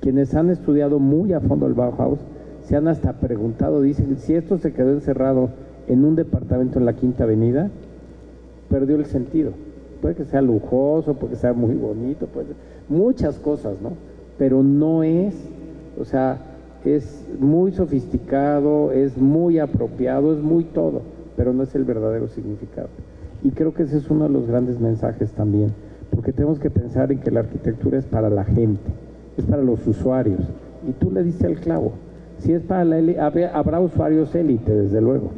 Quienes 0.01 0.35
han 0.35 0.49
estudiado 0.49 0.99
muy 0.99 1.33
a 1.33 1.41
fondo 1.41 1.65
el 1.65 1.73
Bauhaus 1.73 2.19
se 2.63 2.75
han 2.75 2.87
hasta 2.87 3.13
preguntado, 3.13 3.81
dicen, 3.81 4.17
si 4.17 4.35
esto 4.35 4.57
se 4.57 4.73
quedó 4.73 4.91
encerrado 4.91 5.49
en 5.87 6.05
un 6.05 6.15
departamento 6.15 6.79
en 6.79 6.85
la 6.85 6.93
Quinta 6.93 7.23
Avenida, 7.23 7.71
perdió 8.69 8.97
el 8.97 9.05
sentido. 9.05 9.51
Puede 10.01 10.15
que 10.15 10.25
sea 10.25 10.41
lujoso, 10.41 11.15
puede 11.15 11.33
que 11.33 11.39
sea 11.39 11.53
muy 11.53 11.75
bonito, 11.75 12.27
puede 12.27 12.47
muchas 12.89 13.39
cosas, 13.39 13.81
¿no? 13.81 13.93
Pero 14.37 14.63
no 14.63 15.03
es 15.03 15.33
o 15.99 16.05
sea, 16.05 16.37
es 16.85 17.25
muy 17.39 17.71
sofisticado, 17.71 18.91
es 18.91 19.17
muy 19.17 19.59
apropiado, 19.59 20.33
es 20.33 20.39
muy 20.39 20.63
todo, 20.63 21.01
pero 21.35 21.53
no 21.53 21.63
es 21.63 21.75
el 21.75 21.83
verdadero 21.83 22.27
significado. 22.27 22.89
Y 23.43 23.51
creo 23.51 23.73
que 23.73 23.83
ese 23.83 23.97
es 23.97 24.09
uno 24.09 24.25
de 24.25 24.31
los 24.31 24.47
grandes 24.47 24.79
mensajes 24.79 25.31
también, 25.31 25.71
porque 26.11 26.33
tenemos 26.33 26.59
que 26.59 26.69
pensar 26.69 27.11
en 27.11 27.19
que 27.19 27.31
la 27.31 27.41
arquitectura 27.41 27.97
es 27.97 28.05
para 28.05 28.29
la 28.29 28.45
gente, 28.45 28.89
es 29.37 29.45
para 29.45 29.61
los 29.61 29.85
usuarios. 29.87 30.41
Y 30.87 30.91
tú 30.93 31.11
le 31.11 31.23
diste 31.23 31.45
al 31.45 31.59
clavo. 31.59 31.93
Si 32.39 32.53
es 32.53 32.61
para 32.61 32.85
la 32.85 32.99
élite, 32.99 33.19
habrá 33.19 33.79
usuarios 33.79 34.33
élite, 34.35 34.73
desde 34.73 35.01
luego, 35.01 35.31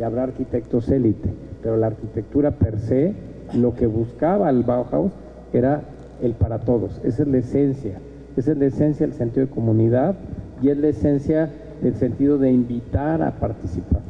y 0.00 0.02
habrá 0.02 0.24
arquitectos 0.24 0.88
élite, 0.88 1.28
pero 1.62 1.76
la 1.76 1.88
arquitectura 1.88 2.52
per 2.52 2.78
se, 2.78 3.14
lo 3.54 3.74
que 3.74 3.86
buscaba 3.86 4.48
el 4.50 4.62
Bauhaus 4.62 5.12
era 5.52 5.82
el 6.22 6.32
para 6.32 6.60
todos, 6.60 7.00
esa 7.04 7.22
es 7.22 7.28
la 7.28 7.38
esencia 7.38 7.98
esa 8.36 8.52
es 8.52 8.58
la 8.58 8.66
esencia 8.66 9.06
del 9.06 9.16
sentido 9.16 9.46
de 9.46 9.52
comunidad 9.52 10.16
y 10.62 10.68
es 10.68 10.76
la 10.76 10.88
esencia 10.88 11.50
del 11.82 11.94
sentido 11.94 12.38
de 12.38 12.50
invitar 12.50 13.22
a 13.22 13.32
participar. 13.38 14.02